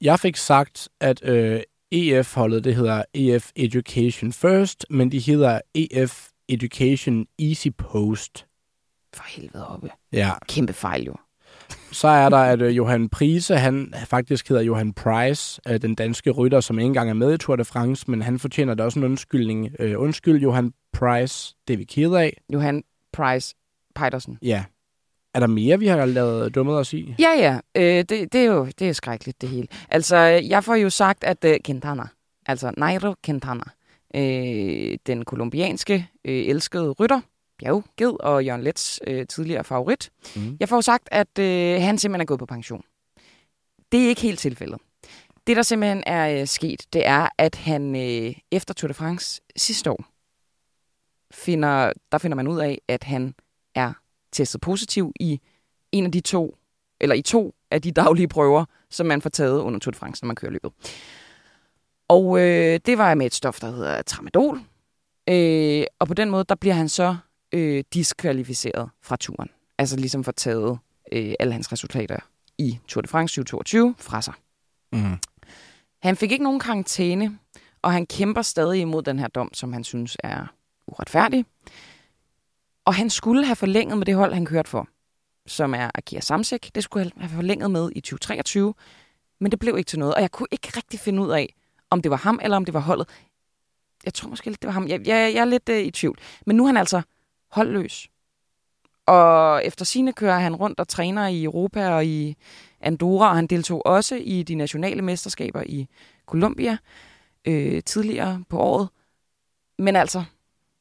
Jeg 0.01 0.21
fik 0.21 0.37
sagt, 0.37 0.89
at 1.01 1.29
øh, 1.29 1.61
EF-holdet, 1.91 2.65
det 2.65 2.75
hedder 2.75 3.03
EF 3.15 3.51
Education 3.57 4.33
First, 4.33 4.87
men 4.91 5.13
de 5.13 5.19
hedder 5.19 5.61
EF 5.75 6.29
Education 6.49 7.27
Easy 7.39 7.69
Post. 7.79 8.47
For 9.15 9.25
helvede 9.29 9.69
oppe. 9.69 9.91
Ja. 10.13 10.33
Kæmpe 10.49 10.73
fejl 10.73 11.05
jo. 11.05 11.17
Så 11.93 12.09
er 12.09 12.29
der, 12.29 12.39
at 12.39 12.63
øh, 12.63 12.77
Johan 12.77 13.09
Prise, 13.09 13.57
han 13.57 13.95
faktisk 14.05 14.49
hedder 14.49 14.63
Johan 14.63 14.93
Price, 14.93 15.61
øh, 15.69 15.83
den 15.83 15.95
danske 15.95 16.31
rytter, 16.31 16.61
som 16.61 16.79
ikke 16.79 16.87
engang 16.87 17.11
er 17.11 17.15
med 17.15 17.35
i 17.35 17.39
Tour 17.39 17.57
de 17.57 17.65
France, 17.65 18.11
men 18.11 18.23
han 18.23 18.39
fortjener 18.39 18.75
da 18.75 18.85
også 18.85 18.99
en 18.99 19.05
undskyldning. 19.05 19.71
Øh, 19.79 20.01
undskyld, 20.01 20.43
Johan 20.43 20.73
Price, 20.93 21.57
det 21.69 21.75
er 21.75 21.79
vi 21.79 21.85
ked 21.85 22.13
af. 22.13 22.43
Johan 22.53 22.83
Price 23.13 23.55
Petersen. 23.95 24.39
Ja, 24.43 24.65
er 25.37 25.41
der 25.41 25.47
mere, 25.47 25.79
vi 25.79 25.87
har 25.87 26.07
lavet 26.07 26.55
dummet 26.55 26.77
os 26.77 26.93
i? 26.93 27.15
Ja, 27.19 27.31
ja. 27.31 27.59
Øh, 27.75 28.05
det, 28.05 28.33
det, 28.33 28.35
er 28.35 28.45
jo 28.45 28.69
det 28.79 28.89
er 28.89 28.93
skrækkeligt, 28.93 29.41
det 29.41 29.49
hele. 29.49 29.69
Altså, 29.91 30.17
jeg 30.27 30.65
får 30.65 30.75
jo 30.75 30.91
sagt, 30.91 31.25
at 31.25 31.45
uh, 31.45 31.53
Quintana, 31.67 32.03
altså 32.47 32.73
Nairo 32.77 33.15
Quintana, 33.25 33.65
øh, 34.15 34.99
den 35.07 35.25
kolumbianske 35.25 36.09
øh, 36.25 36.35
elskede 36.35 36.91
rytter, 36.91 37.21
bjergged 37.59 38.21
og 38.21 38.45
Jørgen 38.45 38.63
Lets 38.63 39.01
øh, 39.07 39.27
tidligere 39.27 39.65
favorit. 39.65 40.11
Mm. 40.37 40.57
Jeg 40.61 40.69
får 40.69 40.77
jo 40.77 40.83
sagt, 40.83 41.09
at 41.13 41.39
øh, 41.39 41.83
han 41.83 41.99
simpelthen 41.99 42.21
er 42.21 42.27
gået 42.27 42.39
på 42.39 42.47
pension. 42.47 42.83
Det 43.93 44.05
er 44.05 44.09
ikke 44.09 44.23
helt 44.23 44.39
tilfældet. 44.39 44.79
Det, 45.47 45.57
der 45.57 45.63
simpelthen 45.63 46.03
er 46.07 46.41
øh, 46.41 46.47
sket, 46.47 46.87
det 46.93 47.07
er, 47.07 47.29
at 47.39 47.55
han 47.55 47.97
øh, 47.97 48.35
efter 48.53 48.75
Tour 48.75 48.89
de 48.89 48.95
France 48.95 49.41
sidste 49.57 49.91
år, 49.91 50.05
finder, 51.31 51.93
der 52.13 52.19
finder 52.19 52.37
man 52.37 52.49
ud 52.49 52.61
af, 52.61 52.81
at 52.89 53.05
han 53.05 53.35
testet 54.37 54.61
positiv 54.61 55.13
i 55.21 55.41
en 55.93 56.05
af 56.05 56.13
de 56.13 56.21
to, 56.21 56.57
eller 57.01 57.17
i 57.17 57.23
to 57.23 57.55
af 57.71 57.83
de 57.83 57.93
daglige 57.93 58.29
prøver, 58.29 58.65
som 58.91 59.07
man 59.07 59.23
får 59.23 59.31
taget 59.31 59.61
under 59.61 59.81
Tour 59.81 59.93
de 59.93 59.99
France, 59.99 60.25
når 60.25 60.27
man 60.27 60.37
kører 60.37 60.53
løbet. 60.53 60.73
Og 62.09 62.39
øh, 62.41 62.81
det 62.87 62.99
var 62.99 63.15
med 63.15 63.27
et 63.27 63.35
stof, 63.35 63.61
der 63.61 63.71
hedder 63.71 64.03
tramadol. 64.03 64.61
Øh, 65.29 65.85
og 65.99 66.09
på 66.09 66.15
den 66.15 66.31
måde, 66.31 66.45
der 66.49 66.55
bliver 66.55 66.75
han 66.75 66.89
så 66.89 67.17
øh, 67.53 67.85
diskvalificeret 67.95 68.91
fra 69.03 69.17
turen. 69.17 69.49
Altså 69.79 69.97
ligesom 69.97 70.25
får 70.25 70.33
taget 70.33 70.79
øh, 71.13 71.35
alle 71.41 71.53
hans 71.53 71.73
resultater 71.73 72.19
i 72.59 72.79
Tour 72.89 73.03
de 73.03 73.09
France 73.09 73.33
2022 73.33 73.95
fra 73.99 74.23
sig. 74.23 74.35
Mm. 74.93 75.19
Han 76.03 76.17
fik 76.17 76.33
ikke 76.33 76.45
nogen 76.45 76.61
karantæne, 76.61 77.39
og 77.83 77.93
han 77.93 78.07
kæmper 78.07 78.43
stadig 78.43 78.81
imod 78.81 79.03
den 79.03 79.19
her 79.19 79.29
dom, 79.29 79.55
som 79.55 79.73
han 79.73 79.85
synes 79.85 80.17
er 80.25 80.47
uretfærdig. 80.87 81.45
Og 82.87 82.95
han 82.95 83.11
skulle 83.11 83.45
have 83.45 83.57
forlænget 83.57 83.99
med 83.99 84.07
det 84.07 84.15
hold, 84.15 84.35
han 84.35 84.47
kørte 84.47 84.71
for, 84.71 84.89
som 85.47 85.75
er 85.75 85.91
Akia 85.95 86.21
Samsek. 86.21 86.75
Det 86.75 86.85
skulle 86.85 87.03
han 87.03 87.23
have 87.23 87.37
forlænget 87.37 87.71
med 87.71 87.91
i 87.95 88.01
2023, 88.01 88.75
men 89.41 89.51
det 89.51 89.59
blev 89.59 89.79
ikke 89.79 89.89
til 89.89 89.99
noget. 89.99 90.15
Og 90.15 90.21
jeg 90.21 90.31
kunne 90.31 90.49
ikke 90.51 90.73
rigtig 90.77 91.01
finde 91.01 91.23
ud 91.23 91.31
af, 91.31 91.55
om 91.91 92.03
det 92.03 92.11
var 92.11 92.17
ham, 92.17 92.41
eller 92.43 92.57
om 92.57 92.65
det 92.65 92.75
var 92.75 92.81
holdet. 92.81 93.09
Jeg 94.05 94.15
tror 94.15 94.29
måske 94.29 94.47
lidt, 94.47 94.63
det 94.63 94.67
var 94.67 94.73
ham. 94.73 94.89
Jeg, 94.89 95.07
jeg, 95.07 95.35
jeg 95.35 95.41
er 95.41 95.45
lidt 95.45 95.69
øh, 95.69 95.79
i 95.79 95.91
tvivl. 95.91 96.19
Men 96.47 96.57
nu 96.57 96.63
er 96.63 96.67
han 96.67 96.77
altså 96.77 97.03
holdløs. 97.51 98.09
Og 99.07 99.65
efter 99.65 99.85
sine 99.85 100.13
kører 100.13 100.39
han 100.39 100.57
rundt 100.57 100.81
og 100.81 100.89
træner 100.89 101.27
i 101.27 101.45
Europa 101.45 101.89
og 101.89 102.07
i 102.07 102.37
Andorra, 102.81 103.29
og 103.29 103.37
han 103.37 103.47
deltog 103.47 103.87
også 103.87 104.15
i 104.15 104.43
de 104.43 104.55
nationale 104.55 105.03
mesterskaber 105.03 105.63
i 105.67 105.89
Colombia 106.27 106.79
øh, 107.45 107.83
tidligere 107.83 108.45
på 108.49 108.59
året. 108.59 108.89
Men 109.79 109.97
altså, 109.97 110.25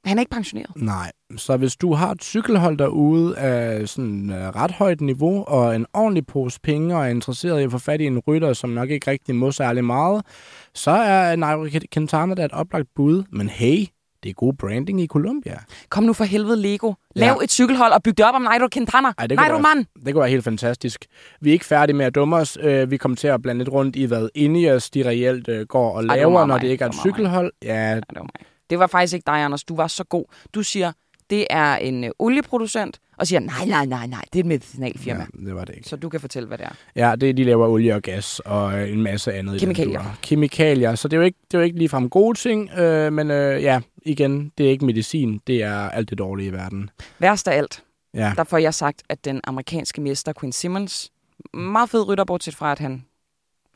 han 0.06 0.18
er 0.18 0.22
ikke 0.22 0.30
pensioneret. 0.30 0.72
Nej, 0.76 1.12
så 1.38 1.58
hvis 1.58 1.76
du 1.76 1.94
har 1.94 2.12
et 2.12 2.24
cykelhold 2.24 2.78
derude 2.78 3.38
af 3.38 3.90
sådan 3.90 4.30
uh, 4.30 4.36
ret 4.36 4.72
højt 4.72 5.02
niveau 5.02 5.44
og 5.48 5.76
en 5.76 5.86
ordentlig 5.94 6.28
pose 6.28 6.60
penge 6.64 6.96
og 6.96 7.04
er 7.04 7.08
interesseret 7.08 7.62
i 7.62 7.64
at 7.64 7.72
få 7.72 7.78
fat 7.78 8.02
i 8.02 8.06
en 8.06 8.20
rytter, 8.20 8.54
som 8.54 8.70
nok 8.70 8.90
ikke 8.90 9.12
rigtig 9.12 9.36
må 9.36 9.52
særlig 9.52 9.86
meget, 9.86 10.26
så 10.74 10.92
er 10.92 11.36
Nairo 11.36 11.68
Quintana 11.94 12.34
da 12.34 12.46
et 12.46 12.52
oplagt 12.52 12.88
bud. 12.96 13.24
Men 13.32 13.50
hey, 13.50 13.86
det 14.24 14.30
er 14.30 14.34
god 14.34 14.54
branding 14.54 15.02
i 15.02 15.08
Colombia. 15.08 15.58
Kom 15.90 16.04
nu 16.04 16.14
for 16.14 16.24
helvede, 16.24 16.62
Lego. 16.62 16.94
Lav 17.16 17.38
ja. 17.40 17.44
et 17.44 17.52
cykelhold 17.52 17.94
og 17.94 18.04
byg 18.04 18.18
det 18.18 18.26
op 18.26 18.36
om 18.36 18.42
Nairo 18.42 18.68
Quintana. 18.74 19.14
Ej, 19.18 19.28
det 19.28 19.38
Nairo 19.38 19.58
man! 19.58 19.86
Det 20.06 20.14
kunne 20.14 20.20
være 20.20 20.30
helt 20.30 20.44
fantastisk. 20.44 21.06
Vi 21.42 21.50
er 21.50 21.54
ikke 21.54 21.66
færdige 21.66 21.96
med 21.96 22.06
at 22.06 22.16
dumme 22.16 22.36
os. 22.36 22.58
Uh, 22.58 22.92
vi 22.92 22.98
kommer 22.98 23.16
til 23.16 23.28
at 23.28 23.42
blande 23.42 23.60
lidt 23.60 23.70
rundt 23.70 23.96
i, 23.96 24.06
hvad 24.06 24.30
Ineos 24.36 24.90
de 24.90 25.10
reelt 25.10 25.48
uh, 25.48 25.62
går 25.62 25.92
og 25.92 26.04
laver, 26.04 26.40
Ej, 26.40 26.48
når 26.48 26.58
det 26.58 26.68
ikke 26.68 26.84
er 26.84 26.90
et 26.90 26.96
cykelhold. 26.96 27.52
Ja, 27.64 27.74
Ej, 27.74 27.94
det 27.96 28.06
var 28.16 28.22
mig. 28.22 28.46
Det 28.70 28.80
var 28.80 28.88
faktisk 28.88 29.14
ikke 29.14 29.26
dig, 29.26 29.44
Anders. 29.44 29.64
Du 29.64 29.76
var 29.76 29.88
så 29.88 30.04
god. 30.04 30.26
Du 30.54 30.64
siger, 30.64 30.92
det 31.30 31.48
er 31.50 31.76
en 31.76 32.04
øh, 32.04 32.12
olieproducent, 32.20 33.00
og 33.18 33.28
siger, 33.28 33.40
nej, 33.40 33.66
nej, 33.66 33.86
nej, 33.86 34.08
nej, 34.08 34.26
det 34.34 34.40
er 34.40 34.44
et 34.44 34.46
medicinalfirma. 34.46 35.28
Ja, 35.34 35.46
det 35.46 35.56
var 35.56 35.66
det 35.66 35.76
ikke. 35.76 35.90
Så 35.90 35.96
du 35.96 36.10
kan 36.10 36.20
fortælle, 36.20 36.48
hvad 36.48 36.58
det 36.58 36.66
er. 36.66 36.76
Ja, 36.96 37.16
det, 37.16 37.38
de 37.38 37.44
laver 37.44 37.68
olie 37.68 37.96
og 37.96 38.02
gas 38.02 38.40
og 38.40 38.80
øh, 38.80 38.94
en 38.94 39.02
masse 39.02 39.34
andet. 39.34 39.60
Kemikalier. 39.60 40.18
Kemikalier, 40.22 40.96
så 40.96 41.08
det 41.08 41.18
er 41.18 41.22
jo 41.22 41.26
ikke, 41.26 41.38
det 41.52 41.58
er 41.58 41.60
jo 41.60 41.64
ikke 41.64 41.78
ligefrem 41.78 42.10
gode 42.10 42.38
ting, 42.38 42.70
øh, 42.78 43.14
men 43.14 43.32
øh, 43.32 43.64
ja, 43.64 43.82
igen, 44.02 44.52
det 44.58 44.66
er 44.66 44.70
ikke 44.70 44.86
medicin, 44.86 45.42
det 45.48 45.64
er 45.64 45.90
alt 45.90 46.10
det 46.10 46.18
dårlige 46.18 46.48
i 46.48 46.54
verden. 46.54 46.90
Værst 47.20 47.48
af 47.48 47.58
alt, 47.58 47.84
ja. 48.14 48.34
der 48.36 48.44
får 48.44 48.58
jeg 48.58 48.74
sagt, 48.74 49.04
at 49.10 49.26
den 49.26 49.42
amerikanske 49.44 50.02
mester 50.02 50.34
Quinn 50.40 50.54
Simmons, 50.54 51.12
meget 51.54 51.90
fed 51.90 52.08
rytter, 52.08 52.24
bortset 52.24 52.56
fra, 52.56 52.72
at 52.72 52.80
han 52.80 53.06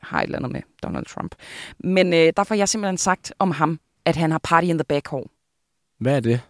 har 0.02 0.20
et 0.20 0.24
eller 0.24 0.38
andet 0.38 0.52
med 0.52 0.60
Donald 0.82 1.06
Trump. 1.06 1.34
Men 1.78 2.12
øh, 2.12 2.32
derfor 2.36 2.54
har 2.54 2.58
jeg 2.58 2.68
simpelthen 2.68 2.98
sagt 2.98 3.32
om 3.38 3.50
ham, 3.50 3.80
at 4.04 4.16
han 4.16 4.30
har 4.30 4.40
party 4.42 4.66
in 4.66 4.78
the 4.78 4.84
back 4.84 5.08
hår. 5.08 5.30
Hvad 6.00 6.16
er 6.16 6.20
det? 6.20 6.40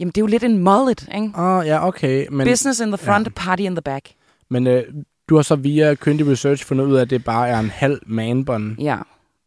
Jamen, 0.00 0.12
det 0.12 0.18
er 0.18 0.22
jo 0.22 0.26
lidt 0.26 0.44
en 0.44 0.58
mullet, 0.58 1.08
ikke? 1.14 1.32
Åh, 1.38 1.44
oh, 1.44 1.66
ja, 1.66 1.86
okay. 1.86 2.26
Men, 2.30 2.46
Business 2.46 2.80
in 2.80 2.88
the 2.88 2.98
front, 2.98 3.26
ja. 3.26 3.32
party 3.36 3.62
in 3.62 3.72
the 3.72 3.82
back. 3.82 4.10
men 4.48 4.66
øh, 4.66 4.84
du 5.28 5.36
har 5.36 5.42
så 5.42 5.56
via 5.56 5.94
kyndig 5.94 6.26
research 6.26 6.64
fundet 6.64 6.84
ud 6.84 6.96
af, 6.96 7.02
at 7.02 7.10
det 7.10 7.24
bare 7.24 7.48
er 7.48 7.58
en 7.58 7.70
halv 7.70 8.00
manbånd. 8.06 8.80
Ja. 8.80 8.98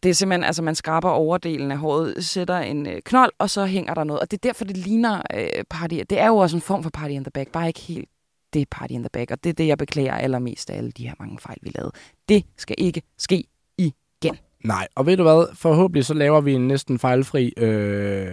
Det 0.04 0.10
er 0.10 0.14
simpelthen, 0.14 0.44
altså 0.44 0.62
man 0.62 0.76
skraber 0.76 1.10
overdelen 1.10 1.72
af 1.72 1.78
håret, 1.78 2.26
sætter 2.26 2.58
en 2.58 2.88
øh, 2.88 3.02
knold, 3.06 3.32
og 3.40 3.50
så 3.50 3.66
hænger 3.66 3.94
der 3.94 4.04
noget. 4.04 4.22
Og 4.22 4.32
det 4.32 4.38
er 4.38 4.48
derfor, 4.48 4.66
det 4.66 4.78
ligner 4.78 5.22
øh, 5.34 5.48
party. 5.70 5.96
Det 6.10 6.20
er 6.20 6.28
jo 6.28 6.38
også 6.38 6.58
en 6.58 6.62
form 6.62 6.84
for 6.84 6.90
party 6.90 7.12
in 7.12 7.24
the 7.24 7.32
back, 7.32 7.52
bare 7.52 7.68
ikke 7.68 7.80
helt 7.80 8.10
det 8.54 8.62
er 8.62 8.66
party 8.72 8.92
in 8.92 9.02
the 9.02 9.10
back. 9.14 9.32
Og 9.32 9.44
det 9.44 9.50
er 9.50 9.54
det, 9.54 9.68
jeg 9.68 9.78
beklager 9.78 10.16
allermest 10.16 10.70
af 10.70 10.78
alle 10.78 10.92
de 10.92 11.08
her 11.08 11.14
mange 11.20 11.40
fejl, 11.40 11.58
vi 11.62 11.72
lavede. 11.76 11.92
Det 12.30 12.46
skal 12.58 12.76
ikke 12.80 13.02
ske. 13.18 13.44
Nej, 14.64 14.88
og 14.96 15.06
ved 15.06 15.18
du 15.18 15.24
hvad? 15.24 15.56
Forhåbentlig 15.56 16.06
så 16.06 16.14
laver 16.14 16.42
vi 16.42 16.54
en 16.54 16.68
næsten 16.68 17.00
fejlfri 17.00 17.54
øh, 17.58 18.26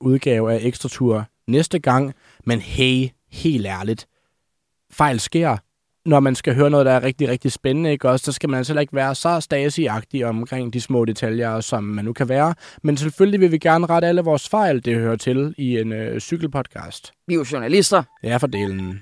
udgave 0.00 0.52
af 0.52 0.58
Ekstra 0.62 0.88
Tur 0.88 1.24
næste 1.46 1.78
gang. 1.78 2.14
Men 2.44 2.60
hey, 2.60 3.08
helt 3.32 3.66
ærligt. 3.66 4.06
Fejl 4.92 5.20
sker. 5.20 5.56
Når 6.08 6.20
man 6.20 6.34
skal 6.34 6.54
høre 6.54 6.70
noget, 6.70 6.86
der 6.86 6.92
er 6.92 7.02
rigtig, 7.02 7.28
rigtig 7.28 7.52
spændende, 7.52 7.92
ikke 7.92 8.10
også, 8.10 8.24
så 8.24 8.32
skal 8.32 8.48
man 8.48 8.58
altså 8.58 8.72
heller 8.72 8.80
ikke 8.80 8.94
være 8.94 9.14
så 9.14 9.40
stasi 9.40 9.88
omkring 10.24 10.72
de 10.72 10.80
små 10.80 11.04
detaljer, 11.04 11.60
som 11.60 11.84
man 11.84 12.04
nu 12.04 12.12
kan 12.12 12.28
være. 12.28 12.54
Men 12.82 12.96
selvfølgelig 12.96 13.40
vil 13.40 13.52
vi 13.52 13.58
gerne 13.58 13.86
rette 13.86 14.08
alle 14.08 14.20
vores 14.20 14.48
fejl, 14.48 14.84
det 14.84 14.94
hører 14.94 15.16
til 15.16 15.54
i 15.58 15.78
en 15.78 15.92
øh, 15.92 16.20
cykelpodcast. 16.20 17.12
Vi 17.26 17.34
er 17.34 17.38
jo 17.38 17.44
journalister. 17.52 18.02
Det 18.22 18.30
er 18.30 18.38
fordelen. 18.38 19.00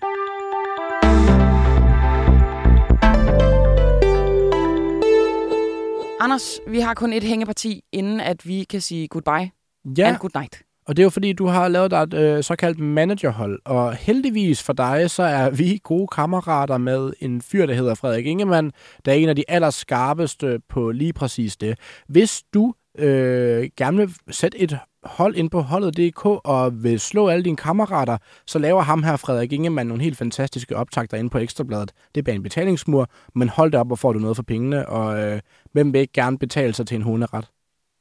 Anders, 6.25 6.61
vi 6.67 6.81
har 6.81 6.95
kun 6.95 7.13
et 7.13 7.23
hængeparti, 7.23 7.81
inden 7.93 8.21
at 8.21 8.49
vi 8.49 8.65
kan 8.71 8.81
sige 8.81 9.09
goodbye 9.09 9.51
Ja, 9.99 10.09
and 10.09 10.17
good 10.17 10.31
night. 10.35 10.63
og 10.87 10.97
det 10.97 11.03
er 11.03 11.05
jo 11.05 11.11
fordi, 11.11 11.33
du 11.33 11.47
har 11.47 11.69
lavet 11.69 11.91
dig 11.91 12.03
et 12.03 12.15
øh, 12.15 12.43
såkaldt 12.45 12.79
managerhold, 12.79 13.59
og 13.65 13.95
heldigvis 13.95 14.63
for 14.63 14.73
dig, 14.73 15.11
så 15.11 15.23
er 15.23 15.51
vi 15.51 15.81
gode 15.83 16.09
kammerater 16.09 16.79
med 16.79 17.13
en 17.21 17.43
fyr, 17.43 17.67
der 17.67 17.75
hedder 17.75 17.95
Frederik 17.95 18.27
Ingemann, 18.27 18.73
der 19.05 19.13
er 19.13 19.17
en 19.17 19.29
af 19.29 19.37
de 19.37 19.45
allerskarpeste 19.49 20.61
på 20.69 20.91
lige 20.91 21.13
præcis 21.13 21.57
det. 21.57 21.79
Hvis 22.09 22.43
du 22.55 22.75
øh, 22.99 23.69
gerne 23.77 23.97
vil 23.97 24.15
sætte 24.31 24.59
et 24.59 24.79
hold 25.05 25.37
ind 25.37 25.51
på 25.51 25.61
holdet.dk 25.61 26.27
og 26.27 26.85
vil 26.85 27.01
slå 27.01 27.29
alle 27.29 27.45
dine 27.45 27.57
kammerater, 27.57 28.17
så 28.47 28.59
laver 28.59 28.83
ham 28.83 29.03
her, 29.03 29.17
Frederik 29.17 29.53
Ingemann, 29.53 29.89
nogle 29.89 30.03
helt 30.03 30.17
fantastiske 30.17 30.77
optagter 30.77 31.17
inde 31.17 31.31
på 31.31 31.39
Ekstrabladet. 31.39 31.93
Det 32.15 32.21
er 32.21 32.25
bag 32.25 32.35
en 32.35 32.43
betalingsmur, 32.43 33.09
men 33.35 33.49
hold 33.49 33.73
det 33.73 33.81
op, 33.81 33.87
hvor 33.87 33.97
får 33.97 34.13
du 34.13 34.19
noget 34.19 34.37
for 34.37 34.43
pengene, 34.43 34.89
og 34.89 35.19
øh, 35.23 35.41
hvem 35.75 35.93
vil 35.93 36.01
ikke 36.01 36.13
gerne 36.13 36.39
betale 36.39 36.75
sig 36.75 36.87
til 36.87 36.95
en 36.95 37.03
hunderet? 37.03 37.47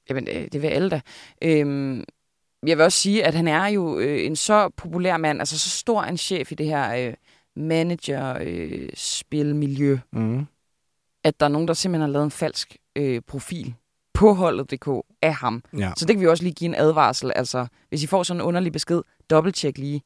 Jamen, 0.10 0.28
øh, 0.28 0.48
det 0.52 0.62
vil 0.62 0.68
alle 0.68 0.90
da. 0.90 1.02
Øhm, 1.42 2.04
jeg 2.68 2.78
vil 2.78 2.86
også 2.86 3.00
sige, 3.00 3.26
at 3.26 3.34
han 3.34 3.48
er 3.48 3.68
jo 3.68 4.00
øh, 4.00 4.26
en 4.26 4.36
så 4.36 4.70
populær 4.70 5.18
mand, 5.18 5.40
altså 5.40 5.60
så 5.60 5.70
stor 5.70 6.04
en 6.04 6.18
chef 6.18 6.52
i 6.52 6.56
det 6.56 6.66
her 6.66 7.08
øh, 7.08 7.14
manager-spilmiljø, 7.56 9.98
Mm. 10.12 10.46
at 11.24 11.40
der 11.40 11.46
er 11.46 11.50
nogen, 11.50 11.68
der 11.68 11.74
simpelthen 11.74 12.02
har 12.02 12.08
lavet 12.14 12.26
en 12.26 12.32
falsk 12.32 12.78
øh, 12.96 13.22
profil 13.28 13.74
på 14.14 14.34
holdet.dk 14.34 14.88
af 15.22 15.34
ham. 15.34 15.64
Ja. 15.78 15.92
Så 15.98 16.06
det 16.06 16.16
kan 16.16 16.22
vi 16.22 16.28
også 16.28 16.44
lige 16.44 16.54
give 16.54 16.68
en 16.68 16.76
advarsel. 16.76 17.32
Altså, 17.36 17.68
hvis 17.90 18.04
I 18.04 18.08
får 18.08 18.24
sådan 18.24 18.42
en 18.42 18.46
underlig 18.46 18.72
besked, 18.72 19.02
dobbelttjek 19.30 19.78
lige, 19.78 20.02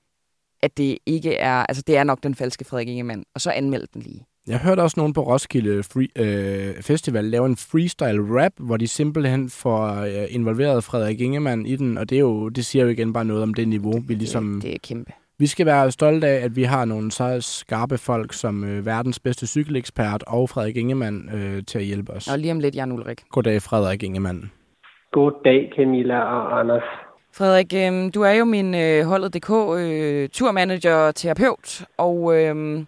at 0.61 0.77
det 0.77 0.97
ikke 1.05 1.35
er, 1.35 1.53
altså 1.65 1.83
det 1.87 1.97
er 1.97 2.03
nok 2.03 2.23
den 2.23 2.35
falske 2.35 2.65
Frederik 2.65 2.87
Ingemann, 2.87 3.23
og 3.33 3.41
så 3.41 3.51
anmeld 3.51 3.87
den 3.93 4.01
lige. 4.01 4.25
Jeg 4.47 4.59
hørte 4.59 4.81
også 4.81 4.99
nogen 4.99 5.13
på 5.13 5.21
Roskilde 5.21 5.83
Free, 5.83 6.07
øh, 6.15 6.83
Festival 6.83 7.23
lave 7.23 7.45
en 7.45 7.55
freestyle 7.55 8.43
rap, 8.43 8.51
hvor 8.57 8.77
de 8.77 8.87
simpelthen 8.87 9.49
får 9.49 10.01
øh, 10.01 10.35
involveret 10.35 10.83
Frederik 10.83 11.21
Ingemann 11.21 11.65
i 11.65 11.75
den, 11.75 11.97
og 11.97 12.09
det, 12.09 12.15
er 12.15 12.19
jo, 12.19 12.49
det 12.49 12.65
siger 12.65 12.83
jo 12.83 12.89
igen 12.89 13.13
bare 13.13 13.25
noget 13.25 13.43
om 13.43 13.53
det 13.53 13.67
niveau, 13.67 13.93
vi 14.07 14.13
ligesom... 14.13 14.53
Det, 14.53 14.63
det 14.63 14.73
er 14.73 14.77
kæmpe. 14.83 15.11
Vi 15.39 15.47
skal 15.47 15.65
være 15.65 15.91
stolte 15.91 16.27
af, 16.27 16.43
at 16.45 16.55
vi 16.55 16.63
har 16.63 16.85
nogle 16.85 17.11
så 17.11 17.41
skarpe 17.41 17.97
folk 17.97 18.33
som 18.33 18.63
øh, 18.63 18.85
verdens 18.85 19.19
bedste 19.19 19.47
cykelekspert 19.47 20.23
og 20.27 20.49
Frederik 20.49 20.77
Ingemann 20.77 21.29
øh, 21.33 21.63
til 21.63 21.79
at 21.79 21.85
hjælpe 21.85 22.11
os. 22.11 22.27
Og 22.27 22.39
lige 22.39 22.51
om 22.51 22.59
lidt, 22.59 22.75
Jan 22.75 22.91
Ulrik. 22.91 23.21
Goddag, 23.29 23.61
Frederik 23.61 24.03
Ingemann. 24.03 24.51
God 25.11 25.31
dag, 25.45 25.71
Camilla 25.75 26.19
og 26.19 26.59
Anders. 26.59 26.83
Frederik, 27.37 27.73
øh, 27.73 28.13
du 28.13 28.21
er 28.21 28.31
jo 28.31 28.45
min 28.45 28.75
øh, 28.75 29.05
holdet.dk 29.05 29.49
øh, 29.49 30.29
turmanager 30.29 31.11
terapeut, 31.11 31.85
og 31.97 32.37
øh, 32.37 32.83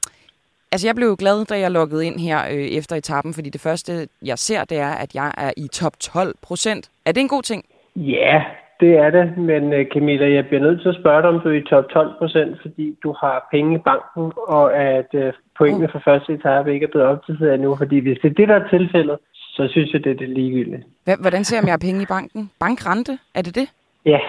altså 0.71 0.87
jeg 0.87 0.95
blev 0.95 1.07
jo 1.07 1.15
glad, 1.19 1.45
da 1.45 1.59
jeg 1.59 1.71
loggede 1.71 2.05
ind 2.05 2.19
her 2.19 2.39
øh, 2.51 2.57
efter 2.79 2.95
etappen, 2.95 3.33
fordi 3.33 3.49
det 3.49 3.61
første, 3.61 4.07
jeg 4.25 4.37
ser, 4.39 4.63
det 4.63 4.77
er, 4.79 4.89
at 4.91 5.15
jeg 5.15 5.31
er 5.37 5.51
i 5.57 5.67
top 5.67 5.93
12 5.99 6.35
procent. 6.41 6.89
Er 7.05 7.11
det 7.11 7.21
en 7.21 7.27
god 7.27 7.43
ting? 7.43 7.65
Ja, 7.95 8.43
det 8.79 8.97
er 8.97 9.09
det, 9.09 9.37
men 9.37 9.73
øh, 9.73 9.85
Camilla, 9.93 10.33
jeg 10.33 10.45
bliver 10.47 10.61
nødt 10.61 10.81
til 10.81 10.89
at 10.89 10.95
spørge 11.01 11.21
dig, 11.21 11.29
om 11.29 11.39
du 11.39 11.49
er 11.49 11.53
i 11.53 11.63
top 11.69 11.89
12 11.89 12.13
procent, 12.17 12.57
fordi 12.61 12.97
du 13.03 13.15
har 13.21 13.47
penge 13.51 13.75
i 13.75 13.81
banken, 13.89 14.31
og 14.47 14.75
at 14.77 15.09
øh, 15.13 15.33
pointene 15.57 15.89
for 15.91 16.01
første 16.05 16.33
etape 16.33 16.73
ikke 16.73 16.83
er 16.83 16.89
blevet 16.91 17.07
opdateret 17.07 17.53
endnu. 17.53 17.75
Fordi 17.75 17.99
hvis 17.99 18.17
det 18.21 18.29
er 18.29 18.33
det, 18.33 18.47
der 18.47 18.55
er 18.55 18.69
tilfældet, 18.69 19.17
så 19.33 19.67
synes 19.71 19.93
jeg, 19.93 20.03
det 20.03 20.11
er 20.11 20.15
det 20.15 20.29
ligegyldigt. 20.29 20.83
Hva- 21.09 21.21
Hvordan 21.21 21.43
ser 21.43 21.55
jeg, 21.57 21.63
om 21.63 21.67
jeg 21.67 21.73
har 21.73 21.77
penge 21.87 22.01
i 22.01 22.05
banken? 22.05 22.51
Bankrente, 22.59 23.19
er 23.35 23.41
det 23.41 23.55
det? 23.55 23.67
Ja, 24.05 24.19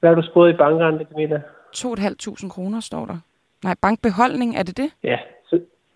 hvad 0.00 0.10
har 0.10 0.14
du 0.14 0.22
spurgt 0.30 0.54
i 0.54 0.56
bankrente, 0.56 1.06
Camilla? 1.10 1.40
2.500 1.76 2.48
kroner, 2.48 2.80
står 2.80 3.06
der. 3.06 3.18
Nej, 3.64 3.74
bankbeholdning, 3.82 4.56
er 4.56 4.62
det 4.62 4.76
det? 4.76 4.90
Ja, 5.04 5.18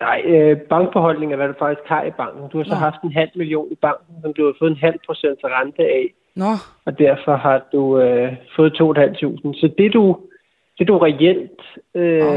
nej, 0.00 0.22
øh, 0.26 0.56
bankbeholdning 0.60 1.32
er, 1.32 1.36
hvad 1.36 1.48
du 1.48 1.54
faktisk 1.58 1.88
har 1.88 2.04
i 2.04 2.10
banken. 2.10 2.48
Du 2.48 2.56
har 2.58 2.64
så 2.64 2.70
Nå. 2.70 2.76
haft 2.76 3.02
en 3.04 3.12
halv 3.12 3.30
million 3.34 3.68
i 3.72 3.74
banken, 3.74 4.14
som 4.22 4.32
du 4.32 4.44
har 4.46 4.54
fået 4.58 4.70
en 4.70 4.84
halv 4.86 4.98
procent 5.06 5.38
rente 5.44 5.82
af. 5.82 6.14
Nå, 6.34 6.52
og 6.84 6.98
derfor 6.98 7.36
har 7.36 7.66
du 7.72 7.98
øh, 7.98 8.32
fået 8.56 8.72
2.500. 8.72 9.60
Så 9.60 9.70
det 9.78 9.92
du, 9.92 10.16
det 10.78 10.88
du 10.88 10.98
reelt 10.98 11.60
øh, 11.94 12.34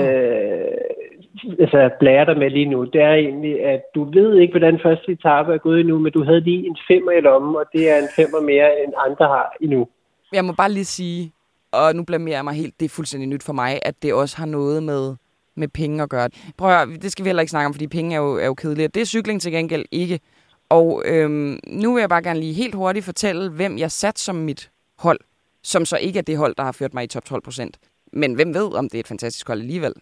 altså, 1.59 1.89
blærer 1.99 2.25
dig 2.25 2.37
med 2.37 2.49
lige 2.49 2.65
nu, 2.65 2.83
det 2.83 3.01
er 3.01 3.13
egentlig, 3.13 3.65
at 3.65 3.81
du 3.95 4.03
ved 4.03 4.35
ikke, 4.37 4.51
hvordan 4.51 4.79
første 4.83 5.11
etape 5.11 5.53
er 5.53 5.57
gået 5.57 5.79
endnu, 5.79 5.99
men 5.99 6.11
du 6.11 6.23
havde 6.23 6.41
lige 6.41 6.67
en 6.67 6.77
femmer 6.87 7.11
i 7.11 7.21
lommen, 7.21 7.55
og 7.55 7.65
det 7.73 7.89
er 7.91 7.97
en 7.97 8.09
femmer 8.15 8.41
mere, 8.41 8.83
end 8.83 8.93
andre 9.07 9.25
har 9.25 9.55
endnu. 9.61 9.87
jeg 10.33 10.45
må 10.45 10.53
bare 10.53 10.71
lige 10.71 10.85
sige, 10.85 11.31
og 11.71 11.95
nu 11.95 12.03
blamerer 12.03 12.37
jeg 12.37 12.43
mig 12.43 12.53
helt, 12.53 12.79
det 12.79 12.85
er 12.85 12.95
fuldstændig 12.95 13.29
nyt 13.29 13.43
for 13.43 13.53
mig, 13.53 13.79
at 13.81 13.95
det 14.03 14.13
også 14.13 14.37
har 14.37 14.45
noget 14.45 14.83
med, 14.83 15.15
med 15.57 15.67
penge 15.67 16.03
at 16.03 16.09
gøre. 16.09 16.29
Prøv 16.57 16.71
at 16.71 16.87
høre, 16.87 16.97
det 16.97 17.11
skal 17.11 17.25
vi 17.25 17.27
heller 17.29 17.41
ikke 17.41 17.51
snakke 17.51 17.65
om, 17.65 17.73
fordi 17.73 17.87
penge 17.87 18.15
er 18.15 18.19
jo, 18.19 18.35
er 18.37 18.45
jo 18.45 18.53
kedelige. 18.53 18.87
Det 18.87 19.01
er 19.01 19.05
cykling 19.05 19.41
til 19.41 19.51
gengæld 19.51 19.85
ikke. 19.91 20.19
Og 20.69 21.03
øhm, 21.05 21.59
nu 21.67 21.93
vil 21.93 21.99
jeg 22.01 22.09
bare 22.09 22.23
gerne 22.23 22.39
lige 22.39 22.53
helt 22.53 22.75
hurtigt 22.75 23.05
fortælle, 23.05 23.49
hvem 23.51 23.77
jeg 23.77 23.91
sat 23.91 24.19
som 24.19 24.35
mit 24.35 24.69
hold, 24.99 25.19
som 25.63 25.85
så 25.85 25.97
ikke 25.97 26.19
er 26.19 26.23
det 26.23 26.37
hold, 26.37 26.55
der 26.55 26.63
har 26.63 26.71
ført 26.71 26.93
mig 26.93 27.03
i 27.03 27.07
top 27.07 27.25
12 27.25 27.41
procent. 27.41 27.77
Men 28.13 28.33
hvem 28.33 28.53
ved, 28.53 28.73
om 28.75 28.89
det 28.89 28.95
er 28.95 28.99
et 28.99 29.07
fantastisk 29.07 29.47
hold 29.47 29.59
alligevel? 29.59 29.93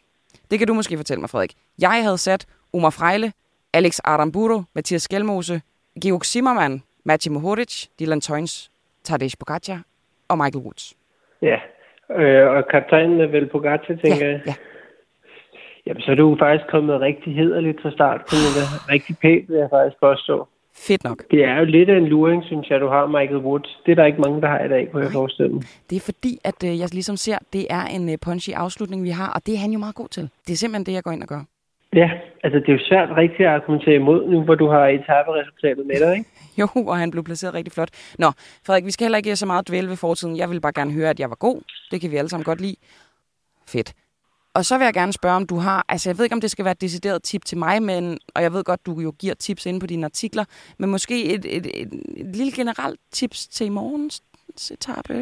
Det 0.51 0.60
kan 0.60 0.68
du 0.68 0.74
måske 0.74 0.97
fortælle 0.97 1.22
mig, 1.22 1.30
Frederik. 1.30 1.53
Jeg 1.80 2.03
havde 2.03 2.18
sat 2.18 2.45
Omar 2.74 2.89
Frejle, 2.89 3.34
Alex 3.74 3.99
Aramburu, 4.03 4.62
Mathias 4.76 5.01
Skelmose, 5.01 5.62
Georg 6.01 6.26
Zimmermann, 6.26 6.84
Mathieu 7.03 7.34
Mohoric, 7.34 7.86
Dylan 7.99 8.22
Toyns, 8.22 8.72
Tadej 9.03 9.30
Pogacar 9.39 9.82
og 10.28 10.38
Michael 10.38 10.64
Woods. 10.66 10.93
Ja, 11.41 11.58
øh, 12.22 12.49
og 12.58 12.64
kaptajnen 12.72 13.22
er 13.22 13.28
vel 13.28 13.49
Pogacar, 13.49 13.93
tænker 14.03 14.26
Ja, 14.26 14.32
jeg. 14.32 14.41
ja. 14.45 14.53
Jamen, 15.88 16.02
så 16.02 16.12
er 16.12 16.16
du 16.16 16.36
faktisk 16.40 16.68
kommet 16.70 17.02
rigtig 17.02 17.36
hederligt 17.36 17.82
fra 17.82 17.92
start, 17.92 18.22
Camilla. 18.30 18.64
Rigtig 18.94 19.16
pænt, 19.22 19.50
vil 19.50 19.58
jeg 19.58 19.70
faktisk 19.70 20.00
påstå. 20.02 20.48
Fedt 20.78 21.04
nok. 21.04 21.24
Det 21.32 21.44
er 21.44 21.58
jo 21.60 21.66
lidt 21.66 21.90
af 21.90 21.98
en 21.98 22.08
luring, 22.08 22.44
synes 22.44 22.70
jeg, 22.70 22.80
du 22.80 22.88
har, 22.88 23.08
Michael 23.08 23.38
Woods. 23.38 23.80
Det 23.86 23.92
er 23.92 23.96
der 23.96 24.06
ikke 24.06 24.22
mange, 24.22 24.42
der 24.42 24.48
har 24.48 24.64
i 24.64 24.70
dag, 24.70 24.92
kunne 24.92 25.04
jeg 25.04 25.12
forestille 25.12 25.54
mig. 25.54 25.64
Det 25.90 25.96
er 25.96 26.00
fordi, 26.00 26.38
at 26.44 26.64
øh, 26.64 26.80
jeg 26.80 26.94
ligesom 26.94 27.16
ser, 27.16 27.38
det 27.54 27.68
er 27.70 27.86
en 27.86 28.10
øh, 28.10 28.18
punchy 28.26 28.50
afslutning, 28.50 29.04
vi 29.04 29.10
har, 29.10 29.30
og 29.36 29.46
det 29.46 29.54
er 29.54 29.58
han 29.58 29.72
jo 29.72 29.80
meget 29.80 29.96
god 29.96 30.08
til. 30.08 30.24
Det 30.48 30.54
er 30.54 30.58
simpelthen 30.58 30.86
det, 30.86 30.94
jeg 30.94 31.04
går 31.04 31.12
ind 31.12 31.22
og 31.22 31.28
gør. 31.28 31.44
Ja, 31.96 32.10
altså 32.44 32.60
det 32.60 32.70
er 32.70 32.74
jo 32.74 32.80
svært 32.90 33.10
rigtig 33.18 33.46
at 33.46 33.52
argumentere 33.52 33.96
imod 33.96 34.30
nu, 34.30 34.44
hvor 34.44 34.56
du 34.56 34.68
har 34.68 34.88
etaperesultatet 34.88 35.86
med 35.86 35.96
dig, 36.00 36.18
ikke? 36.18 36.30
Jo, 36.62 36.68
og 36.88 36.98
han 36.98 37.12
blev 37.12 37.24
placeret 37.24 37.54
rigtig 37.54 37.74
flot. 37.74 37.90
Nå, 38.20 38.32
Frederik, 38.66 38.86
vi 38.86 38.92
skal 38.92 39.06
heller 39.06 39.18
ikke 39.18 39.36
så 39.36 39.46
meget 39.46 39.70
dvæle 39.70 39.90
ved 39.90 39.96
fortiden. 39.96 40.38
Jeg 40.38 40.50
vil 40.50 40.62
bare 40.62 40.74
gerne 40.76 40.92
høre, 40.92 41.10
at 41.10 41.20
jeg 41.20 41.30
var 41.30 41.36
god. 41.36 41.62
Det 41.92 42.02
kan 42.02 42.12
vi 42.12 42.16
alle 42.16 42.30
sammen 42.30 42.44
godt 42.44 42.62
lide. 42.62 42.76
Fedt. 43.68 43.94
Og 44.56 44.66
så 44.66 44.78
vil 44.78 44.86
jeg 44.86 44.93
gerne 44.93 45.14
spørge, 45.14 45.36
om 45.36 45.47
du 45.47 45.56
har... 45.56 45.86
Altså, 45.89 46.10
jeg 46.10 46.18
ved 46.18 46.26
ikke, 46.26 46.34
om 46.34 46.41
det 46.41 46.51
skal 46.51 46.66
være 46.66 46.72
et 46.72 46.82
decideret 46.82 47.24
tip 47.24 47.45
til 47.45 47.58
mig, 47.58 47.84
men, 47.84 48.18
og 48.36 48.41
jeg 48.41 48.53
ved 48.53 48.64
godt, 48.64 48.86
du 48.86 48.99
jo 48.99 49.12
giver 49.20 49.34
tips 49.34 49.66
inde 49.66 49.80
på 49.80 49.88
dine 49.88 50.06
artikler, 50.06 50.45
men 50.80 50.89
måske 50.89 51.34
et, 51.34 51.45
et, 51.58 51.66
et, 51.82 51.93
et 52.18 52.36
lille 52.36 52.51
generelt 52.56 52.99
tips 53.12 53.47
til 53.47 53.68
i 53.68 53.70
morgens 53.70 54.22
etape. 54.72 55.14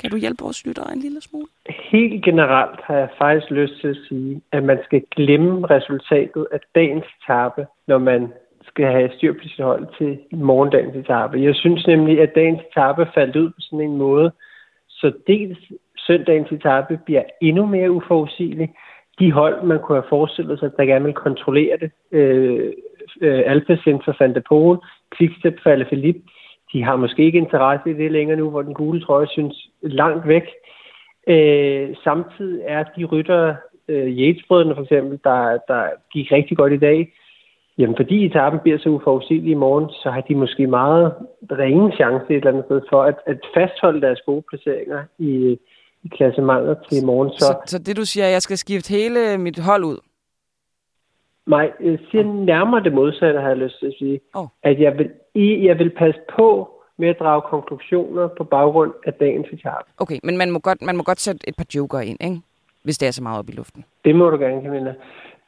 Kan 0.00 0.10
du 0.10 0.16
hjælpe 0.16 0.44
vores 0.44 0.66
lyttere 0.66 0.92
en 0.92 1.00
lille 1.00 1.20
smule? 1.20 1.46
Helt 1.92 2.24
generelt 2.24 2.80
har 2.84 2.96
jeg 2.96 3.08
faktisk 3.18 3.50
lyst 3.50 3.80
til 3.80 3.88
at 3.88 3.96
sige, 4.08 4.40
at 4.52 4.62
man 4.62 4.78
skal 4.84 5.02
glemme 5.16 5.66
resultatet 5.66 6.46
af 6.52 6.60
dagens 6.74 7.04
etape, 7.22 7.66
når 7.86 7.98
man 7.98 8.32
skal 8.62 8.86
have 8.86 9.10
styr 9.16 9.32
på 9.32 9.38
sit 9.42 9.64
hold 9.64 9.86
til 9.98 10.18
morgendagens 10.32 10.96
etape. 10.96 11.42
Jeg 11.42 11.54
synes 11.54 11.86
nemlig, 11.86 12.20
at 12.20 12.34
dagens 12.34 12.60
etape 12.70 13.06
faldt 13.14 13.36
ud 13.36 13.50
på 13.50 13.56
sådan 13.58 13.80
en 13.80 13.96
måde, 13.96 14.32
så 14.88 15.12
dels 15.26 15.58
søndagens 16.06 16.52
etape 16.52 17.00
bliver 17.04 17.22
endnu 17.40 17.66
mere 17.66 17.90
uforudsigelig. 17.90 18.70
De 19.18 19.32
hold, 19.32 19.62
man 19.62 19.78
kunne 19.78 19.98
have 19.98 20.08
forestillet 20.08 20.58
sig, 20.58 20.70
der 20.76 20.84
gerne 20.84 21.04
vil 21.04 21.14
kontrollere 21.14 21.76
det, 21.80 21.90
øh, 22.12 22.72
øh, 23.20 23.42
Alpecin 23.46 24.00
for 24.04 24.16
Van 24.20 24.34
der 24.34 24.40
Poel, 24.48 24.78
Quickstep 25.16 25.58
for 25.62 25.70
Alaphilippe, 25.70 26.20
de 26.72 26.82
har 26.82 26.96
måske 26.96 27.24
ikke 27.24 27.38
interesse 27.38 27.90
i 27.90 27.94
det 27.94 28.12
længere 28.12 28.36
nu, 28.36 28.50
hvor 28.50 28.62
den 28.62 28.74
gule 28.74 29.00
trøje 29.00 29.26
synes 29.26 29.68
langt 29.82 30.28
væk. 30.28 30.46
Øh, 31.28 31.88
samtidig 32.04 32.62
er 32.66 32.82
de 32.82 33.04
rytter, 33.04 33.54
øh, 33.88 34.08
Yates-brødrene 34.18 34.74
for 34.74 34.82
eksempel, 34.82 35.20
der, 35.24 35.58
der 35.68 35.82
gik 36.12 36.32
rigtig 36.32 36.56
godt 36.56 36.72
i 36.72 36.76
dag, 36.76 37.12
jamen 37.78 37.96
fordi 37.96 38.26
etappen 38.26 38.60
bliver 38.60 38.78
så 38.78 38.88
uforudsigelig 38.88 39.50
i 39.50 39.62
morgen, 39.64 39.90
så 40.02 40.10
har 40.10 40.20
de 40.20 40.34
måske 40.34 40.66
meget 40.66 41.14
ringe 41.50 41.92
chance 41.92 42.26
et 42.30 42.36
eller 42.36 42.50
andet 42.50 42.64
sted 42.64 42.80
for 42.90 43.02
at, 43.02 43.14
at 43.26 43.38
fastholde 43.54 44.00
deres 44.00 44.20
gode 44.26 44.42
placeringer 44.48 45.02
i, 45.18 45.58
i 46.04 46.08
klassemangler 46.08 46.74
til 46.74 47.02
i 47.02 47.04
morgen. 47.04 47.30
Så, 47.30 47.38
så, 47.38 47.56
så 47.66 47.78
det 47.78 47.96
du 47.96 48.04
siger, 48.04 48.26
at 48.26 48.32
jeg 48.32 48.42
skal 48.42 48.58
skifte 48.58 48.90
hele 48.94 49.38
mit 49.38 49.58
hold 49.58 49.84
ud? 49.84 49.98
Nej, 51.46 51.70
jeg 51.80 51.98
siger 52.10 52.24
nærmere 52.24 52.82
det 52.82 52.92
modsatte, 52.92 53.40
har 53.40 53.48
jeg 53.48 53.56
lyst 53.56 53.78
til 53.78 53.86
at 53.86 53.94
sige. 53.98 54.20
Oh. 54.34 54.46
At 54.62 54.80
jeg 54.80 54.98
vil, 54.98 55.10
jeg 55.68 55.78
vil 55.78 55.90
passe 55.90 56.20
på 56.36 56.70
med 56.98 57.08
at 57.08 57.16
drage 57.18 57.42
konklusioner 57.42 58.28
på 58.38 58.44
baggrund 58.44 58.92
af 59.06 59.12
dagens 59.12 59.46
etape. 59.52 59.84
Okay, 59.98 60.18
men 60.22 60.36
man 60.36 60.50
må, 60.50 60.58
godt, 60.58 60.82
man 60.82 60.96
må 60.96 61.02
godt 61.02 61.20
sætte 61.20 61.48
et 61.48 61.56
par 61.56 61.66
joker 61.74 62.00
ind, 62.00 62.18
ikke? 62.20 62.40
hvis 62.82 62.98
det 62.98 63.06
er 63.06 63.10
så 63.10 63.22
meget 63.22 63.38
op 63.38 63.48
i 63.48 63.52
luften. 63.52 63.84
Det 64.04 64.14
må 64.14 64.30
du 64.30 64.36
gerne, 64.36 64.62
Camilla. 64.62 64.94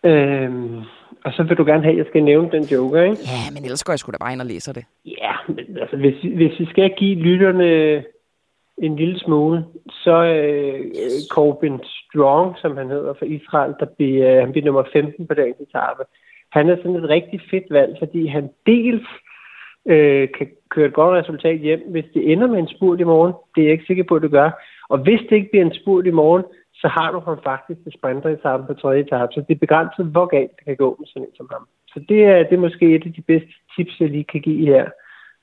Øhm, 0.04 0.76
og 1.24 1.32
så 1.32 1.42
vil 1.42 1.56
du 1.56 1.64
gerne 1.64 1.82
have, 1.82 1.92
at 1.92 1.98
jeg 1.98 2.06
skal 2.08 2.22
nævne 2.22 2.50
den 2.50 2.64
joker, 2.64 3.02
ikke? 3.02 3.16
Ja, 3.22 3.50
men 3.54 3.64
ellers 3.64 3.84
går 3.84 3.92
jeg 3.92 3.98
sgu 3.98 4.12
da 4.12 4.16
bare 4.20 4.32
ind 4.32 4.40
og 4.40 4.46
læser 4.46 4.72
det. 4.72 4.84
Ja, 5.04 5.32
men 5.48 5.78
altså, 5.80 5.96
hvis, 5.96 6.14
hvis 6.22 6.60
vi 6.60 6.66
skal 6.66 6.90
give 6.96 7.14
lytterne 7.14 7.68
en 8.78 8.96
lille 8.96 9.18
smule, 9.18 9.64
så 9.90 10.24
øh, 10.24 10.80
Corbin 11.30 11.80
Strong, 11.84 12.56
som 12.58 12.76
han 12.76 12.88
hedder 12.88 13.14
for 13.18 13.24
Israel, 13.24 13.74
der 13.80 13.86
bliver, 13.96 14.34
øh, 14.34 14.40
han 14.40 14.52
bliver 14.52 14.64
nummer 14.64 14.84
15 14.92 15.26
på 15.26 15.34
dagens 15.34 15.60
etape. 15.60 16.02
Han 16.52 16.68
er 16.68 16.76
sådan 16.76 16.96
et 16.96 17.08
rigtig 17.08 17.40
fedt 17.50 17.64
valg, 17.70 17.96
fordi 17.98 18.26
han 18.26 18.50
dels 18.66 19.08
øh, 19.88 20.28
kan 20.38 20.48
køre 20.70 20.86
et 20.86 20.94
godt 20.94 21.18
resultat 21.20 21.58
hjem, 21.60 21.82
hvis 21.90 22.04
det 22.14 22.32
ender 22.32 22.46
med 22.46 22.58
en 22.58 22.74
spurt 22.76 23.00
i 23.00 23.10
morgen. 23.12 23.32
Det 23.54 23.60
er 23.60 23.64
jeg 23.64 23.72
ikke 23.72 23.86
sikker 23.86 24.04
på, 24.08 24.14
at 24.14 24.22
det 24.22 24.30
gør. 24.30 24.50
Og 24.88 24.98
hvis 24.98 25.20
det 25.20 25.36
ikke 25.36 25.50
bliver 25.50 25.64
en 25.64 25.78
spurt 25.80 26.06
i 26.06 26.10
morgen, 26.10 26.44
så 26.74 26.88
har 26.88 27.12
du 27.12 27.18
ham 27.20 27.38
faktisk 27.44 27.82
til 27.82 27.92
sprinteretappen 27.98 28.66
på 28.66 28.74
tredje 28.74 29.00
etape. 29.00 29.32
Så 29.32 29.40
det 29.48 29.54
er 29.54 29.64
begrænset, 29.66 30.06
hvor 30.06 30.26
galt 30.26 30.50
det 30.56 30.64
kan 30.64 30.76
gå 30.76 30.96
med 30.98 31.06
sådan 31.06 31.22
en 31.22 31.36
som 31.36 31.48
ham. 31.52 31.66
Så 31.92 32.04
det 32.08 32.24
er, 32.24 32.38
det 32.48 32.52
er 32.52 32.66
måske 32.66 32.94
et 32.94 33.06
af 33.06 33.12
de 33.12 33.22
bedste 33.22 33.52
tips, 33.76 34.00
jeg 34.00 34.08
lige 34.10 34.24
kan 34.24 34.40
give 34.40 34.66
her 34.66 34.84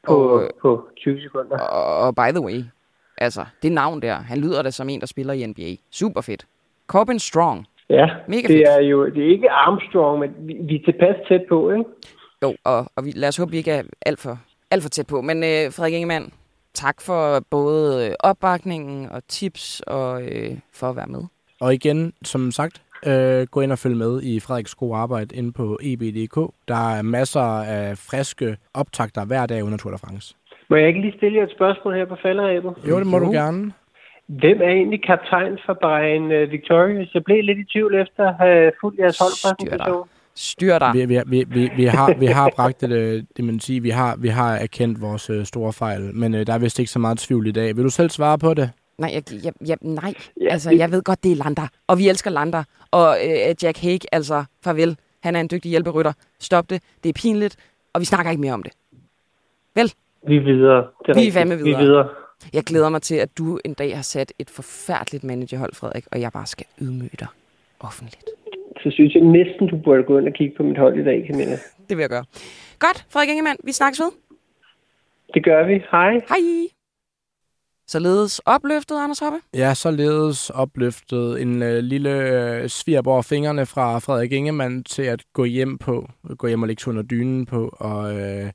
på, 0.07 0.13
og, 0.13 0.41
på 0.61 0.88
20 0.97 1.21
sekunder. 1.21 1.57
Og 2.05 2.15
by 2.15 2.29
the 2.36 2.43
way, 2.47 2.57
altså 3.18 3.45
det 3.64 3.72
navn 3.72 4.01
der, 4.01 4.16
han 4.16 4.38
lyder 4.38 4.62
da 4.62 4.72
som 4.72 4.89
en, 4.89 4.99
der 4.99 5.05
spiller 5.05 5.34
i 5.34 5.45
NBA. 5.45 5.76
Super 5.91 6.22
fedt. 6.22 6.45
Corbin 6.88 7.20
Strong. 7.20 7.66
Ja, 7.89 8.05
Mega 8.28 8.41
det 8.41 8.47
fedt. 8.47 8.68
er 8.70 8.80
jo 8.82 9.05
det 9.05 9.26
er 9.26 9.30
ikke 9.32 9.49
Armstrong, 9.51 10.20
men 10.20 10.30
vi, 10.39 10.57
vi 10.68 10.76
er 10.76 10.84
tilpas 10.86 11.16
tæt 11.28 11.41
på, 11.49 11.72
ikke? 11.72 11.84
Jo, 12.43 12.55
og, 12.64 12.91
og 12.95 13.05
vi, 13.05 13.12
lad 13.16 13.30
os 13.30 13.38
håbe, 13.38 13.51
vi 13.51 13.57
ikke 13.57 13.72
er 13.72 13.84
alt 14.05 14.20
for, 14.20 14.39
alt 14.72 14.84
for 14.84 14.89
tæt 14.89 15.07
på. 15.07 15.22
Men 15.22 15.43
øh, 15.43 15.72
Frederik 15.74 15.93
Ingemann, 15.93 16.34
tak 16.74 17.01
for 17.01 17.39
både 17.49 18.07
øh, 18.09 18.16
opbakningen 18.20 19.09
og 19.09 19.28
tips 19.28 19.82
og 19.88 20.24
øh, 20.24 20.57
for 20.74 20.89
at 20.89 20.95
være 20.95 21.07
med. 21.07 21.24
Og 21.62 21.74
igen, 21.74 22.14
som 22.24 22.51
sagt, 22.51 22.82
øh, 23.05 23.47
gå 23.47 23.62
ind 23.62 23.72
og 23.72 23.80
følg 23.80 23.97
med 23.97 24.22
i 24.24 24.39
Frederiks 24.39 24.76
gode 24.76 24.97
arbejde 24.97 25.36
inde 25.36 25.51
på 25.51 25.80
eb.dk. 25.82 26.53
Der 26.68 26.89
er 26.97 27.01
masser 27.01 27.41
af 27.62 27.97
friske 27.97 28.57
optagter 28.74 29.26
hver 29.26 29.45
dag 29.45 29.64
under 29.64 29.78
Tour 29.78 29.91
de 29.91 29.97
France. 29.97 30.36
Må 30.72 30.78
jeg 30.78 30.88
ikke 30.88 31.01
lige 31.01 31.17
stille 31.17 31.38
jer 31.38 31.43
et 31.43 31.51
spørgsmål 31.51 31.93
her 31.95 32.05
på 32.05 32.15
falderæbet? 32.22 32.74
Jo, 32.89 32.99
det 32.99 33.07
må 33.07 33.19
du 33.19 33.32
gerne. 33.32 33.72
Hvem 34.28 34.61
er 34.61 34.72
egentlig 34.80 35.03
kaptajn 35.03 35.57
for 35.65 35.74
Brian 35.82 36.24
uh, 36.24 36.51
Victorious? 36.51 37.09
Jeg 37.13 37.24
blev 37.24 37.43
lidt 37.43 37.57
i 37.57 37.63
tvivl 37.74 37.95
efter 37.95 38.28
at 38.28 38.36
have 38.36 38.72
fulgt 38.82 38.99
jeres 38.99 39.17
holdpræsentation. 39.19 40.07
Styr 40.36 40.80
dig. 40.80 40.91
Vi, 40.93 41.05
vi, 41.05 41.19
vi, 41.28 41.43
vi, 41.47 41.72
vi, 41.76 41.86
har, 41.86 42.13
vi 42.19 42.26
har 42.26 42.51
bragt 42.55 42.82
det, 42.82 42.91
øh, 42.91 43.24
det 43.38 43.45
man 43.45 43.59
sige, 43.59 43.82
vi 43.82 43.89
har, 43.89 44.15
vi 44.15 44.28
har 44.28 44.55
erkendt 44.55 45.01
vores 45.01 45.30
uh, 45.30 45.43
store 45.43 45.74
fejl, 45.74 46.01
men 46.15 46.34
der 46.34 46.53
er 46.53 46.57
vist 46.57 46.80
ikke 46.80 46.91
så 46.91 46.99
meget 46.99 47.19
tvivl 47.19 47.47
i 47.47 47.51
dag. 47.51 47.76
Vil 47.76 47.84
du 47.84 47.89
selv 47.89 48.09
svare 48.09 48.38
på 48.38 48.53
det? 48.53 48.72
Nej, 48.97 49.11
jeg, 49.13 49.24
jeg, 49.43 49.53
jeg, 49.67 49.78
nej. 49.82 50.13
Altså, 50.49 50.72
jeg 50.72 50.91
ved 50.91 51.01
godt, 51.03 51.24
det 51.24 51.32
er 51.32 51.36
Lander. 51.36 51.67
Og 51.88 51.97
vi 51.97 52.09
elsker 52.09 52.32
Lander. 52.32 52.63
Og 52.91 53.17
øh, 53.26 53.55
Jack 53.63 53.78
Hague, 53.82 54.07
altså, 54.11 54.43
farvel. 54.63 54.97
Han 55.24 55.36
er 55.36 55.39
en 55.39 55.49
dygtig 55.51 55.69
hjælperytter. 55.69 56.13
Stop 56.39 56.69
det. 56.69 56.84
Det 57.03 57.09
er 57.09 57.13
pinligt. 57.13 57.55
Og 57.93 57.99
vi 57.99 58.05
snakker 58.05 58.32
ikke 58.32 58.41
mere 58.41 58.53
om 58.53 58.63
det. 58.63 58.74
Vel? 59.76 59.93
Vi 60.28 60.36
er 60.36 60.41
videre. 60.41 60.88
Det 61.05 61.09
er 61.09 61.19
vi 61.19 61.39
er 61.39 61.45
med 61.45 61.57
videre. 61.57 61.67
Vi 61.67 61.84
er 61.84 61.88
videre. 61.88 62.09
Jeg 62.53 62.63
glæder 62.63 62.89
mig 62.89 63.01
til, 63.01 63.15
at 63.15 63.38
du 63.38 63.59
en 63.65 63.74
dag 63.74 63.95
har 63.95 64.03
sat 64.03 64.34
et 64.39 64.49
forfærdeligt 64.49 65.24
managerhold, 65.24 65.74
Frederik, 65.74 66.05
og 66.11 66.22
jeg 66.22 66.32
bare 66.32 66.45
skal 66.45 66.65
ydmyge 66.82 67.17
dig 67.19 67.28
offentligt. 67.80 68.26
Så 68.84 68.91
synes 68.91 69.15
jeg 69.15 69.24
næsten, 69.24 69.67
du 69.67 69.78
burde 69.84 70.03
gå 70.03 70.17
ind 70.17 70.28
og 70.28 70.34
kigge 70.34 70.55
på 70.57 70.63
mit 70.63 70.78
hold 70.78 70.99
i 70.99 71.03
dag, 71.03 71.26
Camilla. 71.28 71.57
Det 71.89 71.97
vil 71.97 72.03
jeg 72.03 72.09
gøre. 72.09 72.26
Godt, 72.80 73.05
Frederik 73.09 73.30
Ingemann. 73.30 73.57
Vi 73.63 73.72
snakkes 73.72 73.99
ved. 73.99 74.11
Det 75.34 75.43
gør 75.43 75.67
vi. 75.67 75.74
Hej. 75.91 76.13
Hej. 76.13 76.67
Således 77.88 78.39
opløftet, 78.39 78.95
Anders 79.03 79.19
Hoppe? 79.19 79.39
Ja, 79.53 79.74
således 79.74 80.49
opløftet 80.49 81.41
en 81.41 81.63
øh, 81.63 81.78
lille 81.78 82.09
øh, 82.09 82.67
svirp 82.67 83.07
over 83.07 83.22
fingrene 83.22 83.65
fra 83.65 83.99
Frederik 83.99 84.32
Ingemann 84.32 84.84
til 84.84 85.03
at 85.03 85.24
gå 85.34 85.43
hjem 85.43 85.78
på, 85.78 86.09
gå 86.38 86.47
hjem 86.47 86.61
og 86.61 86.67
lægge 86.67 86.89
under 86.89 87.01
dynen 87.03 87.45
på, 87.45 87.76
og 87.80 88.19
øh, 88.19 88.51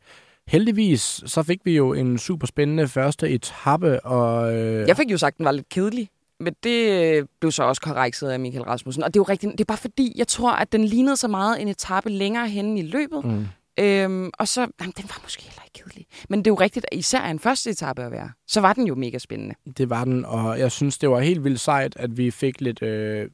heldigvis 0.49 1.23
så 1.27 1.43
fik 1.43 1.61
vi 1.65 1.77
jo 1.77 1.93
en 1.93 2.19
super 2.19 2.47
spændende 2.47 2.89
første 2.89 3.29
etape. 3.29 4.01
Og, 4.01 4.55
øh, 4.55 4.89
Jeg 4.89 4.97
fik 4.97 5.11
jo 5.11 5.19
sagt, 5.19 5.35
at 5.35 5.39
den 5.39 5.45
var 5.45 5.53
lidt 5.53 5.69
kedelig. 5.69 6.09
Men 6.41 6.55
det 6.63 6.91
øh, 7.19 7.27
blev 7.41 7.53
så 7.53 7.63
også 7.63 7.83
korrekset 7.83 8.29
af 8.29 8.41
Michael 8.41 8.65
Rasmussen. 8.65 9.05
Og 9.05 9.15
det 9.15 9.21
er 9.21 9.21
jo 9.21 9.33
rigtigt, 9.33 9.53
det 9.53 9.61
er 9.61 9.65
bare 9.65 9.79
fordi, 9.79 10.13
jeg 10.17 10.29
tror, 10.29 10.53
at 10.53 10.73
den 10.73 10.85
lignede 10.85 11.17
så 11.17 11.29
meget 11.29 11.63
en 11.63 11.69
etape 11.69 12.11
længere 12.11 12.49
henne 12.49 12.79
i 12.81 12.83
løbet. 12.83 13.25
Mm. 13.25 13.47
Øhm, 13.81 14.31
og 14.39 14.49
så, 14.49 14.61
jamen, 14.61 14.93
den 14.97 15.05
var 15.09 15.21
måske 15.23 15.43
heller 15.43 15.63
ikke 15.65 15.85
kedelig. 15.85 16.07
Men 16.29 16.39
det 16.39 16.47
er 16.47 16.51
jo 16.51 16.55
rigtigt, 16.55 16.87
at 16.93 16.99
især 16.99 17.21
en 17.21 17.39
første 17.39 17.71
etape 17.71 18.03
at 18.03 18.13
være, 18.13 18.31
så 18.47 18.61
var 18.61 18.73
den 18.73 18.87
jo 18.87 18.95
mega 18.95 19.19
spændende. 19.19 19.55
Det 19.79 19.91
var 19.91 20.05
den, 20.05 20.25
og 20.25 20.59
jeg 20.59 20.73
synes, 20.73 20.99
det 20.99 21.11
var 21.11 21.21
helt 21.21 21.45
vildt 21.45 21.61
sejt, 21.61 21.97
at 21.97 22.17
vi 22.17 22.31
fik 22.31 22.61
lidt, 22.61 22.83
øh, 22.83 23.29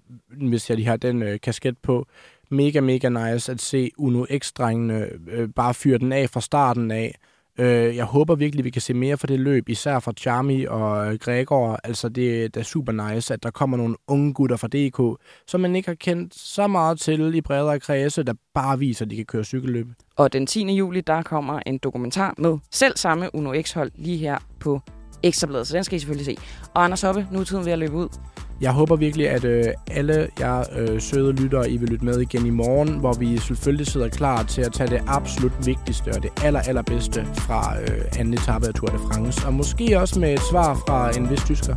hvis 0.48 0.68
jeg 0.70 0.76
lige 0.76 0.86
har 0.88 0.96
den 0.96 1.22
øh, 1.22 1.40
kasket 1.40 1.78
på, 1.78 2.06
mega, 2.52 2.80
mega 2.80 3.08
nice 3.08 3.52
at 3.52 3.60
se 3.60 3.90
Uno 3.98 4.24
X-drengene 4.38 5.06
øh, 5.30 5.48
bare 5.48 5.74
fyre 5.74 5.98
den 5.98 6.12
af 6.12 6.30
fra 6.30 6.40
starten 6.40 6.90
af. 6.90 7.14
Øh, 7.58 7.96
jeg 7.96 8.04
håber 8.04 8.34
virkelig, 8.34 8.64
vi 8.64 8.70
kan 8.70 8.82
se 8.82 8.94
mere 8.94 9.16
for 9.16 9.26
det 9.26 9.40
løb, 9.40 9.68
især 9.68 9.98
fra 9.98 10.12
Charmi 10.12 10.64
og 10.64 11.12
øh, 11.12 11.18
Gregor. 11.18 11.78
Altså, 11.84 12.08
det, 12.08 12.54
det 12.54 12.60
er 12.60 12.64
super 12.64 12.92
nice, 12.92 13.34
at 13.34 13.42
der 13.42 13.50
kommer 13.50 13.76
nogle 13.76 13.96
unge 14.08 14.34
gutter 14.34 14.56
fra 14.56 14.68
DK, 14.68 15.22
som 15.46 15.60
man 15.60 15.76
ikke 15.76 15.88
har 15.88 15.94
kendt 15.94 16.34
så 16.34 16.66
meget 16.66 17.00
til 17.00 17.34
i 17.34 17.40
bredere 17.40 17.80
kredse, 17.80 18.22
der 18.22 18.34
bare 18.54 18.78
viser, 18.78 19.04
at 19.04 19.10
de 19.10 19.16
kan 19.16 19.24
køre 19.24 19.44
cykelløb. 19.44 19.86
Og 20.16 20.32
den 20.32 20.46
10. 20.46 20.72
juli, 20.72 21.00
der 21.00 21.22
kommer 21.22 21.60
en 21.66 21.78
dokumentar 21.78 22.34
med 22.38 22.58
selv 22.70 22.96
samme 22.96 23.34
Uno 23.34 23.62
X-hold 23.62 23.90
lige 23.94 24.16
her 24.16 24.38
på 24.60 24.80
Ekstrabladet, 25.22 25.66
så 25.66 25.76
den 25.76 25.84
skal 25.84 25.96
I 25.96 25.98
selvfølgelig 25.98 26.26
se. 26.26 26.36
Og 26.74 26.84
Anders 26.84 27.02
Hoppe, 27.02 27.26
nu 27.30 27.40
er 27.40 27.44
tiden 27.44 27.64
ved 27.64 27.72
at 27.72 27.78
løbe 27.78 27.94
ud. 27.94 28.08
Jeg 28.60 28.72
håber 28.72 28.96
virkelig, 28.96 29.30
at 29.30 29.44
øh, 29.44 29.64
alle 29.90 30.28
jer 30.40 30.64
øh, 30.76 31.00
søde 31.00 31.32
lyttere, 31.32 31.70
I 31.70 31.76
vil 31.76 31.88
lytte 31.88 32.04
med 32.04 32.20
igen 32.20 32.46
i 32.46 32.50
morgen, 32.50 32.98
hvor 32.98 33.12
vi 33.12 33.38
selvfølgelig 33.38 33.86
sidder 33.86 34.08
klar 34.08 34.42
til 34.42 34.62
at 34.62 34.72
tage 34.72 34.90
det 34.90 35.02
absolut 35.06 35.66
vigtigste 35.66 36.08
og 36.08 36.22
det 36.22 36.30
aller, 36.44 36.60
allerbedste 36.60 37.26
fra 37.34 37.80
øh, 37.80 38.04
anden 38.18 38.34
etape 38.34 38.66
af 38.66 38.74
Tour 38.74 38.88
de 38.88 38.98
France. 38.98 39.46
Og 39.46 39.52
måske 39.52 40.00
også 40.00 40.20
med 40.20 40.34
et 40.34 40.40
svar 40.50 40.74
fra 40.74 41.16
en 41.16 41.30
vis 41.30 41.44
tysker. 41.44 41.74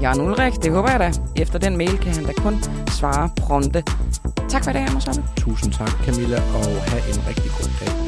Jan 0.00 0.20
Ulrik, 0.20 0.52
det 0.62 0.72
håber 0.72 0.90
jeg 0.90 1.00
da. 1.00 1.12
Efter 1.42 1.58
den 1.58 1.76
mail 1.76 1.98
kan 1.98 2.12
han 2.12 2.24
da 2.24 2.32
kun 2.32 2.62
svare 2.88 3.30
pronte. 3.36 3.82
Tak 4.48 4.64
for 4.64 4.70
i 4.70 4.74
dag, 4.74 4.82
Anders 4.82 5.08
Tusind 5.36 5.72
tak, 5.72 5.90
Camilla, 6.04 6.36
og 6.36 6.64
have 6.64 7.02
en 7.08 7.26
rigtig 7.28 7.50
god 7.58 7.70
dag. 7.80 8.01